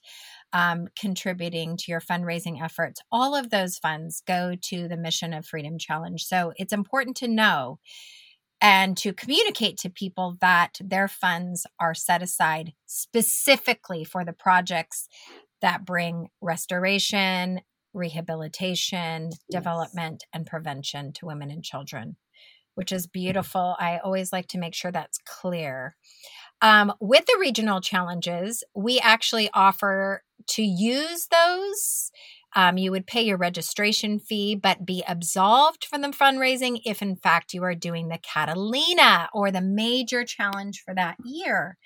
um, 0.54 0.88
contributing 0.98 1.76
to 1.76 1.92
your 1.92 2.00
fundraising 2.00 2.64
efforts, 2.64 3.02
all 3.12 3.36
of 3.36 3.50
those 3.50 3.78
funds 3.78 4.24
go 4.26 4.56
to 4.62 4.88
the 4.88 4.96
mission 4.96 5.34
of 5.34 5.46
Freedom 5.46 5.78
Challenge. 5.78 6.24
So 6.24 6.54
it's 6.56 6.72
important 6.72 7.18
to 7.18 7.28
know 7.28 7.80
and 8.62 8.96
to 8.96 9.12
communicate 9.12 9.78
to 9.80 9.90
people 9.90 10.38
that 10.40 10.78
their 10.82 11.10
funds 11.10 11.68
are 11.82 11.94
set 11.94 12.24
aside 12.24 12.72
specifically 12.86 14.06
for 14.06 14.24
the 14.24 14.32
projects 14.32 15.10
that 15.62 15.86
bring 15.86 16.30
restoration, 16.40 17.60
rehabilitation, 17.94 19.30
yes. 19.32 19.40
development, 19.50 20.24
and 20.34 20.46
prevention 20.46 21.14
to 21.14 21.26
women 21.26 21.52
and 21.52 21.64
children, 21.64 22.18
which 22.76 22.92
is 22.92 23.08
beautiful. 23.08 23.76
I 23.80 24.00
always 24.00 24.34
like 24.34 24.48
to 24.50 24.58
make 24.58 24.74
sure 24.74 24.92
that's 24.92 25.20
clear. 25.26 25.96
Um, 26.62 26.94
with 27.00 27.26
the 27.26 27.38
regional 27.40 27.82
challenges, 27.82 28.64
we 28.76 29.00
actually 29.00 29.50
offer 29.54 30.24
to 30.50 30.64
use 30.64 31.28
those 31.28 32.12
um, 32.56 32.78
you 32.78 32.92
would 32.92 33.08
pay 33.08 33.22
your 33.22 33.38
registration 33.38 34.20
fee, 34.20 34.56
but 34.56 34.86
be 34.86 35.04
absolved 35.08 35.86
from 35.86 36.02
the 36.02 36.10
fundraising 36.10 36.82
if, 36.86 37.02
in 37.02 37.16
fact, 37.16 37.54
you 37.54 37.64
are 37.64 37.76
doing 37.76 38.10
the 38.10 38.20
Catalina 38.20 39.30
or 39.34 39.52
the 39.52 39.62
major 39.62 40.24
challenge 40.24 40.82
for 40.86 40.94
that 40.94 41.18
year. 41.26 41.78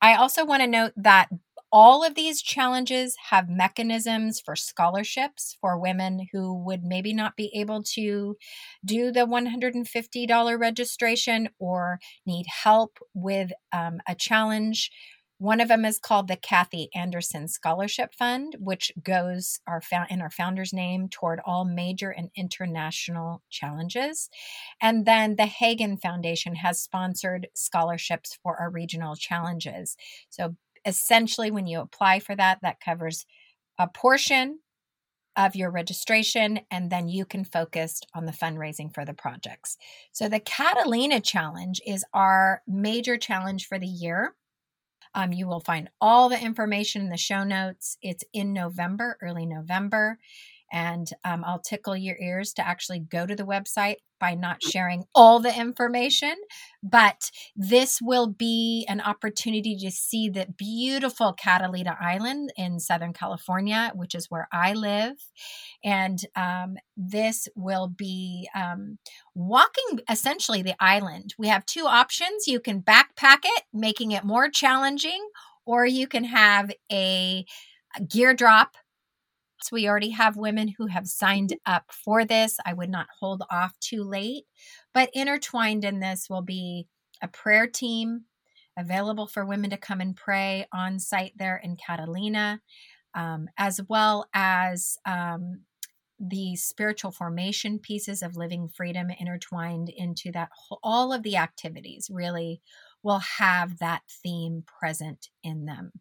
I 0.00 0.14
also 0.14 0.44
want 0.44 0.62
to 0.62 0.66
note 0.66 0.92
that 0.96 1.28
all 1.72 2.04
of 2.04 2.14
these 2.14 2.42
challenges 2.42 3.16
have 3.30 3.48
mechanisms 3.48 4.40
for 4.44 4.54
scholarships 4.54 5.56
for 5.60 5.78
women 5.78 6.26
who 6.32 6.54
would 6.64 6.84
maybe 6.84 7.14
not 7.14 7.34
be 7.36 7.50
able 7.54 7.82
to 7.82 8.36
do 8.84 9.10
the 9.10 9.26
$150 9.26 10.58
registration 10.58 11.48
or 11.58 11.98
need 12.26 12.46
help 12.46 12.98
with 13.14 13.52
um, 13.72 14.00
a 14.06 14.14
challenge 14.14 14.90
one 15.38 15.60
of 15.60 15.66
them 15.66 15.84
is 15.84 15.98
called 15.98 16.28
the 16.28 16.36
Kathy 16.36 16.88
Anderson 16.94 17.48
Scholarship 17.48 18.14
Fund, 18.14 18.54
which 18.60 18.92
goes 19.02 19.58
our 19.66 19.82
in 20.08 20.22
our 20.22 20.30
founder's 20.30 20.72
name 20.72 21.08
toward 21.08 21.40
all 21.44 21.64
major 21.64 22.10
and 22.10 22.30
international 22.36 23.42
challenges. 23.50 24.30
And 24.80 25.04
then 25.04 25.34
the 25.34 25.46
Hagen 25.46 25.96
Foundation 25.96 26.54
has 26.54 26.80
sponsored 26.80 27.48
scholarships 27.54 28.38
for 28.40 28.56
our 28.60 28.70
regional 28.70 29.16
challenges. 29.16 29.96
So 30.30 30.54
essentially, 30.84 31.50
when 31.50 31.66
you 31.66 31.80
apply 31.80 32.20
for 32.20 32.34
that, 32.36 32.58
that 32.62 32.80
covers 32.80 33.26
a 33.78 33.88
portion 33.88 34.60
of 35.36 35.56
your 35.56 35.70
registration, 35.70 36.60
and 36.70 36.90
then 36.90 37.08
you 37.08 37.24
can 37.24 37.44
focus 37.44 38.02
on 38.14 38.26
the 38.26 38.32
fundraising 38.32 38.92
for 38.92 39.04
the 39.04 39.14
projects. 39.14 39.78
So, 40.12 40.28
the 40.28 40.40
Catalina 40.40 41.20
Challenge 41.20 41.80
is 41.86 42.04
our 42.12 42.62
major 42.66 43.16
challenge 43.16 43.66
for 43.66 43.78
the 43.78 43.86
year. 43.86 44.34
Um, 45.14 45.32
you 45.32 45.46
will 45.46 45.60
find 45.60 45.90
all 46.00 46.28
the 46.28 46.40
information 46.40 47.02
in 47.02 47.10
the 47.10 47.16
show 47.16 47.44
notes. 47.44 47.96
It's 48.02 48.24
in 48.32 48.52
November, 48.52 49.18
early 49.22 49.46
November. 49.46 50.18
And 50.72 51.08
um, 51.22 51.44
I'll 51.44 51.60
tickle 51.60 51.96
your 51.96 52.16
ears 52.18 52.54
to 52.54 52.66
actually 52.66 53.00
go 53.00 53.26
to 53.26 53.36
the 53.36 53.44
website 53.44 53.96
by 54.18 54.34
not 54.34 54.62
sharing 54.62 55.04
all 55.14 55.40
the 55.40 55.54
information. 55.54 56.34
But 56.82 57.30
this 57.54 57.98
will 58.00 58.28
be 58.28 58.86
an 58.88 59.00
opportunity 59.00 59.76
to 59.76 59.90
see 59.90 60.28
the 60.28 60.46
beautiful 60.56 61.34
Catalina 61.34 61.96
Island 62.00 62.52
in 62.56 62.80
Southern 62.80 63.12
California, 63.12 63.92
which 63.94 64.14
is 64.14 64.30
where 64.30 64.48
I 64.52 64.72
live. 64.72 65.16
And 65.84 66.18
um, 66.36 66.76
this 66.96 67.48
will 67.54 67.88
be 67.88 68.48
um, 68.54 68.98
walking 69.34 70.00
essentially 70.08 70.62
the 70.62 70.76
island. 70.80 71.34
We 71.36 71.48
have 71.48 71.66
two 71.66 71.86
options 71.86 72.46
you 72.46 72.60
can 72.60 72.80
backpack 72.80 73.40
it, 73.44 73.64
making 73.74 74.12
it 74.12 74.24
more 74.24 74.48
challenging, 74.48 75.28
or 75.66 75.84
you 75.84 76.06
can 76.06 76.24
have 76.24 76.72
a 76.90 77.44
gear 78.08 78.34
drop 78.34 78.76
we 79.70 79.88
already 79.88 80.10
have 80.10 80.36
women 80.36 80.74
who 80.76 80.86
have 80.86 81.06
signed 81.06 81.54
up 81.66 81.84
for 81.92 82.24
this. 82.24 82.56
I 82.64 82.72
would 82.72 82.90
not 82.90 83.06
hold 83.20 83.42
off 83.50 83.78
too 83.80 84.02
late. 84.02 84.44
But 84.94 85.10
intertwined 85.14 85.84
in 85.84 86.00
this 86.00 86.28
will 86.28 86.42
be 86.42 86.86
a 87.22 87.28
prayer 87.28 87.66
team 87.66 88.24
available 88.78 89.26
for 89.26 89.44
women 89.44 89.70
to 89.70 89.76
come 89.76 90.00
and 90.00 90.16
pray 90.16 90.66
on 90.72 90.98
site 90.98 91.32
there 91.36 91.60
in 91.62 91.76
Catalina, 91.76 92.60
um, 93.14 93.48
as 93.58 93.80
well 93.88 94.26
as 94.32 94.96
um, 95.04 95.60
the 96.18 96.56
spiritual 96.56 97.10
formation 97.10 97.78
pieces 97.78 98.22
of 98.22 98.36
living 98.36 98.68
freedom 98.68 99.08
intertwined 99.10 99.88
into 99.88 100.32
that 100.32 100.50
all 100.82 101.12
of 101.12 101.22
the 101.22 101.36
activities 101.36 102.08
really 102.10 102.60
will 103.02 103.18
have 103.38 103.78
that 103.78 104.02
theme 104.22 104.62
present 104.80 105.28
in 105.42 105.64
them 105.66 105.92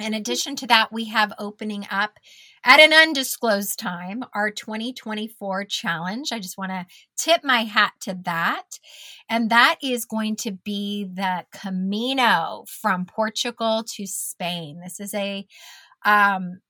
in 0.00 0.14
addition 0.14 0.56
to 0.56 0.66
that, 0.66 0.92
we 0.92 1.04
have 1.06 1.32
opening 1.38 1.86
up 1.90 2.18
at 2.64 2.80
an 2.80 2.92
undisclosed 2.92 3.78
time 3.78 4.24
our 4.34 4.50
2024 4.50 5.64
challenge. 5.66 6.32
I 6.32 6.40
just 6.40 6.58
want 6.58 6.72
to 6.72 6.86
tip 7.16 7.44
my 7.44 7.62
hat 7.62 7.92
to 8.02 8.18
that. 8.24 8.78
And 9.28 9.50
that 9.50 9.76
is 9.82 10.04
going 10.04 10.36
to 10.36 10.52
be 10.52 11.04
the 11.04 11.44
Camino 11.52 12.64
from 12.66 13.06
Portugal 13.06 13.84
to 13.94 14.06
Spain. 14.06 14.80
This 14.82 14.98
is 14.98 15.14
a 15.14 15.46
um, 16.04 16.60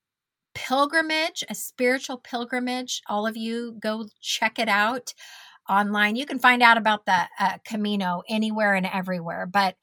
pilgrimage, 0.54 1.44
a 1.48 1.54
spiritual 1.54 2.18
pilgrimage. 2.18 3.00
All 3.08 3.26
of 3.26 3.36
you 3.36 3.76
go 3.80 4.06
check 4.20 4.58
it 4.58 4.68
out 4.68 5.14
online. 5.68 6.16
You 6.16 6.26
can 6.26 6.38
find 6.38 6.62
out 6.62 6.76
about 6.76 7.06
the 7.06 7.22
uh, 7.38 7.58
Camino 7.66 8.22
anywhere 8.28 8.74
and 8.74 8.86
everywhere. 8.86 9.46
But 9.46 9.76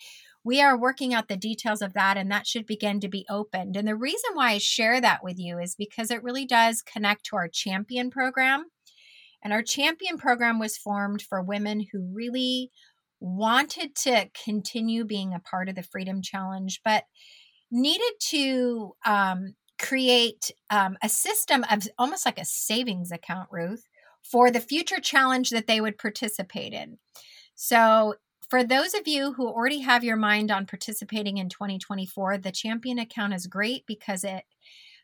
we 0.43 0.61
are 0.61 0.77
working 0.77 1.13
out 1.13 1.27
the 1.27 1.37
details 1.37 1.81
of 1.81 1.93
that 1.93 2.17
and 2.17 2.31
that 2.31 2.47
should 2.47 2.65
begin 2.65 2.99
to 2.99 3.07
be 3.07 3.25
opened. 3.29 3.75
And 3.75 3.87
the 3.87 3.95
reason 3.95 4.31
why 4.33 4.51
I 4.51 4.57
share 4.57 4.99
that 4.99 5.23
with 5.23 5.37
you 5.37 5.59
is 5.59 5.75
because 5.75 6.09
it 6.09 6.23
really 6.23 6.45
does 6.45 6.81
connect 6.81 7.25
to 7.25 7.35
our 7.35 7.47
champion 7.47 8.09
program. 8.09 8.65
And 9.43 9.53
our 9.53 9.61
champion 9.61 10.17
program 10.17 10.59
was 10.59 10.77
formed 10.77 11.21
for 11.21 11.41
women 11.41 11.85
who 11.91 12.11
really 12.13 12.71
wanted 13.19 13.95
to 13.95 14.29
continue 14.43 15.05
being 15.05 15.33
a 15.33 15.39
part 15.39 15.69
of 15.69 15.75
the 15.75 15.83
Freedom 15.83 16.21
Challenge, 16.21 16.81
but 16.83 17.03
needed 17.71 18.13
to 18.19 18.93
um, 19.05 19.55
create 19.79 20.51
um, 20.69 20.97
a 21.03 21.09
system 21.09 21.63
of 21.69 21.87
almost 21.97 22.25
like 22.25 22.39
a 22.39 22.45
savings 22.45 23.11
account, 23.11 23.49
Ruth, 23.51 23.87
for 24.23 24.51
the 24.51 24.59
future 24.59 24.99
challenge 24.99 25.51
that 25.51 25.67
they 25.67 25.81
would 25.81 25.97
participate 25.97 26.73
in. 26.73 26.97
So 27.55 28.15
for 28.51 28.65
those 28.65 28.93
of 28.93 29.07
you 29.07 29.31
who 29.31 29.47
already 29.47 29.79
have 29.79 30.03
your 30.03 30.17
mind 30.17 30.51
on 30.51 30.65
participating 30.65 31.37
in 31.37 31.47
2024, 31.47 32.37
the 32.37 32.51
champion 32.51 32.99
account 32.99 33.33
is 33.33 33.47
great 33.47 33.85
because 33.87 34.25
it 34.25 34.43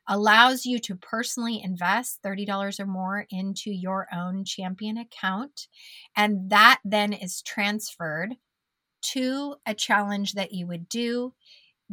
allows 0.10 0.66
you 0.66 0.80
to 0.80 0.96
personally 0.98 1.62
invest 1.64 2.22
$30 2.24 2.78
or 2.78 2.86
more 2.86 3.26
into 3.30 3.72
your 3.72 4.10
own 4.14 4.44
champion 4.44 4.98
account. 4.98 5.68
And 6.18 6.50
that 6.50 6.82
then 6.84 7.14
is 7.14 7.42
transferred 7.42 8.36
to 9.14 9.56
a 9.66 9.74
challenge 9.74 10.34
that 10.34 10.52
you 10.52 10.68
would 10.68 10.90
do 10.90 11.34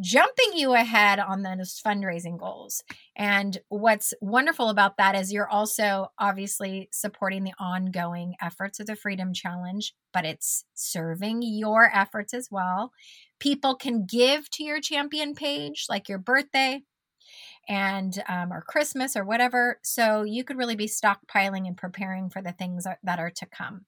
jumping 0.01 0.53
you 0.55 0.75
ahead 0.75 1.19
on 1.19 1.43
those 1.43 1.81
fundraising 1.85 2.39
goals. 2.39 2.83
And 3.17 3.59
what's 3.69 4.13
wonderful 4.21 4.69
about 4.69 4.97
that 4.97 5.15
is 5.15 5.33
you're 5.33 5.49
also 5.49 6.09
obviously 6.19 6.89
supporting 6.93 7.45
the 7.45 7.55
ongoing 7.59 8.35
efforts 8.41 8.81
of 8.81 8.87
the 8.87 8.97
Freedom 8.97 9.33
Challenge, 9.33 9.95
but 10.13 10.25
it's 10.25 10.65
serving 10.75 11.43
your 11.43 11.91
efforts 11.95 12.35
as 12.35 12.49
well. 12.51 12.93
People 13.39 13.77
can 13.77 14.07
give 14.07 14.51
to 14.51 14.65
your 14.65 14.81
champion 14.81 15.35
page, 15.35 15.87
like 15.89 16.09
your 16.09 16.19
birthday 16.19 16.83
and 17.69 18.23
um, 18.29 18.53
or 18.53 18.63
Christmas 18.63 19.17
or 19.17 19.25
whatever. 19.25 19.79
So 19.83 20.23
you 20.23 20.45
could 20.45 20.59
really 20.59 20.77
be 20.77 20.87
stockpiling 20.87 21.67
and 21.67 21.77
preparing 21.77 22.31
for 22.31 22.43
the 22.43 22.53
things 22.53 22.87
that 23.03 23.19
are 23.19 23.31
to 23.31 23.47
come 23.47 23.87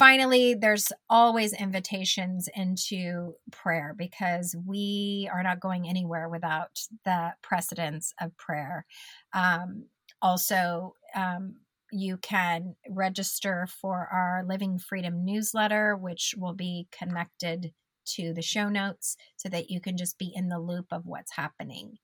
finally, 0.00 0.54
there's 0.54 0.92
always 1.10 1.52
invitations 1.52 2.48
into 2.56 3.34
prayer 3.52 3.94
because 3.96 4.56
we 4.66 5.28
are 5.30 5.42
not 5.42 5.60
going 5.60 5.86
anywhere 5.86 6.26
without 6.30 6.70
the 7.04 7.34
precedence 7.42 8.14
of 8.18 8.34
prayer. 8.38 8.86
Um, 9.34 9.84
also, 10.22 10.94
um, 11.14 11.56
you 11.92 12.16
can 12.16 12.76
register 12.88 13.68
for 13.82 14.08
our 14.10 14.42
Living 14.48 14.78
Freedom 14.78 15.22
newsletter, 15.22 15.98
which 15.98 16.34
will 16.38 16.54
be 16.54 16.88
connected 16.90 17.74
to 18.06 18.32
the 18.32 18.40
show 18.40 18.70
notes 18.70 19.18
so 19.36 19.50
that 19.50 19.68
you 19.68 19.82
can 19.82 19.98
just 19.98 20.16
be 20.16 20.32
in 20.34 20.48
the 20.48 20.58
loop 20.58 20.86
of 20.92 21.04
what's 21.04 21.36
happening. 21.36 21.98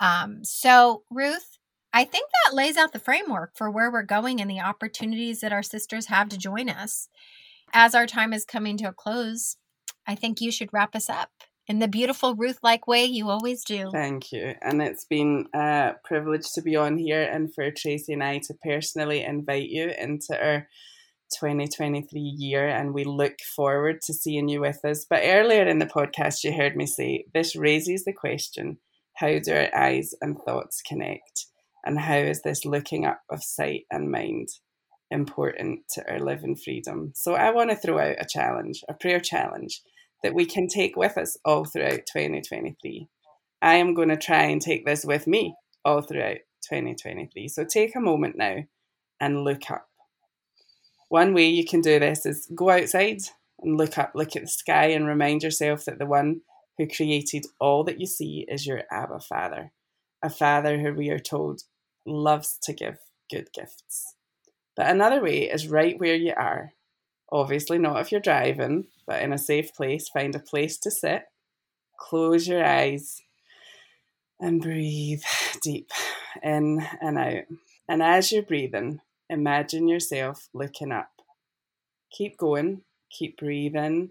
Um, 0.00 0.42
so, 0.42 1.04
Ruth, 1.12 1.58
I 1.96 2.04
think 2.04 2.28
that 2.44 2.54
lays 2.54 2.76
out 2.76 2.92
the 2.92 2.98
framework 2.98 3.56
for 3.56 3.70
where 3.70 3.90
we're 3.90 4.02
going 4.02 4.38
and 4.38 4.50
the 4.50 4.60
opportunities 4.60 5.40
that 5.40 5.50
our 5.50 5.62
sisters 5.62 6.08
have 6.08 6.28
to 6.28 6.36
join 6.36 6.68
us. 6.68 7.08
As 7.72 7.94
our 7.94 8.06
time 8.06 8.34
is 8.34 8.44
coming 8.44 8.76
to 8.76 8.88
a 8.90 8.92
close, 8.92 9.56
I 10.06 10.14
think 10.14 10.42
you 10.42 10.52
should 10.52 10.74
wrap 10.74 10.94
us 10.94 11.08
up 11.08 11.30
in 11.66 11.78
the 11.78 11.88
beautiful 11.88 12.34
Ruth 12.34 12.58
like 12.62 12.86
way 12.86 13.06
you 13.06 13.30
always 13.30 13.64
do. 13.64 13.88
Thank 13.90 14.30
you. 14.30 14.52
And 14.60 14.82
it's 14.82 15.06
been 15.06 15.46
a 15.54 15.92
privilege 16.04 16.52
to 16.52 16.60
be 16.60 16.76
on 16.76 16.98
here 16.98 17.22
and 17.22 17.54
for 17.54 17.70
Tracy 17.70 18.12
and 18.12 18.22
I 18.22 18.40
to 18.40 18.54
personally 18.62 19.24
invite 19.24 19.70
you 19.70 19.90
into 19.98 20.38
our 20.38 20.68
2023 21.40 22.20
year. 22.20 22.68
And 22.68 22.92
we 22.92 23.04
look 23.04 23.36
forward 23.56 24.02
to 24.02 24.12
seeing 24.12 24.50
you 24.50 24.60
with 24.60 24.84
us. 24.84 25.06
But 25.08 25.22
earlier 25.24 25.64
in 25.64 25.78
the 25.78 25.86
podcast, 25.86 26.44
you 26.44 26.52
heard 26.52 26.76
me 26.76 26.84
say 26.84 27.24
this 27.32 27.56
raises 27.56 28.04
the 28.04 28.12
question 28.12 28.80
how 29.14 29.38
do 29.38 29.54
our 29.54 29.74
eyes 29.74 30.14
and 30.20 30.36
thoughts 30.44 30.82
connect? 30.82 31.45
And 31.86 32.00
how 32.00 32.16
is 32.16 32.42
this 32.42 32.64
looking 32.64 33.06
up 33.06 33.22
of 33.30 33.44
sight 33.44 33.84
and 33.92 34.10
mind 34.10 34.48
important 35.10 35.82
to 35.92 36.10
our 36.10 36.18
living 36.18 36.56
freedom? 36.56 37.12
So 37.14 37.34
I 37.34 37.52
want 37.52 37.70
to 37.70 37.76
throw 37.76 38.00
out 38.00 38.16
a 38.18 38.26
challenge, 38.28 38.82
a 38.88 38.94
prayer 38.94 39.20
challenge 39.20 39.82
that 40.24 40.34
we 40.34 40.44
can 40.46 40.66
take 40.66 40.96
with 40.96 41.16
us 41.16 41.36
all 41.44 41.64
throughout 41.64 42.00
2023. 42.12 43.06
I 43.62 43.74
am 43.76 43.94
going 43.94 44.08
to 44.08 44.16
try 44.16 44.42
and 44.42 44.60
take 44.60 44.84
this 44.84 45.04
with 45.04 45.28
me 45.28 45.54
all 45.84 46.02
throughout 46.02 46.38
2023. 46.68 47.46
So 47.46 47.64
take 47.64 47.94
a 47.94 48.00
moment 48.00 48.36
now 48.36 48.64
and 49.20 49.44
look 49.44 49.70
up. 49.70 49.86
One 51.08 51.34
way 51.34 51.46
you 51.46 51.64
can 51.64 51.82
do 51.82 52.00
this 52.00 52.26
is 52.26 52.50
go 52.52 52.70
outside 52.70 53.20
and 53.60 53.78
look 53.78 53.96
up, 53.96 54.10
look 54.16 54.34
at 54.34 54.42
the 54.42 54.48
sky, 54.48 54.86
and 54.86 55.06
remind 55.06 55.44
yourself 55.44 55.84
that 55.84 56.00
the 56.00 56.06
one 56.06 56.40
who 56.78 56.88
created 56.88 57.46
all 57.60 57.84
that 57.84 58.00
you 58.00 58.06
see 58.06 58.44
is 58.48 58.66
your 58.66 58.82
Abba 58.90 59.20
Father, 59.20 59.72
a 60.20 60.28
Father 60.28 60.80
who 60.80 60.92
we 60.92 61.10
are 61.10 61.20
told 61.20 61.62
loves 62.06 62.58
to 62.62 62.72
give 62.72 62.98
good 63.30 63.48
gifts. 63.52 64.14
But 64.76 64.88
another 64.88 65.22
way 65.22 65.50
is 65.50 65.68
right 65.68 65.98
where 65.98 66.14
you 66.14 66.34
are 66.36 66.72
Obviously, 67.30 67.78
not 67.78 68.00
if 68.00 68.12
you're 68.12 68.20
driving, 68.20 68.86
but 69.06 69.22
in 69.22 69.32
a 69.32 69.38
safe 69.38 69.74
place, 69.74 70.08
find 70.08 70.34
a 70.34 70.40
place 70.40 70.78
to 70.78 70.90
sit, 70.90 71.24
close 71.98 72.46
your 72.46 72.64
eyes, 72.64 73.20
and 74.38 74.62
breathe 74.62 75.22
deep 75.62 75.90
in 76.42 76.86
and 77.00 77.18
out. 77.18 77.44
And 77.88 78.02
as 78.02 78.30
you're 78.30 78.42
breathing, 78.42 79.00
imagine 79.28 79.88
yourself 79.88 80.48
looking 80.54 80.92
up. 80.92 81.10
Keep 82.12 82.38
going, 82.38 82.82
keep 83.10 83.38
breathing, 83.38 84.10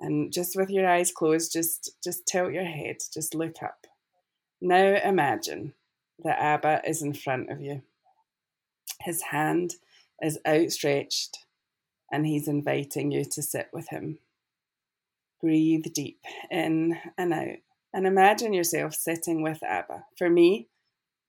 and 0.00 0.32
just 0.32 0.56
with 0.56 0.68
your 0.68 0.88
eyes 0.88 1.12
closed, 1.12 1.52
just 1.52 1.92
just 2.02 2.26
tilt 2.26 2.52
your 2.52 2.64
head, 2.64 2.96
just 3.14 3.34
look 3.34 3.62
up. 3.62 3.86
Now 4.60 4.98
imagine 5.04 5.74
that 6.24 6.40
Abba 6.40 6.82
is 6.86 7.02
in 7.02 7.14
front 7.14 7.50
of 7.50 7.60
you. 7.60 7.82
His 9.00 9.22
hand 9.30 9.74
is 10.20 10.38
outstretched 10.46 11.38
and 12.12 12.26
he's 12.26 12.46
inviting 12.46 13.10
you 13.10 13.24
to 13.24 13.42
sit 13.42 13.68
with 13.72 13.88
him. 13.88 14.18
Breathe 15.40 15.86
deep 15.94 16.20
in 16.50 16.98
and 17.18 17.32
out, 17.32 17.56
and 17.92 18.06
imagine 18.06 18.52
yourself 18.52 18.94
sitting 18.94 19.42
with 19.42 19.62
Abba. 19.62 20.04
For 20.16 20.30
me, 20.30 20.68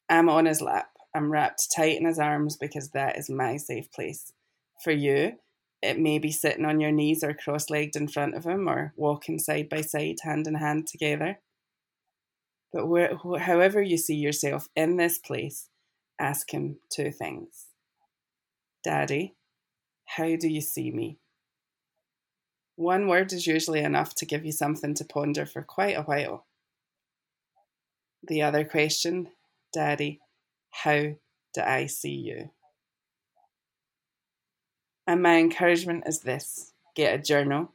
I'm 0.09 0.29
on 0.29 0.45
his 0.45 0.61
lap. 0.61 0.89
I'm 1.15 1.31
wrapped 1.31 1.71
tight 1.75 1.99
in 1.99 2.05
his 2.05 2.19
arms 2.19 2.57
because 2.57 2.89
that 2.89 3.17
is 3.17 3.29
my 3.29 3.57
safe 3.57 3.91
place. 3.91 4.33
For 4.83 4.91
you, 4.91 5.33
it 5.81 5.99
may 5.99 6.19
be 6.19 6.31
sitting 6.31 6.65
on 6.65 6.79
your 6.79 6.91
knees 6.91 7.23
or 7.23 7.33
cross 7.33 7.69
legged 7.69 7.95
in 7.95 8.07
front 8.07 8.35
of 8.35 8.45
him 8.45 8.69
or 8.69 8.93
walking 8.95 9.39
side 9.39 9.69
by 9.69 9.81
side, 9.81 10.17
hand 10.23 10.47
in 10.47 10.55
hand 10.55 10.87
together. 10.87 11.39
But 12.73 13.39
however 13.41 13.81
you 13.81 13.97
see 13.97 14.15
yourself 14.15 14.67
in 14.75 14.97
this 14.97 15.19
place, 15.19 15.69
ask 16.19 16.51
him 16.51 16.77
two 16.89 17.11
things 17.11 17.67
Daddy, 18.83 19.35
how 20.05 20.35
do 20.35 20.47
you 20.47 20.61
see 20.61 20.91
me? 20.91 21.19
One 22.75 23.07
word 23.07 23.31
is 23.31 23.45
usually 23.45 23.81
enough 23.81 24.15
to 24.15 24.25
give 24.25 24.43
you 24.43 24.51
something 24.51 24.95
to 24.95 25.05
ponder 25.05 25.45
for 25.45 25.61
quite 25.61 25.95
a 25.95 26.01
while. 26.01 26.47
The 28.27 28.41
other 28.41 28.65
question, 28.65 29.27
Daddy, 29.71 30.19
how 30.71 31.13
do 31.53 31.61
I 31.61 31.85
see 31.85 32.15
you? 32.15 32.49
And 35.05 35.21
my 35.21 35.37
encouragement 35.37 36.05
is 36.07 36.21
this 36.21 36.73
get 36.95 37.13
a 37.13 37.21
journal 37.21 37.71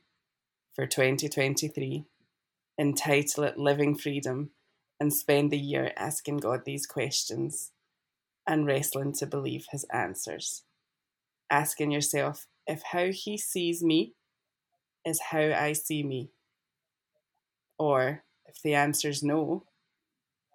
for 0.75 0.87
2023, 0.87 2.05
entitle 2.79 3.45
it 3.45 3.59
Living 3.59 3.95
Freedom, 3.97 4.51
and 5.01 5.13
spend 5.13 5.51
the 5.51 5.59
year 5.59 5.93
asking 5.97 6.39
God 6.39 6.63
these 6.65 6.87
questions 6.87 7.73
and 8.47 8.67
wrestling 8.67 9.13
to 9.15 9.27
believe 9.27 9.67
His 9.71 9.85
answers 9.93 10.65
asking 11.51 11.91
yourself 11.91 12.47
if 12.67 12.83
how 12.93 13.07
he 13.07 13.37
sees 13.39 13.83
me 13.83 14.15
is 15.05 15.21
how 15.31 15.41
I 15.41 15.73
see 15.73 16.03
me. 16.03 16.31
Or 17.79 18.25
if 18.47 18.61
the 18.63 18.75
answer 18.75 19.09
is 19.09 19.23
no, 19.23 19.65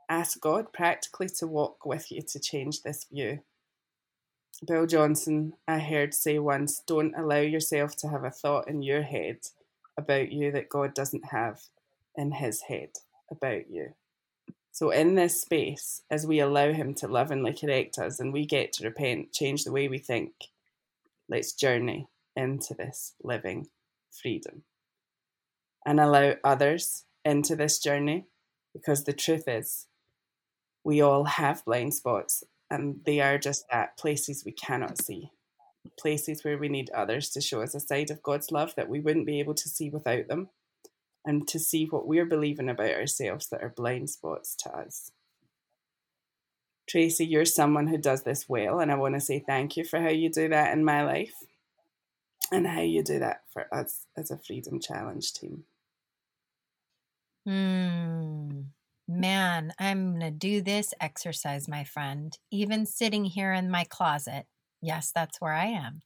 ask 0.09 0.39
God 0.39 0.73
practically 0.73 1.29
to 1.39 1.47
walk 1.47 1.85
with 1.85 2.11
you 2.11 2.21
to 2.21 2.39
change 2.39 2.81
this 2.81 3.05
view. 3.11 3.39
Bill 4.65 4.85
Johnson, 4.85 5.53
I 5.67 5.79
heard 5.79 6.13
say 6.13 6.39
once, 6.39 6.81
don't 6.85 7.15
allow 7.17 7.39
yourself 7.39 7.95
to 7.97 8.09
have 8.09 8.23
a 8.23 8.29
thought 8.31 8.67
in 8.67 8.81
your 8.81 9.01
head 9.01 9.39
about 9.97 10.31
you 10.31 10.51
that 10.51 10.69
God 10.69 10.93
doesn't 10.93 11.25
have 11.31 11.61
in 12.15 12.31
his 12.31 12.61
head 12.61 12.89
about 13.31 13.69
you. 13.69 13.93
So, 14.73 14.89
in 14.89 15.13
this 15.13 15.39
space, 15.39 16.01
as 16.09 16.25
we 16.25 16.39
allow 16.39 16.73
Him 16.73 16.95
to 16.95 17.07
lovingly 17.07 17.53
correct 17.53 17.99
us 17.99 18.19
and 18.19 18.33
we 18.33 18.47
get 18.47 18.73
to 18.73 18.83
repent, 18.83 19.31
change 19.31 19.63
the 19.63 19.71
way 19.71 19.87
we 19.87 19.99
think, 19.99 20.33
let's 21.29 21.53
journey 21.53 22.07
into 22.35 22.73
this 22.73 23.13
living 23.23 23.67
freedom 24.11 24.63
and 25.85 25.99
allow 25.99 26.33
others 26.43 27.05
into 27.23 27.55
this 27.55 27.77
journey 27.77 28.25
because 28.73 29.03
the 29.03 29.13
truth 29.13 29.47
is 29.47 29.85
we 30.83 31.01
all 31.01 31.25
have 31.25 31.63
blind 31.65 31.93
spots 31.93 32.43
and 32.71 33.01
they 33.05 33.21
are 33.21 33.37
just 33.37 33.65
that 33.71 33.95
places 33.95 34.43
we 34.43 34.51
cannot 34.51 34.99
see 34.99 35.29
places 35.99 36.43
where 36.43 36.57
we 36.57 36.69
need 36.69 36.89
others 36.91 37.29
to 37.29 37.41
show 37.41 37.61
us 37.61 37.75
a 37.75 37.79
side 37.79 38.09
of 38.09 38.23
God's 38.23 38.51
love 38.51 38.73
that 38.75 38.89
we 38.89 38.99
wouldn't 38.99 39.27
be 39.27 39.39
able 39.39 39.53
to 39.53 39.69
see 39.69 39.89
without 39.89 40.27
them 40.27 40.49
and 41.25 41.47
to 41.47 41.59
see 41.59 41.85
what 41.85 42.07
we're 42.07 42.25
believing 42.25 42.69
about 42.69 42.91
ourselves 42.91 43.47
that 43.49 43.63
are 43.63 43.73
blind 43.75 44.09
spots 44.09 44.55
to 44.57 44.69
us. 44.75 45.11
Tracy, 46.87 47.25
you're 47.25 47.45
someone 47.45 47.87
who 47.87 47.97
does 47.97 48.23
this 48.23 48.49
well, 48.49 48.79
and 48.79 48.91
I 48.91 48.95
want 48.95 49.15
to 49.15 49.21
say 49.21 49.39
thank 49.39 49.77
you 49.77 49.85
for 49.85 49.99
how 49.99 50.09
you 50.09 50.29
do 50.29 50.49
that 50.49 50.73
in 50.73 50.83
my 50.83 51.03
life 51.03 51.33
and 52.51 52.67
how 52.67 52.81
you 52.81 53.03
do 53.03 53.19
that 53.19 53.41
for 53.51 53.73
us 53.73 54.05
as 54.17 54.31
a 54.31 54.37
Freedom 54.37 54.79
Challenge 54.79 55.31
team. 55.33 55.63
Hmm. 57.45 58.61
Man, 59.07 59.73
I'm 59.79 60.11
going 60.11 60.21
to 60.21 60.31
do 60.31 60.61
this 60.61 60.93
exercise, 61.01 61.67
my 61.67 61.83
friend, 61.83 62.37
even 62.51 62.85
sitting 62.85 63.25
here 63.25 63.51
in 63.51 63.69
my 63.69 63.83
closet. 63.83 64.45
Yes, 64.81 65.11
that's 65.13 65.41
where 65.41 65.53
I 65.53 65.65
am. 65.65 66.01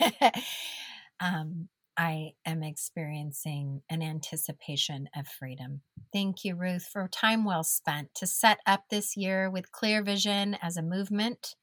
um, 1.20 1.68
I 2.02 2.32
am 2.44 2.64
experiencing 2.64 3.82
an 3.88 4.02
anticipation 4.02 5.08
of 5.16 5.28
freedom. 5.28 5.82
Thank 6.12 6.44
you, 6.44 6.56
Ruth, 6.56 6.88
for 6.92 7.06
time 7.06 7.44
well 7.44 7.62
spent 7.62 8.12
to 8.16 8.26
set 8.26 8.58
up 8.66 8.86
this 8.90 9.16
year 9.16 9.48
with 9.48 9.70
clear 9.70 10.02
vision 10.02 10.56
as 10.60 10.76
a 10.76 10.82
movement. 10.82 11.54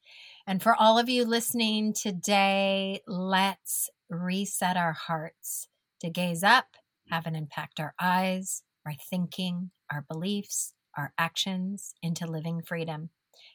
And 0.46 0.62
for 0.62 0.74
all 0.74 0.98
of 0.98 1.10
you 1.10 1.26
listening 1.26 1.92
today, 1.92 3.02
let's 3.06 3.90
reset 4.08 4.78
our 4.78 4.94
hearts 4.94 5.68
to 6.00 6.08
gaze 6.08 6.42
up, 6.42 6.68
have 7.10 7.26
an 7.26 7.36
impact 7.36 7.78
our 7.78 7.92
eyes, 8.00 8.62
our 8.86 8.94
thinking, 9.10 9.72
our 9.92 10.06
beliefs, 10.10 10.72
our 10.96 11.12
actions 11.18 11.92
into 12.02 12.26
living 12.26 12.62
freedom. 12.62 13.10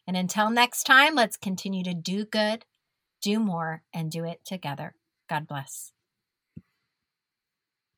And 0.06 0.16
until 0.16 0.52
next 0.52 0.84
time, 0.84 1.16
let's 1.16 1.36
continue 1.36 1.84
to 1.84 1.96
do 1.96 2.26
good, 2.26 2.64
do 3.24 3.40
more, 3.40 3.82
and 3.92 4.12
do 4.12 4.24
it 4.24 4.46
together. 4.46 4.94
God 5.28 5.48
bless. 5.48 5.95